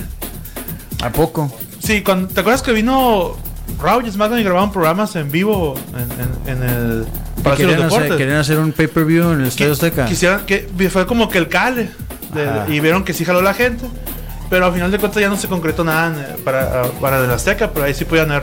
¿A 1.02 1.10
poco? 1.10 1.54
Sí, 1.82 2.00
cuando, 2.00 2.28
¿te 2.28 2.40
acuerdas 2.40 2.62
que 2.62 2.72
vino 2.72 3.36
Raw 3.80 4.00
y 4.04 4.10
SmackDown 4.10 4.40
y 4.40 4.44
grababan 4.44 4.72
programas 4.72 5.14
en 5.16 5.30
vivo 5.30 5.74
en, 5.94 6.56
en- 6.56 6.62
en 6.62 6.68
el 6.68 7.06
Palacio 7.42 7.68
de 7.68 7.76
los 7.76 7.84
hacer, 7.86 7.98
Deportes? 8.02 8.16
querían 8.18 8.38
hacer 8.38 8.58
un 8.58 8.72
pay-per-view 8.72 9.30
en 9.32 9.40
el 9.40 9.46
Estadio 9.46 9.72
Azteca. 9.72 10.04
Quisieran 10.06 10.44
que 10.46 10.68
fue 10.90 11.06
como 11.06 11.28
que 11.28 11.38
el 11.38 11.48
cale 11.48 11.90
de- 12.34 12.74
y 12.74 12.80
vieron 12.80 13.04
que 13.04 13.12
sí 13.14 13.24
jaló 13.24 13.40
la 13.42 13.54
gente. 13.54 13.84
Pero 14.50 14.66
al 14.66 14.72
final 14.72 14.90
de 14.90 14.98
cuentas 14.98 15.22
ya 15.22 15.28
no 15.28 15.36
se 15.36 15.46
concretó 15.46 15.84
nada 15.84 16.36
para, 16.44 16.82
para 17.00 17.24
el 17.24 17.30
Azteca, 17.30 17.70
pero 17.72 17.86
ahí 17.86 17.94
sí 17.94 18.04
podían 18.04 18.32
haber. 18.32 18.42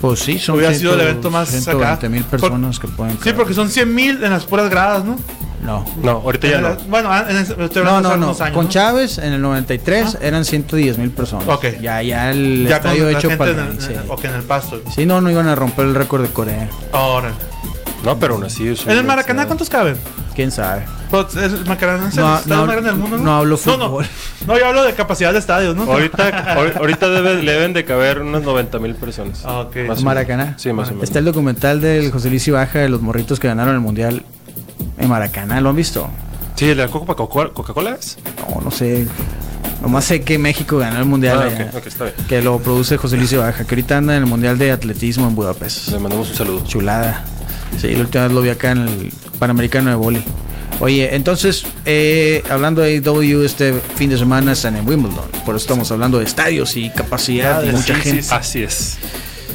Pues 0.00 0.18
sí, 0.18 0.38
son 0.40 0.56
Hubiera 0.56 0.74
sido 0.74 0.94
el 0.94 0.98
100, 0.98 1.10
evento 1.10 1.30
más 1.30 1.48
acá. 1.48 1.60
120 1.60 2.08
mil 2.08 2.24
Por- 2.24 2.40
personas 2.40 2.78
que 2.80 2.88
pueden. 2.88 3.16
Sí, 3.22 3.32
porque 3.32 3.54
son 3.54 3.70
100 3.70 3.94
mil 3.94 4.24
en 4.24 4.30
las 4.30 4.44
puras 4.44 4.68
gradas, 4.68 5.04
¿no? 5.04 5.16
No. 5.62 5.84
No, 6.02 6.10
ahorita 6.10 6.48
ya 6.48 6.56
En 6.56 6.62
no. 6.62 6.76
Bueno, 6.88 7.14
estoy 7.16 7.82
No, 7.84 7.90
hablando 7.90 8.02
no, 8.02 8.08
hace 8.08 8.18
no. 8.18 8.26
unos 8.26 8.40
años, 8.40 8.54
Con 8.56 8.64
¿no? 8.66 8.70
Chávez 8.70 9.18
en 9.18 9.32
el 9.32 9.40
93 9.42 10.18
eran 10.20 10.44
110 10.44 10.98
mil 10.98 11.10
personas. 11.10 11.46
Ok. 11.48 11.66
Ya, 11.80 12.02
ya 12.02 12.30
el 12.32 12.66
estadio 12.66 13.08
hecho 13.08 13.28
para 13.38 13.52
en 13.52 13.58
el- 13.60 13.68
el, 13.68 13.80
sí. 13.80 13.92
o 14.08 14.16
que 14.16 14.26
en 14.26 14.34
el 14.34 14.42
pasto. 14.42 14.80
Sí, 14.94 15.06
no, 15.06 15.20
no 15.20 15.30
iban 15.30 15.46
a 15.48 15.54
romper 15.54 15.86
el 15.86 15.94
récord 15.94 16.22
de 16.22 16.28
Corea. 16.28 16.68
Ahora. 16.92 17.32
No, 18.04 18.18
pero 18.18 18.34
aún 18.34 18.42
así 18.44 18.66
¿En 18.66 18.90
el 18.98 19.04
Maracaná 19.04 19.46
cuántos 19.46 19.70
caben? 19.70 19.96
¿Quién 20.34 20.50
sabe? 20.50 20.84
Pues, 21.10 21.36
¿Es 21.36 21.52
el 21.52 21.64
Maracaná 21.66 22.08
es 22.08 22.16
el 22.16 22.24
No, 22.24 22.36
estadio 22.38 22.56
no, 22.56 22.66
más 22.66 22.72
grande 22.72 22.90
del 22.90 22.98
mundo? 22.98 23.18
no 23.18 23.36
hablo 23.36 23.50
No, 23.52 23.56
fútbol. 23.58 23.78
no. 24.48 24.54
No, 24.54 24.58
yo 24.58 24.66
hablo 24.66 24.82
de 24.82 24.94
capacidad 24.94 25.32
de 25.32 25.38
estadios, 25.38 25.76
¿no? 25.76 25.84
Ahorita, 25.84 26.28
ahor- 26.56 26.76
ahorita 26.78 27.06
debe- 27.08 27.40
le 27.42 27.52
deben 27.52 27.72
de 27.74 27.84
caber 27.84 28.20
unas 28.22 28.42
90 28.42 28.80
mil 28.80 28.96
personas. 28.96 29.42
Ah, 29.44 29.60
ok. 29.60 29.76
Más 29.76 29.76
o 29.76 29.82
menos. 29.82 30.02
Maracaná. 30.04 30.54
Sí, 30.58 30.72
más 30.72 30.88
o 30.88 30.92
menos. 30.92 31.04
Está 31.04 31.20
el 31.20 31.26
documental 31.26 31.80
del 31.80 32.10
José 32.10 32.30
Luis 32.30 32.50
Baja 32.50 32.80
de 32.80 32.88
los 32.88 33.00
morritos 33.02 33.38
que 33.38 33.46
ganaron 33.46 33.74
el 33.74 33.80
mundial 33.80 34.24
en 35.02 35.08
Maracaná. 35.08 35.60
¿Lo 35.60 35.70
han 35.70 35.76
visto? 35.76 36.08
Sí, 36.56 36.66
¿el 36.70 36.76
de 36.76 36.84
la 36.86 36.90
Coca- 36.90 37.14
Coca- 37.14 37.50
Coca-Cola 37.52 37.96
es? 38.00 38.18
No, 38.48 38.60
no 38.60 38.70
sé. 38.70 39.06
Nomás 39.80 40.04
sé 40.04 40.22
que 40.22 40.38
México 40.38 40.78
ganó 40.78 40.98
el 41.00 41.04
mundial. 41.06 41.38
Ah, 41.42 41.46
allá, 41.46 41.68
ok, 41.72 41.76
ok, 41.78 41.86
está 41.86 42.04
bien. 42.04 42.16
Que 42.28 42.40
lo 42.42 42.58
produce 42.60 42.96
José 42.96 43.16
Luis 43.16 43.34
Baja, 43.36 43.64
que 43.64 43.74
ahorita 43.74 43.96
anda 43.98 44.16
en 44.16 44.22
el 44.22 44.28
mundial 44.28 44.56
de 44.58 44.70
atletismo 44.70 45.26
en 45.26 45.34
Budapest. 45.34 45.88
Le 45.88 45.98
mandamos 45.98 46.30
un 46.30 46.36
saludo. 46.36 46.64
Chulada. 46.64 47.24
Sí, 47.80 47.88
la 47.94 48.00
última 48.02 48.24
vez 48.24 48.32
lo 48.32 48.42
vi 48.42 48.50
acá 48.50 48.70
en 48.72 48.78
el 48.86 49.12
Panamericano 49.38 49.90
de 49.90 49.96
Boli. 49.96 50.22
Oye, 50.80 51.14
entonces, 51.14 51.64
eh, 51.84 52.42
hablando 52.50 52.80
de 52.82 52.94
AEW, 53.04 53.42
este 53.44 53.72
fin 53.96 54.10
de 54.10 54.18
semana 54.18 54.52
están 54.52 54.76
en 54.76 54.86
Wimbledon. 54.88 55.24
Por 55.44 55.54
eso 55.56 55.64
estamos 55.64 55.90
hablando 55.90 56.18
de 56.18 56.24
estadios 56.24 56.76
y 56.76 56.90
capacidad 56.90 57.62
y 57.64 57.70
mucha 57.72 57.94
sí, 57.96 58.00
gente. 58.02 58.22
sí. 58.22 58.28
Así 58.32 58.62
es. 58.62 58.98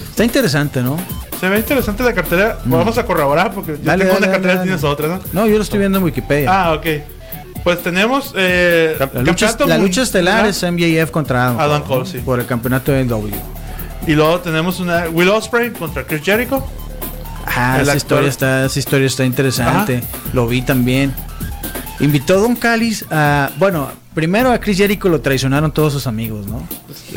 Está 0.09 0.23
interesante, 0.25 0.81
¿no? 0.81 0.97
Se 1.39 1.49
ve 1.49 1.59
interesante 1.59 2.03
la 2.03 2.13
cartera. 2.13 2.59
Vamos 2.65 2.97
a 2.97 3.05
corroborar 3.05 3.53
porque 3.53 3.73
yo 3.73 3.77
Mm. 3.77 3.85
Dale, 3.85 4.05
tengo 4.05 4.13
dale, 4.15 4.25
una 4.25 4.33
cartera 4.33 4.53
dale, 4.55 4.65
tienes 4.65 4.83
otra, 4.83 5.07
¿no? 5.07 5.19
No, 5.33 5.47
yo 5.47 5.57
lo 5.57 5.63
estoy 5.63 5.79
viendo 5.79 5.99
en 5.99 6.03
Wikipedia. 6.03 6.49
Ah, 6.51 6.73
ok. 6.73 6.85
Pues 7.63 7.83
tenemos. 7.83 8.33
Eh, 8.35 8.95
la, 8.97 9.21
lucha, 9.21 9.55
la 9.65 9.77
estelar 9.77 10.45
es 10.45 10.63
MJF 10.63 11.11
contra 11.11 11.47
Adam, 11.47 11.59
Adam 11.59 11.83
Cole, 11.83 12.05
sí. 12.05 12.19
por 12.19 12.39
el 12.39 12.45
campeonato 12.45 12.91
de 12.91 12.99
AEW. 12.99 13.29
Y 14.07 14.13
luego 14.13 14.39
tenemos 14.39 14.79
una 14.79 15.09
Will 15.09 15.29
Ospreay 15.29 15.71
contra 15.71 16.03
Chris 16.05 16.21
Jericho. 16.23 16.65
Ah, 17.45 17.79
esa 17.81 17.95
historia, 17.95 18.29
está, 18.29 18.65
esa 18.65 18.79
historia 18.79 19.07
está 19.07 19.25
interesante. 19.25 20.01
Lo 20.33 20.47
vi 20.47 20.61
también. 20.61 21.13
Invitó 21.99 22.35
a 22.35 22.37
Don 22.37 22.55
Callis 22.55 23.05
a. 23.09 23.49
Bueno, 23.57 23.89
primero 24.13 24.51
a 24.51 24.59
Chris 24.59 24.77
Jericho 24.77 25.09
lo 25.09 25.21
traicionaron 25.21 25.71
todos 25.71 25.93
sus 25.93 26.07
amigos, 26.07 26.47
¿no? 26.47 26.67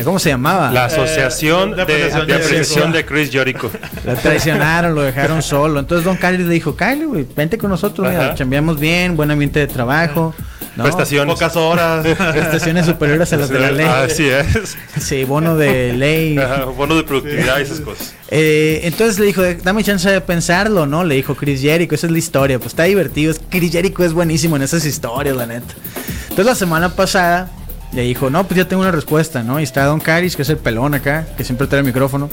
¿Cómo 0.05 0.19
se 0.19 0.31
llamaba? 0.31 0.71
La 0.71 0.87
Asociación 0.87 1.71
de 1.71 1.77
de, 1.77 1.83
Apreciación 1.83 2.27
de 2.27 2.27
de 2.27 2.35
Apreciación 2.35 2.93
de 2.93 3.05
Chris 3.05 3.31
Jericho. 3.31 3.71
Lo 4.05 4.15
traicionaron, 4.17 4.95
lo 4.95 5.03
dejaron 5.03 5.43
solo. 5.43 5.81
Entonces 5.81 6.05
Don 6.05 6.17
Callis 6.17 6.47
le 6.47 6.55
dijo: 6.55 6.77
Kyle, 6.77 7.07
güey, 7.07 7.27
vente 7.37 7.59
con 7.59 7.71
nosotros, 7.71 8.09
mira, 8.09 8.35
chambeamos 8.35 8.81
bien, 8.81 9.17
buen 9.17 9.31
ambiente 9.31 9.61
de 9.61 9.67
trabajo. 9.67 10.35
¿No? 10.77 10.85
Prestaciones. 10.85 11.35
Pocas 11.35 11.57
horas. 11.57 12.07
Prestaciones 12.33 12.87
superiores 12.87 13.33
a 13.33 13.37
las 13.37 13.49
de 13.49 13.59
la 13.59 13.71
ley. 13.71 13.87
Así 13.87 14.29
es. 14.29 14.77
Sí, 15.01 15.25
bono 15.25 15.57
de 15.57 15.93
ley. 15.93 16.39
Ajá, 16.39 16.65
Bono 16.65 16.97
de 16.97 17.05
productividad 17.05 17.59
y 17.59 17.63
esas 17.63 17.81
cosas. 17.81 18.15
Eh, 18.29 18.81
entonces 18.85 19.19
le 19.19 19.27
dijo, 19.27 19.43
dame 19.63 19.83
chance 19.85 20.09
de 20.09 20.21
pensarlo, 20.21 20.87
¿no? 20.87 21.05
Le 21.05 21.17
dijo 21.17 21.35
Chris 21.35 21.61
Jericho, 21.61 21.95
esa 21.95 22.07
es 22.07 22.13
la 22.13 22.19
historia, 22.19 22.59
pues 22.59 22.69
está 22.69 22.85
divertido. 22.85 23.35
Chris 23.49 23.73
Jericho 23.73 24.05
es 24.05 24.13
buenísimo 24.13 24.57
en 24.57 24.63
esas 24.63 24.85
historias, 24.85 25.37
la 25.37 25.47
neta. 25.47 25.75
Entonces 26.23 26.47
la 26.47 26.55
semana 26.55 26.95
pasada 26.95 27.51
le 27.93 28.03
dijo, 28.03 28.31
no, 28.31 28.45
pues 28.45 28.59
ya 28.59 28.69
tengo 28.69 28.83
una 28.83 28.93
respuesta, 28.93 29.43
¿no? 29.43 29.59
Y 29.59 29.65
está 29.65 29.85
Don 29.85 30.01
Caris, 30.01 30.37
que 30.37 30.43
es 30.43 30.49
el 30.51 30.59
pelón 30.59 30.95
acá, 30.95 31.27
que 31.37 31.45
siempre 31.45 31.67
trae 31.67 31.81
el 31.81 31.87
micrófono. 31.87 32.29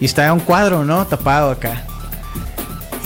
Y 0.00 0.04
está 0.04 0.32
un 0.32 0.40
cuadro, 0.40 0.84
¿no? 0.84 1.06
Tapado 1.06 1.50
acá. 1.50 1.84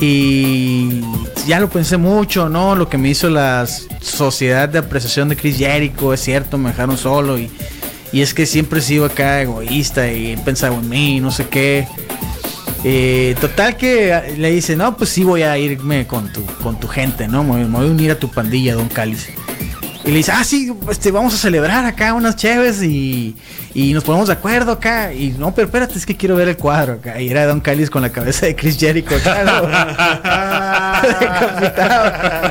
Y 0.00 1.00
ya 1.46 1.58
lo 1.58 1.68
pensé 1.68 1.96
mucho, 1.96 2.48
¿no? 2.48 2.76
Lo 2.76 2.88
que 2.88 2.98
me 2.98 3.08
hizo 3.08 3.28
la 3.28 3.66
sociedad 4.00 4.68
de 4.68 4.78
apreciación 4.78 5.28
de 5.28 5.36
Chris 5.36 5.58
Jericho, 5.58 6.12
es 6.12 6.20
cierto, 6.20 6.56
me 6.56 6.70
dejaron 6.70 6.96
solo 6.96 7.38
y, 7.38 7.50
y 8.12 8.22
es 8.22 8.32
que 8.32 8.46
siempre 8.46 8.78
he 8.78 8.82
sido 8.82 9.04
acá 9.04 9.42
egoísta 9.42 10.10
y 10.12 10.32
he 10.32 10.38
pensado 10.38 10.74
en 10.74 10.88
mí, 10.88 11.20
no 11.20 11.30
sé 11.30 11.48
qué. 11.48 11.86
Eh, 12.84 13.34
total 13.40 13.76
que 13.76 14.34
le 14.36 14.50
dice, 14.52 14.76
no, 14.76 14.96
pues 14.96 15.10
sí 15.10 15.24
voy 15.24 15.42
a 15.42 15.58
irme 15.58 16.06
con 16.06 16.32
tu, 16.32 16.44
con 16.62 16.78
tu 16.78 16.86
gente, 16.86 17.26
¿no? 17.26 17.42
Me, 17.42 17.64
voy 17.64 17.86
a 17.86 17.90
unir 17.90 18.12
a 18.12 18.18
tu 18.18 18.30
pandilla, 18.30 18.74
Don 18.74 18.88
Cáliz. 18.88 19.28
Y 20.08 20.10
le 20.10 20.16
dice, 20.16 20.32
ah, 20.32 20.42
sí, 20.42 20.72
este, 20.90 21.10
vamos 21.10 21.34
a 21.34 21.36
celebrar 21.36 21.84
acá 21.84 22.14
unas 22.14 22.34
cheves 22.34 22.82
y, 22.82 23.36
y 23.74 23.92
nos 23.92 24.02
ponemos 24.04 24.28
de 24.28 24.32
acuerdo 24.32 24.72
acá. 24.72 25.12
Y 25.12 25.32
no, 25.38 25.54
pero 25.54 25.66
espérate, 25.66 25.98
es 25.98 26.06
que 26.06 26.16
quiero 26.16 26.34
ver 26.34 26.48
el 26.48 26.56
cuadro 26.56 26.94
acá. 26.94 27.20
Y 27.20 27.28
era 27.28 27.44
Don 27.46 27.60
Cáliz 27.60 27.90
con 27.90 28.00
la 28.00 28.08
cabeza 28.08 28.46
de 28.46 28.56
Chris 28.56 28.78
Jericho 28.78 29.14
acá, 29.22 29.44
¿no? 29.44 29.68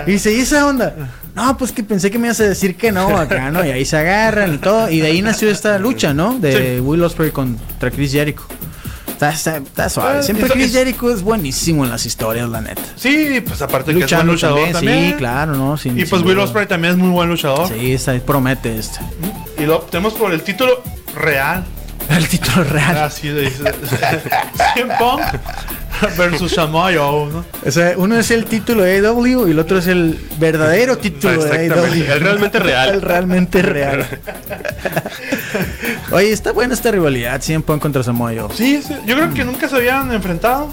Y 0.05 0.11
dice, 0.11 0.31
¿y 0.31 0.41
esa 0.41 0.67
onda? 0.67 0.93
No, 1.33 1.57
pues 1.57 1.71
que 1.71 1.81
pensé 1.83 2.11
que 2.11 2.19
me 2.19 2.27
ibas 2.27 2.39
a 2.41 2.43
decir 2.43 2.75
que 2.75 2.91
no 2.91 3.17
acá, 3.17 3.49
¿no? 3.49 3.65
Y 3.65 3.69
ahí 3.71 3.85
se 3.85 3.97
agarran 3.97 4.53
y 4.53 4.57
todo. 4.59 4.89
Y 4.91 4.99
de 5.01 5.07
ahí 5.07 5.23
nació 5.23 5.49
esta 5.49 5.79
lucha, 5.79 6.13
¿no? 6.13 6.37
De 6.37 6.75
Sí. 6.75 6.79
Will 6.79 7.01
Ospreay 7.03 7.31
contra 7.31 7.89
Chris 7.89 8.11
Jericho. 8.11 8.43
Está, 9.17 9.31
está- 9.31 9.57
está 9.57 9.89
suave. 9.89 10.19
Ah, 10.19 10.21
Siempre 10.21 10.47
Chris 10.47 10.71
Jericho 10.73 11.09
es 11.11 11.23
buenísimo 11.23 11.83
en 11.83 11.89
las 11.89 12.05
historias, 12.05 12.47
la 12.49 12.61
neta. 12.61 12.83
Sí, 12.95 13.41
pues 13.45 13.59
aparte 13.63 13.91
que 13.95 14.03
es 14.03 14.11
buen 14.13 14.27
luchador 14.27 14.59
también, 14.59 14.73
también. 14.73 15.11
sí, 15.13 15.17
claro, 15.17 15.55
¿no? 15.55 15.75
Sin- 15.75 15.97
Y 15.99 16.05
pues 16.05 16.21
Will. 16.21 16.37
Ospreay 16.37 16.67
también 16.67 16.91
es 16.93 16.99
muy 16.99 17.09
buen 17.09 17.27
luchador. 17.27 17.67
Sí, 17.67 17.93
está, 17.93 18.13
promete 18.19 18.77
este. 18.77 18.99
Y 19.57 19.65
lo 19.65 19.79
tenemos 19.79 20.13
por 20.13 20.31
el 20.31 20.43
título 20.43 20.83
real. 21.15 21.65
El 22.11 22.27
título 22.27 22.63
real. 22.63 22.95
Así 22.99 23.29
de 23.29 23.49
CM 23.49 24.93
Punk 24.99 25.21
versus 26.17 26.51
Samoa 26.53 26.91
¿no? 26.91 27.43
O 27.65 27.71
sea, 27.71 27.93
uno 27.97 28.17
es 28.17 28.29
el 28.31 28.45
título 28.45 28.83
de 28.83 28.97
AEW 28.97 29.47
y 29.47 29.51
el 29.51 29.59
otro 29.59 29.79
es 29.79 29.87
el 29.87 30.17
verdadero 30.39 30.99
título 30.99 31.43
de 31.43 31.51
AEW. 31.57 31.85
el 32.13 32.19
realmente 32.21 32.59
real. 32.59 32.89
El 32.93 33.01
realmente 33.01 33.61
real. 33.63 34.05
Oye, 36.11 36.31
está 36.31 36.51
buena 36.53 36.73
esta 36.73 36.89
rivalidad, 36.91 37.41
CM 37.41 37.63
Punk 37.63 37.81
contra 37.81 38.01
Samoa 38.03 38.31
Joe. 38.37 38.47
Sí, 38.55 38.81
sí, 38.81 38.93
yo 39.05 39.15
creo 39.15 39.33
que 39.33 39.43
nunca 39.43 39.67
se 39.67 39.75
habían 39.75 40.11
enfrentado. 40.13 40.67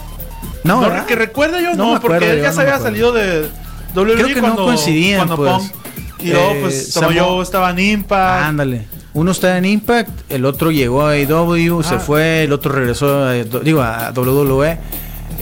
No, 0.62 0.80
No, 0.80 0.88
¿verdad? 0.88 1.06
que 1.06 1.16
recuerda 1.16 1.60
yo, 1.60 1.70
No 1.74 1.76
no, 1.90 1.96
acuerdo, 1.96 2.18
porque 2.18 2.30
él 2.30 2.40
ya 2.42 2.48
no 2.48 2.54
se 2.54 2.60
había 2.62 2.78
salido 2.78 3.12
de 3.12 3.48
WWE 3.94 4.14
Creo 4.14 4.26
que 4.28 4.34
no 4.36 4.40
cuando, 4.42 4.64
coincidían, 4.64 5.26
cuando 5.26 5.36
pues. 5.36 5.52
Punk. 5.52 5.72
Y 6.20 6.30
luego, 6.30 6.50
Eh, 6.52 6.58
pues, 6.62 6.92
Samoa 6.92 7.12
Joe 7.18 7.42
estaba 7.42 7.70
en 7.70 7.78
Impact. 7.80 8.44
Ándale. 8.44 8.86
Uno 9.12 9.30
está 9.32 9.58
en 9.58 9.64
Impact, 9.66 10.10
el 10.30 10.44
otro 10.44 10.70
llegó 10.72 11.06
a 11.06 11.10
AEW, 11.12 11.82
se 11.82 11.96
Ah. 11.96 11.98
fue, 12.00 12.44
el 12.44 12.52
otro 12.52 12.72
regresó, 12.72 13.24
a, 13.24 13.32
digo, 13.34 13.82
a 13.82 14.10
WWE, 14.12 14.78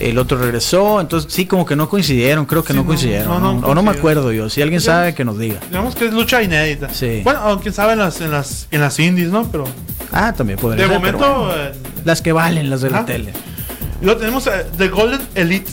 el 0.01 0.19
otro 0.19 0.39
regresó, 0.39 1.01
entonces 1.01 1.33
sí, 1.33 1.47
como 1.47 1.65
que 1.67 1.77
no 1.77 1.89
coincidieron, 1.89 2.45
creo 2.47 2.63
que 2.65 2.73
Sí, 2.73 2.77
no 2.77 2.83
no, 2.83 2.87
coincidieron, 2.87 3.43
no, 3.43 3.67
o 3.67 3.75
no 3.75 3.83
me 3.83 3.91
acuerdo 3.91 4.33
yo, 4.33 4.49
si 4.51 4.63
alguien 4.63 4.81
Ya. 4.81 4.87
sabe 4.93 5.15
que 5.15 5.25
nos 5.25 5.39
diga. 5.39 5.61
Digamos 5.69 5.95
que 5.95 6.07
es 6.07 6.13
lucha 6.13 6.43
inédita. 6.43 6.89
Sí. 6.93 7.21
Bueno, 7.25 7.41
aunque 7.41 7.73
sabe 7.73 7.93
en 7.93 8.01
las, 8.01 8.21
en 8.21 8.31
las, 8.31 8.67
en 8.71 8.81
las 8.81 8.99
indies, 8.99 9.29
¿no? 9.31 9.45
Pero 9.51 9.65
Ah, 10.13 10.33
también 10.37 10.59
podría 10.59 10.85
de 10.85 10.89
ser, 10.91 10.99
momento. 10.99 11.45
bueno. 11.47 11.55
eh, 11.57 11.73
las 12.05 12.21
que 12.23 12.33
valen, 12.33 12.69
las 12.71 12.81
de 12.83 12.91
la 12.91 13.05
tele. 13.07 13.33
y 14.01 14.05
luego 14.05 14.21
tenemos 14.21 14.47
eh, 14.47 14.67
The 14.77 14.89
Golden 14.89 15.21
Elite, 15.35 15.71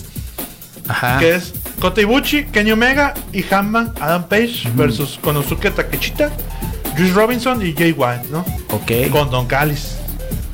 Ajá. 0.87 1.19
que 1.19 1.35
es 1.35 1.53
Kota 1.79 2.01
Ibushi, 2.01 2.45
Kenny 2.45 2.71
Omega 2.71 3.13
y 3.33 3.43
Hanman 3.53 3.93
Adam 3.99 4.23
Page 4.27 4.69
versus 4.75 5.17
Konosuke 5.21 5.71
Takechita, 5.71 6.29
Juice 6.97 7.13
Robinson 7.13 7.65
y 7.65 7.73
Jay 7.73 7.91
White, 7.91 8.27
¿no? 8.31 8.39
Ok. 8.71 9.09
Con 9.11 9.29
Don 9.29 9.45
Callis. 9.47 9.95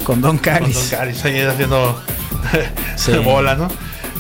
Con 0.03 0.22
Don 0.22 0.38
Con 0.38 0.39
Callis. 0.39 0.91
Don 0.91 0.99
Callis 0.99 1.26
ahí 1.26 1.39
haciendo 1.41 1.99
Sí. 2.95 3.11
bola, 3.23 3.55
¿no? 3.55 3.67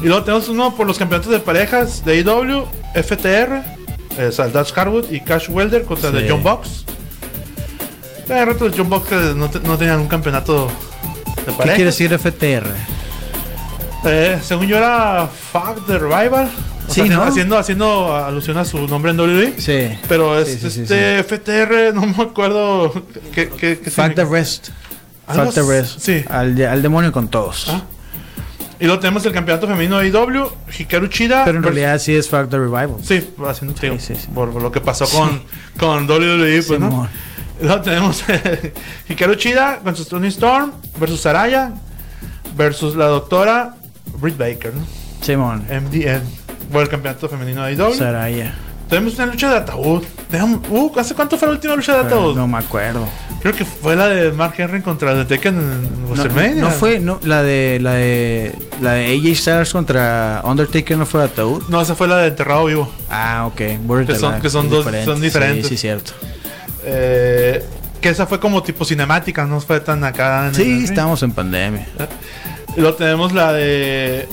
Y 0.01 0.07
luego 0.07 0.23
tenemos 0.23 0.49
uno 0.49 0.75
por 0.75 0.85
los 0.87 0.97
campeonatos 0.97 1.31
de 1.31 1.39
parejas 1.39 2.03
de 2.03 2.17
IW, 2.19 2.65
FTR, 2.93 3.63
eh, 4.17 4.31
Dutch 4.53 4.73
Harwood 4.77 5.09
y 5.11 5.21
Cash 5.21 5.49
Welder 5.49 5.83
contra 5.85 6.11
Sí. 6.11 6.17
The 6.17 6.29
John 6.29 6.43
Box. 6.43 6.85
Eh, 8.27 8.43
rato 8.45 8.69
de 8.69 8.77
John 8.77 8.89
Box 8.89 9.07
que 9.09 9.15
no, 9.35 9.49
te- 9.49 9.59
no 9.61 9.77
tenían 9.77 9.99
un 9.99 10.07
campeonato 10.07 10.67
de 11.37 11.43
¿Qué 11.45 11.51
pareja. 11.51 11.75
quiere 11.75 11.91
decir 11.91 12.11
FTR? 12.17 12.67
Eh, 14.05 14.39
según 14.43 14.67
yo 14.67 14.77
era 14.77 15.27
Fuck 15.51 15.85
the 15.87 15.97
Rival. 15.97 16.49
O 16.87 16.93
Sí, 16.93 17.01
sea, 17.07 17.15
¿no? 17.17 17.23
haciendo, 17.23 17.57
haciendo 17.57 18.15
alusión 18.15 18.57
a 18.57 18.65
su 18.65 18.87
nombre 18.87 19.09
en 19.11 19.17
WWE. 19.19 19.53
Sí. 19.57 19.97
Pero 20.07 20.37
es 20.37 20.59
Sí, 20.61 20.81
este 20.81 21.23
FTR, 21.23 21.93
no 21.93 22.05
me 22.05 22.23
acuerdo 22.23 22.91
qué, 23.33 23.49
qué, 23.49 23.79
qué 23.79 23.89
Fuck 23.89 24.13
the 24.13 24.25
rest. 24.25 24.69
Fuck 25.27 25.53
the 25.55 25.63
rest. 25.63 25.99
sí. 25.99 26.23
Al, 26.29 26.55
de- 26.55 26.67
al 26.67 26.81
demonio 26.83 27.11
con 27.11 27.27
todos. 27.29 27.67
Ah. 27.69 27.81
Y 28.79 28.85
luego 28.85 28.99
tenemos 28.99 29.25
el 29.25 29.31
campeonato 29.31 29.67
femenino 29.67 29.99
de 29.99 30.07
IW, 30.09 30.49
Hikaru 30.77 31.07
Chida. 31.07 31.45
Pero 31.45 31.57
en 31.57 31.63
realidad 31.63 31.97
sí 31.99 32.15
es 32.15 32.29
the 32.29 32.57
Revival. 32.57 32.97
Sí, 33.01 33.33
haciendo 33.47 33.77
sí, 33.79 33.97
sí. 33.99 34.27
Por, 34.33 34.51
por 34.51 34.61
lo 34.61 34.71
que 34.71 34.81
pasó 34.81 35.07
con, 35.07 35.41
con 35.77 36.09
WWE, 36.09 36.61
pues. 36.63 36.79
Luego 37.61 37.81
tenemos 37.81 38.23
Hikaru 39.09 39.35
Chida 39.35 39.79
versus 39.83 40.09
Tony 40.09 40.27
Storm 40.27 40.73
versus 40.99 41.21
Saraya 41.21 41.71
versus 42.57 42.95
la 42.95 43.05
doctora 43.05 43.75
Britt 44.19 44.37
Baker, 44.37 44.73
¿no? 44.73 44.85
Simón. 45.21 45.65
MDN 45.69 46.21
por 46.71 46.81
el 46.81 46.89
campeonato 46.89 47.29
femenino 47.29 47.63
de 47.63 47.73
IW. 47.73 47.93
Saraya. 47.93 48.53
Tenemos 48.89 49.15
una 49.15 49.25
lucha 49.27 49.49
de 49.49 49.57
ataúd. 49.57 50.03
Uh, 50.69 50.91
¿Hace 50.99 51.15
cuánto 51.15 51.37
fue 51.37 51.47
la 51.47 51.53
última 51.55 51.75
lucha 51.75 51.93
de 51.93 51.99
ataúd? 52.07 52.35
No 52.35 52.47
me 52.47 52.57
acuerdo. 52.59 53.07
Creo 53.41 53.53
que 53.55 53.65
fue 53.65 53.95
la 53.95 54.07
de 54.07 54.31
Mark 54.31 54.53
Henry 54.57 54.81
contra 54.81 55.13
de 55.13 55.25
Tekken 55.25 55.55
en 55.55 56.05
WrestleMania. 56.09 56.61
no 56.61 56.71
fue 56.71 56.99
no, 56.99 57.19
la 57.23 57.41
de 57.43 57.79
la 57.81 57.93
de 57.93 58.55
la 58.81 58.93
de 58.93 59.05
AJ 59.15 59.35
Styles 59.37 59.71
contra 59.71 60.41
Undertaker 60.43 60.97
no 60.97 61.05
fue 61.05 61.23
ataúd. 61.23 61.63
No, 61.69 61.81
esa 61.81 61.95
fue 61.95 62.07
la 62.07 62.17
de 62.17 62.27
Enterrado 62.29 62.65
Vivo. 62.65 62.91
Ah, 63.09 63.45
ok. 63.47 63.61
Buried 63.81 64.07
Que 64.07 64.15
son- 64.15 64.41
que 64.41 64.49
son 64.49 64.69
dos- 64.69 64.79
diferente. 64.85 65.05
son 65.11 65.21
diferentes. 65.21 65.67
Sí, 65.67 65.75
sí, 65.75 65.81
cierto. 65.81 66.11
Eh, 66.83 67.63
que 68.01 68.09
esa 68.09 68.27
fue 68.27 68.39
como 68.39 68.61
tipo 68.61 68.85
cinemática, 68.85 69.45
no 69.45 69.59
fue 69.61 69.79
tan 69.79 70.03
acá. 70.03 70.47
en 70.47 70.55
Sí, 70.55 70.83
estamos 70.83 71.23
en 71.23 71.31
pandemia. 71.31 71.87
Luego 72.77 72.95
tenemos 72.95 73.31
la 73.33 73.53
de. 73.53 74.27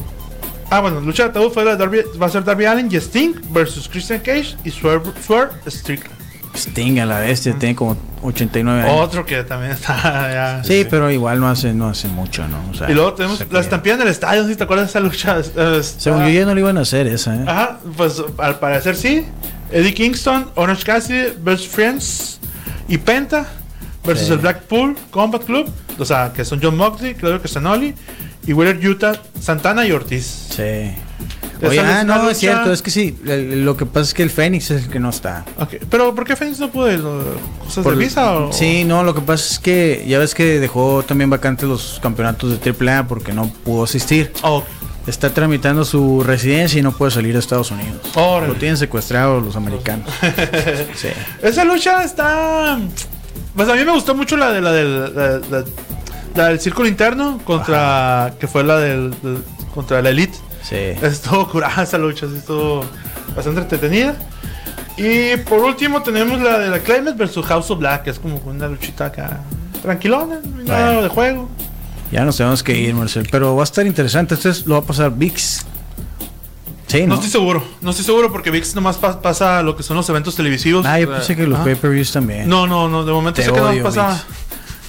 Ah, 0.73 0.81
bueno, 0.81 1.01
lucha 1.03 1.25
de 1.25 1.29
ataúd 1.29 1.53
fue 1.53 1.65
la 1.67 1.77
Darby, 1.77 2.01
va 2.21 2.27
a 2.27 2.31
ser 2.31 2.45
Darby 2.45 2.65
Allen 2.65 2.89
y 2.91 2.97
Sting 2.97 3.35
versus 3.51 3.87
Christian 3.89 4.21
Cage 4.21 4.57
y 4.65 4.71
Swerve, 4.71 5.11
Swerve 5.25 5.53
Strickland. 5.69 6.17
Sting 6.55 6.99
a 6.99 7.05
la 7.07 7.21
bestia, 7.21 7.55
tiene 7.59 7.75
como 7.75 7.97
89 8.23 8.83
años. 8.83 8.95
Otro 9.01 9.27
que 9.27 9.43
también 9.45 9.73
está 9.73 9.95
ya. 10.33 10.65
Sí, 10.65 10.87
pero 10.89 11.11
igual 11.11 11.41
no 11.41 11.49
hace, 11.49 11.75
no 11.75 11.89
hace 11.89 12.09
mucho, 12.09 12.47
¿no? 12.49 12.57
O 12.71 12.75
sea, 12.75 12.91
Y 12.91 12.95
luego 12.95 13.13
tenemos 13.13 13.45
la 13.51 13.61
estampida 13.61 13.95
en 13.97 14.03
el 14.03 14.09
estadio, 14.09 14.47
si 14.47 14.57
te 14.57 14.65
acuerdas 14.65 14.87
de 14.87 14.91
esa 14.91 15.01
lucha. 15.01 15.43
Según 15.83 16.23
ah, 16.23 16.29
yo 16.31 16.41
ya 16.41 16.47
no 16.47 16.55
le 16.55 16.61
iban 16.63 16.79
a 16.79 16.83
hacer 16.83 17.07
esa, 17.07 17.37
¿eh? 17.37 17.45
Ajá, 17.47 17.79
pues 17.97 18.23
al 18.39 18.59
parecer 18.59 18.97
sí. 18.97 19.27
Eddie 19.71 19.93
Kingston, 19.93 20.51
Orange 20.55 20.85
Cassidy 20.85 21.35
versus 21.43 21.69
Friends 21.69 22.41
y 22.89 22.97
Penta 22.99 23.47
versus 24.05 24.27
Sí. 24.27 24.33
el 24.33 24.39
Blackpool 24.39 24.97
Combat 25.11 25.45
Club. 25.45 25.71
O 25.99 26.05
sea, 26.07 26.33
que 26.35 26.45
son 26.47 26.61
John 26.63 26.77
Moxley, 26.79 27.15
Claudio 27.15 27.41
Castagnoli 27.43 27.95
y 28.47 28.53
Wheeler 28.53 28.87
Utah, 28.87 29.13
Santana 29.41 29.87
y 29.87 29.93
Ortiz. 29.93 30.49
Sí. 30.51 30.93
Oye, 31.65 31.79
ah, 31.79 32.03
no, 32.03 32.17
lucha- 32.17 32.31
es 32.33 32.39
cierto, 32.39 32.73
es 32.73 32.83
que 32.83 32.91
sí. 32.91 33.17
Lo 33.25 33.77
que 33.77 33.87
pasa 33.87 34.01
es 34.09 34.15
que 34.15 34.25
el 34.25 34.31
Fénix 34.31 34.73
es 34.73 34.85
el 34.85 34.91
que 34.91 34.99
no 34.99 35.11
está. 35.11 35.45
Ok, 35.59 35.75
pero 35.89 36.13
¿por 36.13 36.25
qué 36.25 36.35
Phoenix 36.35 36.59
no 36.59 36.69
pudo? 36.71 36.89
¿Cosas 37.65 37.85
Por- 37.85 37.97
de 37.97 38.05
visa 38.05 38.33
o...? 38.33 38.53
Sí, 38.53 38.83
no, 38.85 39.05
lo 39.05 39.15
que 39.15 39.21
pasa 39.21 39.47
es 39.53 39.59
que 39.61 40.05
ya 40.09 40.19
ves 40.19 40.35
que 40.35 40.59
dejó 40.59 41.05
también 41.05 41.31
vacantes 41.31 41.69
los 41.69 42.01
campeonatos 42.03 42.59
de 42.61 42.71
AAA 42.91 43.07
porque 43.07 43.33
no 43.33 43.47
pudo 43.49 43.85
asistir. 43.85 44.33
Oh, 44.43 44.65
Está 45.07 45.31
tramitando 45.31 45.85
su 45.85 46.23
residencia 46.23 46.79
y 46.79 46.83
no 46.83 46.93
puede 46.93 47.11
salir 47.11 47.33
de 47.33 47.41
Estados 47.41 47.71
Unidos. 47.73 47.99
Órale. 48.15 48.53
Lo 48.53 48.59
tienen 48.59 48.77
secuestrado 48.77 49.41
los 49.41 49.55
americanos. 49.57 50.09
sí. 50.97 51.09
esa 51.43 51.65
lucha 51.65 52.03
está... 52.05 52.79
Pues 53.57 53.69
a 53.69 53.75
mí 53.75 53.85
me 53.85 53.93
gustó 53.93 54.15
mucho 54.15 54.37
la 54.37 54.51
de 54.53 54.61
la 54.61 54.73
del... 54.73 55.15
La, 55.15 55.39
la- 55.51 55.65
la 56.35 56.49
del 56.49 56.61
círculo 56.61 56.89
interno 56.89 57.41
contra... 57.45 58.35
Que 58.39 58.47
fue 58.47 58.65
la 58.65 58.79
del... 58.79 59.11
del- 59.23 59.43
contra 59.75 60.03
la 60.03 60.11
Elite. 60.11 60.37
Sí. 60.63 60.77
Estuvo 60.77 61.49
curada 61.51 61.83
esa 61.83 61.97
lucha, 61.99 62.27
estuvo 62.27 62.85
bastante 63.35 63.63
entretenida. 63.63 64.15
Y 64.99 65.37
por 65.49 65.61
último 65.61 66.03
tenemos 66.03 66.41
la 66.43 66.59
de 66.59 66.69
la 66.69 66.79
Climate 66.81 67.17
versus 67.17 67.47
House 67.47 67.71
of 67.71 67.79
Black, 67.79 68.03
que 68.05 68.11
es 68.11 68.19
como 68.19 68.37
una 68.45 68.69
luchita 68.69 69.07
acá 69.07 69.41
tranquilona, 69.81 70.41
nada 70.67 71.01
de 71.03 71.09
juego. 71.09 71.49
Ya 72.11 72.25
nos 72.27 72.37
tenemos 72.37 72.63
que 72.63 72.77
ir, 72.79 72.95
Marcel. 72.95 73.27
Pero 73.33 73.57
va 73.57 73.63
a 73.63 73.65
estar 73.65 73.87
interesante. 73.87 74.35
Entonces 74.35 74.67
lo 74.67 74.75
va 74.75 74.81
a 74.81 74.85
pasar 74.85 75.11
VIX. 75.17 75.65
Sí, 76.89 77.01
No 77.03 77.07
¿no? 77.07 77.15
estoy 77.15 77.31
seguro, 77.31 77.65
no 77.81 77.91
estoy 77.91 78.05
seguro 78.05 78.31
porque 78.31 78.51
VIX 78.51 78.75
nomás 78.75 78.99
pa- 78.99 79.23
pasa 79.23 79.63
lo 79.63 79.75
que 79.75 79.83
son 79.83 79.97
los 79.97 80.07
eventos 80.11 80.37
televisivos. 80.37 80.85
Ah, 80.85 81.01
yo 81.01 81.11
pensé 81.11 81.35
que 81.35 81.47
los 81.47 81.59
pay-per-views 81.61 82.13
también. 82.13 82.47
No, 82.47 82.67
no, 82.67 82.87
no, 82.91 83.03
de 83.07 83.13
momento 83.13 83.37
Te 83.41 83.47
sé 83.47 83.53
que 83.53 83.59
no 83.59 83.71
odio, 83.71 83.83
pasa 83.83 84.09
VIX. 84.09 84.25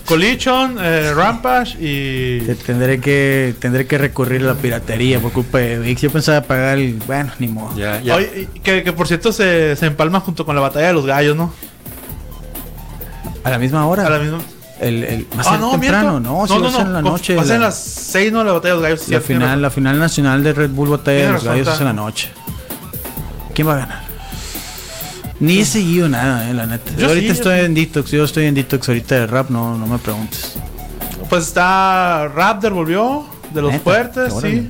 Collision, 0.05 0.77
eh, 0.81 1.13
Rampage 1.15 1.77
y... 1.79 2.39
Te- 2.41 2.55
Tendré 2.55 2.99
que, 2.99 3.55
tendré 3.59 3.87
que 3.87 3.97
recurrir 3.97 4.41
a 4.43 4.47
la 4.47 4.53
piratería 4.55 5.19
por 5.19 5.31
culpa 5.31 5.59
de 5.59 5.79
VIX. 5.79 6.01
Yo 6.01 6.09
pensaba 6.11 6.41
pagar 6.41 6.77
el. 6.77 6.95
Bueno, 7.07 7.31
ni 7.39 7.47
modo. 7.47 7.75
Ya, 7.77 8.01
ya. 8.01 8.15
Oye, 8.15 8.49
y 8.53 8.59
que, 8.59 8.83
que 8.83 8.91
por 8.93 9.07
cierto 9.07 9.31
se, 9.31 9.75
se 9.75 9.85
empalma 9.85 10.19
junto 10.19 10.45
con 10.45 10.55
la 10.55 10.61
batalla 10.61 10.87
de 10.87 10.93
los 10.93 11.05
gallos, 11.05 11.35
¿no? 11.37 11.53
A 13.43 13.49
la 13.49 13.57
misma 13.59 13.85
hora. 13.87 14.05
A 14.05 14.09
la 14.09 14.19
misma... 14.19 14.39
El, 14.79 14.99
ser 15.05 15.25
Ah, 15.45 15.57
no, 15.57 15.71
temprano, 15.71 16.19
miento. 16.19 16.29
¿no? 16.29 16.47
Sí, 16.47 16.53
va 16.61 16.67
a 16.67 16.71
ser 16.71 16.81
en 16.87 16.93
la 16.93 17.01
noche. 17.01 17.35
Va 17.35 17.41
a 17.41 17.45
ser 17.45 17.55
en 17.55 17.61
la- 17.61 17.67
las 17.67 17.77
6, 17.83 18.31
¿no? 18.33 18.43
La 18.43 18.51
batalla 18.53 18.73
de 18.75 18.79
los 18.81 18.83
gallos. 18.83 18.99
La 19.01 19.05
tiene 19.07 19.21
final, 19.21 19.61
la 19.61 19.69
final 19.69 19.99
nacional 19.99 20.43
de 20.43 20.53
Red 20.53 20.69
Bull 20.71 20.89
Batalla 20.89 21.27
de 21.27 21.31
los 21.33 21.43
Gallos 21.43 21.67
es 21.69 21.79
en 21.79 21.85
la 21.85 21.93
noche. 21.93 22.29
¿Quién 23.53 23.67
va 23.67 23.73
a 23.75 23.77
ganar? 23.77 24.02
Ni 25.39 25.59
he 25.59 25.65
seguido 25.65 26.07
nada, 26.09 26.49
eh, 26.49 26.53
la 26.53 26.65
neta. 26.65 26.91
Yo 26.97 27.07
ahorita 27.07 27.33
sí, 27.33 27.39
estoy 27.39 27.59
en 27.61 27.73
detox, 27.73 28.11
yo 28.11 28.23
estoy 28.23 28.45
en 28.45 28.55
detox 28.55 28.87
ahorita 28.87 29.15
de 29.15 29.27
rap, 29.27 29.49
no, 29.49 29.77
no 29.77 29.87
me 29.87 29.97
preguntes. 29.97 30.55
Pues 31.29 31.47
está 31.47 32.27
Raptor 32.27 32.73
volvió, 32.73 33.25
de 33.53 33.61
los 33.61 33.71
Neta, 33.71 33.83
fuertes, 33.83 34.33
sí. 34.41 34.69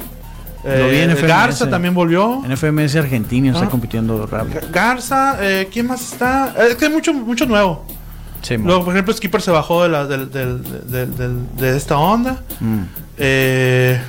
Lo 0.64 0.88
vi 0.88 0.98
en 1.00 1.10
Eh, 1.12 1.14
FMS. 1.16 1.28
Garza 1.28 1.70
también 1.70 1.94
volvió. 1.94 2.42
En 2.46 2.52
FMS 2.54 2.96
Argentina 2.98 3.52
está 3.52 3.66
Ah. 3.66 3.70
compitiendo 3.70 4.26
rap. 4.26 4.48
Ga- 4.48 4.72
Garza, 4.72 5.38
eh, 5.42 5.68
¿quién 5.72 5.88
más 5.88 6.02
está? 6.14 6.54
Eh, 6.58 6.68
Es 6.72 6.76
que 6.78 6.86
hay 6.86 6.92
mucho, 6.92 7.14
mucho 7.14 7.46
nuevo. 7.46 7.86
Sí. 8.42 8.56
Luego, 8.58 8.86
por 8.86 8.94
ejemplo, 8.94 9.14
Skipper 9.14 9.42
se 9.42 9.52
bajó 9.52 9.84
de, 9.84 9.90
la, 9.90 10.06
del- 10.06 10.30
del- 10.32 11.56
de 11.58 11.76
esta 11.78 11.98
onda. 11.98 12.42
Mm. 12.62 12.80
Eh, 13.18 14.00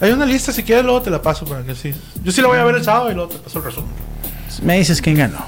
hay 0.00 0.12
una 0.12 0.26
lista, 0.26 0.52
si 0.52 0.62
quieres, 0.62 0.84
luego 0.84 1.02
te 1.02 1.10
la 1.10 1.20
paso 1.20 1.44
para 1.44 1.62
que 1.64 1.74
sí. 1.74 1.92
Yo 2.22 2.30
sí 2.30 2.40
la 2.40 2.46
voy 2.48 2.58
a 2.58 2.64
ver 2.64 2.76
el 2.76 2.84
sábado 2.84 3.10
y 3.10 3.14
luego 3.14 3.30
te 3.30 3.38
paso 3.38 3.58
el 3.58 3.64
resumen. 3.64 3.90
Me 4.62 4.78
dices 4.78 5.00
quién 5.02 5.16
ganó. 5.16 5.38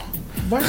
Bueno, 0.53 0.67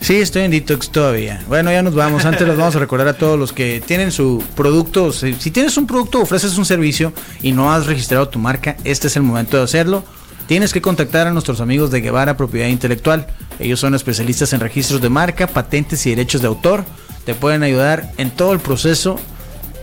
Sí, 0.00 0.14
estoy 0.18 0.42
en 0.42 0.52
detox 0.52 0.90
todavía. 0.90 1.42
Bueno, 1.48 1.72
ya 1.72 1.82
nos 1.82 1.96
vamos. 1.96 2.24
Antes 2.24 2.46
les 2.46 2.56
vamos 2.56 2.76
a 2.76 2.78
recordar 2.78 3.08
a 3.08 3.14
todos 3.14 3.36
los 3.36 3.52
que 3.52 3.82
tienen 3.84 4.12
su 4.12 4.40
producto. 4.54 5.10
Si, 5.10 5.34
tienes 5.34 5.76
un 5.76 5.88
producto, 5.88 6.20
ofreces 6.20 6.56
un 6.58 6.64
servicio 6.64 7.12
y 7.42 7.50
no 7.50 7.72
has 7.72 7.86
registrado 7.86 8.28
tu 8.28 8.38
marca, 8.38 8.76
este 8.84 9.08
es 9.08 9.16
el 9.16 9.24
momento 9.24 9.56
de 9.56 9.64
hacerlo. 9.64 10.04
Tienes 10.46 10.72
que 10.72 10.80
contactar 10.80 11.26
a 11.26 11.32
nuestros 11.32 11.60
amigos 11.60 11.90
de 11.90 12.02
Guevara 12.02 12.36
Propiedad 12.36 12.68
Intelectual. 12.68 13.26
Ellos 13.58 13.80
son 13.80 13.96
especialistas 13.96 14.52
en 14.52 14.60
registros 14.60 15.00
de 15.00 15.08
marca, 15.08 15.48
patentes 15.48 16.06
y 16.06 16.10
derechos 16.10 16.40
de 16.40 16.46
autor. 16.46 16.84
Te 17.26 17.34
pueden 17.34 17.64
ayudar 17.64 18.12
en 18.16 18.30
todo 18.30 18.52
el 18.52 18.60
proceso. 18.60 19.18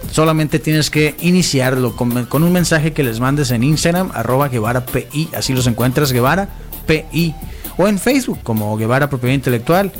Solamente 0.09 0.57
tienes 0.57 0.89
que 0.89 1.15
iniciarlo 1.19 1.97
con, 1.97 2.27
con 2.27 2.43
un 2.43 2.53
mensaje 2.53 2.93
que 2.93 3.03
les 3.03 3.19
mandes 3.19 3.51
en 3.51 3.61
Instagram, 3.61 4.11
arroba 4.13 4.47
Guevara 4.47 4.85
PI. 4.85 5.31
Así 5.35 5.51
los 5.51 5.67
encuentras, 5.67 6.13
Guevara 6.13 6.47
PI. 6.87 7.35
O 7.77 7.87
en 7.87 7.99
Facebook 7.99 8.39
como 8.43 8.75
Guevara 8.77 9.09
Propiedad 9.09 9.35
Intelectual. 9.35 9.91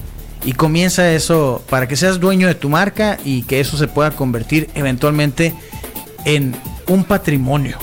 Y 0.44 0.54
comienza 0.54 1.12
eso 1.12 1.64
para 1.70 1.88
que 1.88 1.96
seas 1.96 2.20
dueño 2.20 2.48
de 2.48 2.56
tu 2.56 2.70
marca 2.70 3.18
y 3.26 3.44
que 3.44 3.60
eso 3.60 3.78
se 3.78 3.88
pueda 3.88 4.12
convertir 4.12 4.70
eventualmente 4.76 5.56
en 6.24 6.56
un 6.88 7.04
patrimonio, 7.04 7.78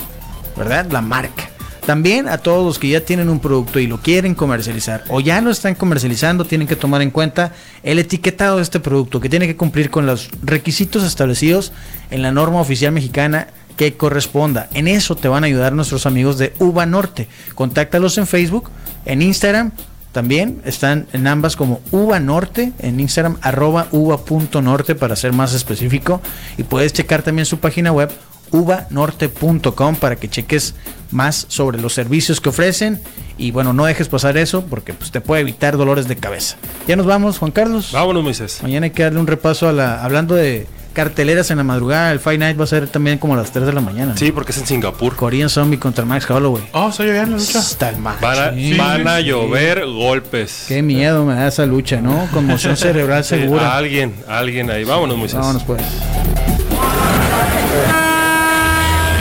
¿verdad? 0.55 0.89
La 0.89 1.01
marca. 1.01 1.49
También 1.85 2.29
a 2.29 2.37
todos 2.37 2.65
los 2.65 2.79
que 2.79 2.87
ya 2.87 3.01
tienen 3.01 3.27
un 3.27 3.41
producto 3.41 3.77
y 3.77 3.87
lo 3.87 3.99
quieren 3.99 4.35
comercializar 4.35 5.03
o 5.09 5.19
ya 5.19 5.41
lo 5.41 5.51
están 5.51 5.75
comercializando, 5.75 6.45
tienen 6.45 6.65
que 6.65 6.77
tomar 6.77 7.01
en 7.01 7.11
cuenta 7.11 7.51
el 7.83 7.99
etiquetado 7.99 8.55
de 8.57 8.63
este 8.63 8.79
producto 8.79 9.19
que 9.19 9.27
tiene 9.27 9.47
que 9.47 9.57
cumplir 9.57 9.89
con 9.89 10.05
los 10.05 10.29
requisitos 10.41 11.03
establecidos 11.03 11.73
en 12.09 12.21
la 12.21 12.31
norma 12.31 12.61
oficial 12.61 12.93
mexicana 12.93 13.47
que 13.75 13.95
corresponda. 13.95 14.69
En 14.73 14.87
eso 14.87 15.15
te 15.15 15.27
van 15.27 15.43
a 15.43 15.47
ayudar 15.47 15.73
nuestros 15.73 16.05
amigos 16.05 16.37
de 16.37 16.53
Uva 16.59 16.85
Norte. 16.85 17.27
Contáctalos 17.55 18.17
en 18.17 18.27
Facebook, 18.27 18.69
en 19.05 19.21
Instagram. 19.21 19.71
También 20.11 20.61
están 20.63 21.07
en 21.11 21.25
ambas 21.25 21.55
como 21.55 21.81
Uva 21.91 22.19
Norte, 22.19 22.71
en 22.79 22.99
Instagram 22.99 23.37
arroba 23.41 23.87
uva.norte 23.91 24.93
para 24.93 25.15
ser 25.15 25.33
más 25.33 25.53
específico. 25.53 26.21
Y 26.57 26.63
puedes 26.63 26.93
checar 26.93 27.23
también 27.23 27.47
su 27.47 27.59
página 27.59 27.91
web 27.91 28.11
uvanorte.com 28.51 29.95
para 29.95 30.15
que 30.15 30.29
cheques 30.29 30.75
más 31.09 31.45
sobre 31.49 31.81
los 31.81 31.93
servicios 31.93 32.39
que 32.39 32.49
ofrecen. 32.49 33.01
Y 33.37 33.49
bueno, 33.49 33.73
no 33.73 33.85
dejes 33.85 34.07
pasar 34.07 34.37
eso 34.37 34.63
porque 34.65 34.93
pues, 34.93 35.11
te 35.11 35.19
puede 35.19 35.41
evitar 35.41 35.75
dolores 35.77 36.07
de 36.07 36.15
cabeza. 36.15 36.57
Ya 36.87 36.95
nos 36.95 37.07
vamos, 37.07 37.39
Juan 37.39 37.51
Carlos. 37.51 37.91
Vámonos, 37.91 38.23
Moisés. 38.23 38.59
Mañana 38.61 38.85
hay 38.85 38.91
que 38.91 39.03
darle 39.03 39.19
un 39.19 39.27
repaso 39.27 39.67
a 39.67 39.73
la. 39.73 40.03
Hablando 40.03 40.35
de 40.35 40.67
carteleras 40.93 41.51
en 41.51 41.57
la 41.57 41.63
madrugada. 41.63 42.11
El 42.11 42.19
Fight 42.19 42.39
Night 42.39 42.59
va 42.59 42.63
a 42.63 42.67
ser 42.67 42.87
también 42.87 43.17
como 43.17 43.33
a 43.33 43.37
las 43.37 43.51
3 43.51 43.65
de 43.65 43.73
la 43.73 43.81
mañana. 43.81 44.15
Sí, 44.15 44.31
porque 44.31 44.51
es 44.51 44.57
en 44.59 44.65
Singapur. 44.67 45.15
Korean 45.15 45.49
Zombie 45.49 45.77
contra 45.79 46.05
Max 46.05 46.29
Holloway. 46.29 46.63
Oh, 46.71 46.91
soy 46.91 47.11
bien 47.11 47.31
la 47.31 47.37
lucha. 47.37 47.59
Está 47.59 47.89
el 47.89 47.97
macho. 47.97 48.19
Van 48.21 48.37
a, 48.39 48.53
Sí. 48.53 48.77
van 48.77 49.07
a 49.07 49.19
llover 49.19 49.85
golpes. 49.85 50.65
Qué 50.67 50.81
miedo 50.81 51.25
me 51.25 51.33
da 51.35 51.47
esa 51.47 51.65
lucha, 51.65 51.99
¿no? 52.01 52.27
Conmoción 52.31 52.77
cerebral 52.77 53.23
segura. 53.25 53.75
alguien, 53.75 54.13
alguien 54.27 54.69
ahí. 54.71 54.83
Vámonos, 54.83 55.17
Moisés. 55.17 55.39
Vámonos 55.39 55.63
pues. 55.63 55.81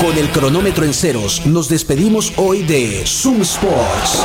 Con 0.01 0.19
el 0.19 0.29
cronómetro 0.31 0.85
en 0.85 0.93
ceros, 0.95 1.47
nos 1.47 1.69
despedimos 1.69 2.33
hoy 2.37 2.63
de 2.65 3.05
Zoom 3.07 3.43
Sports. 3.43 4.25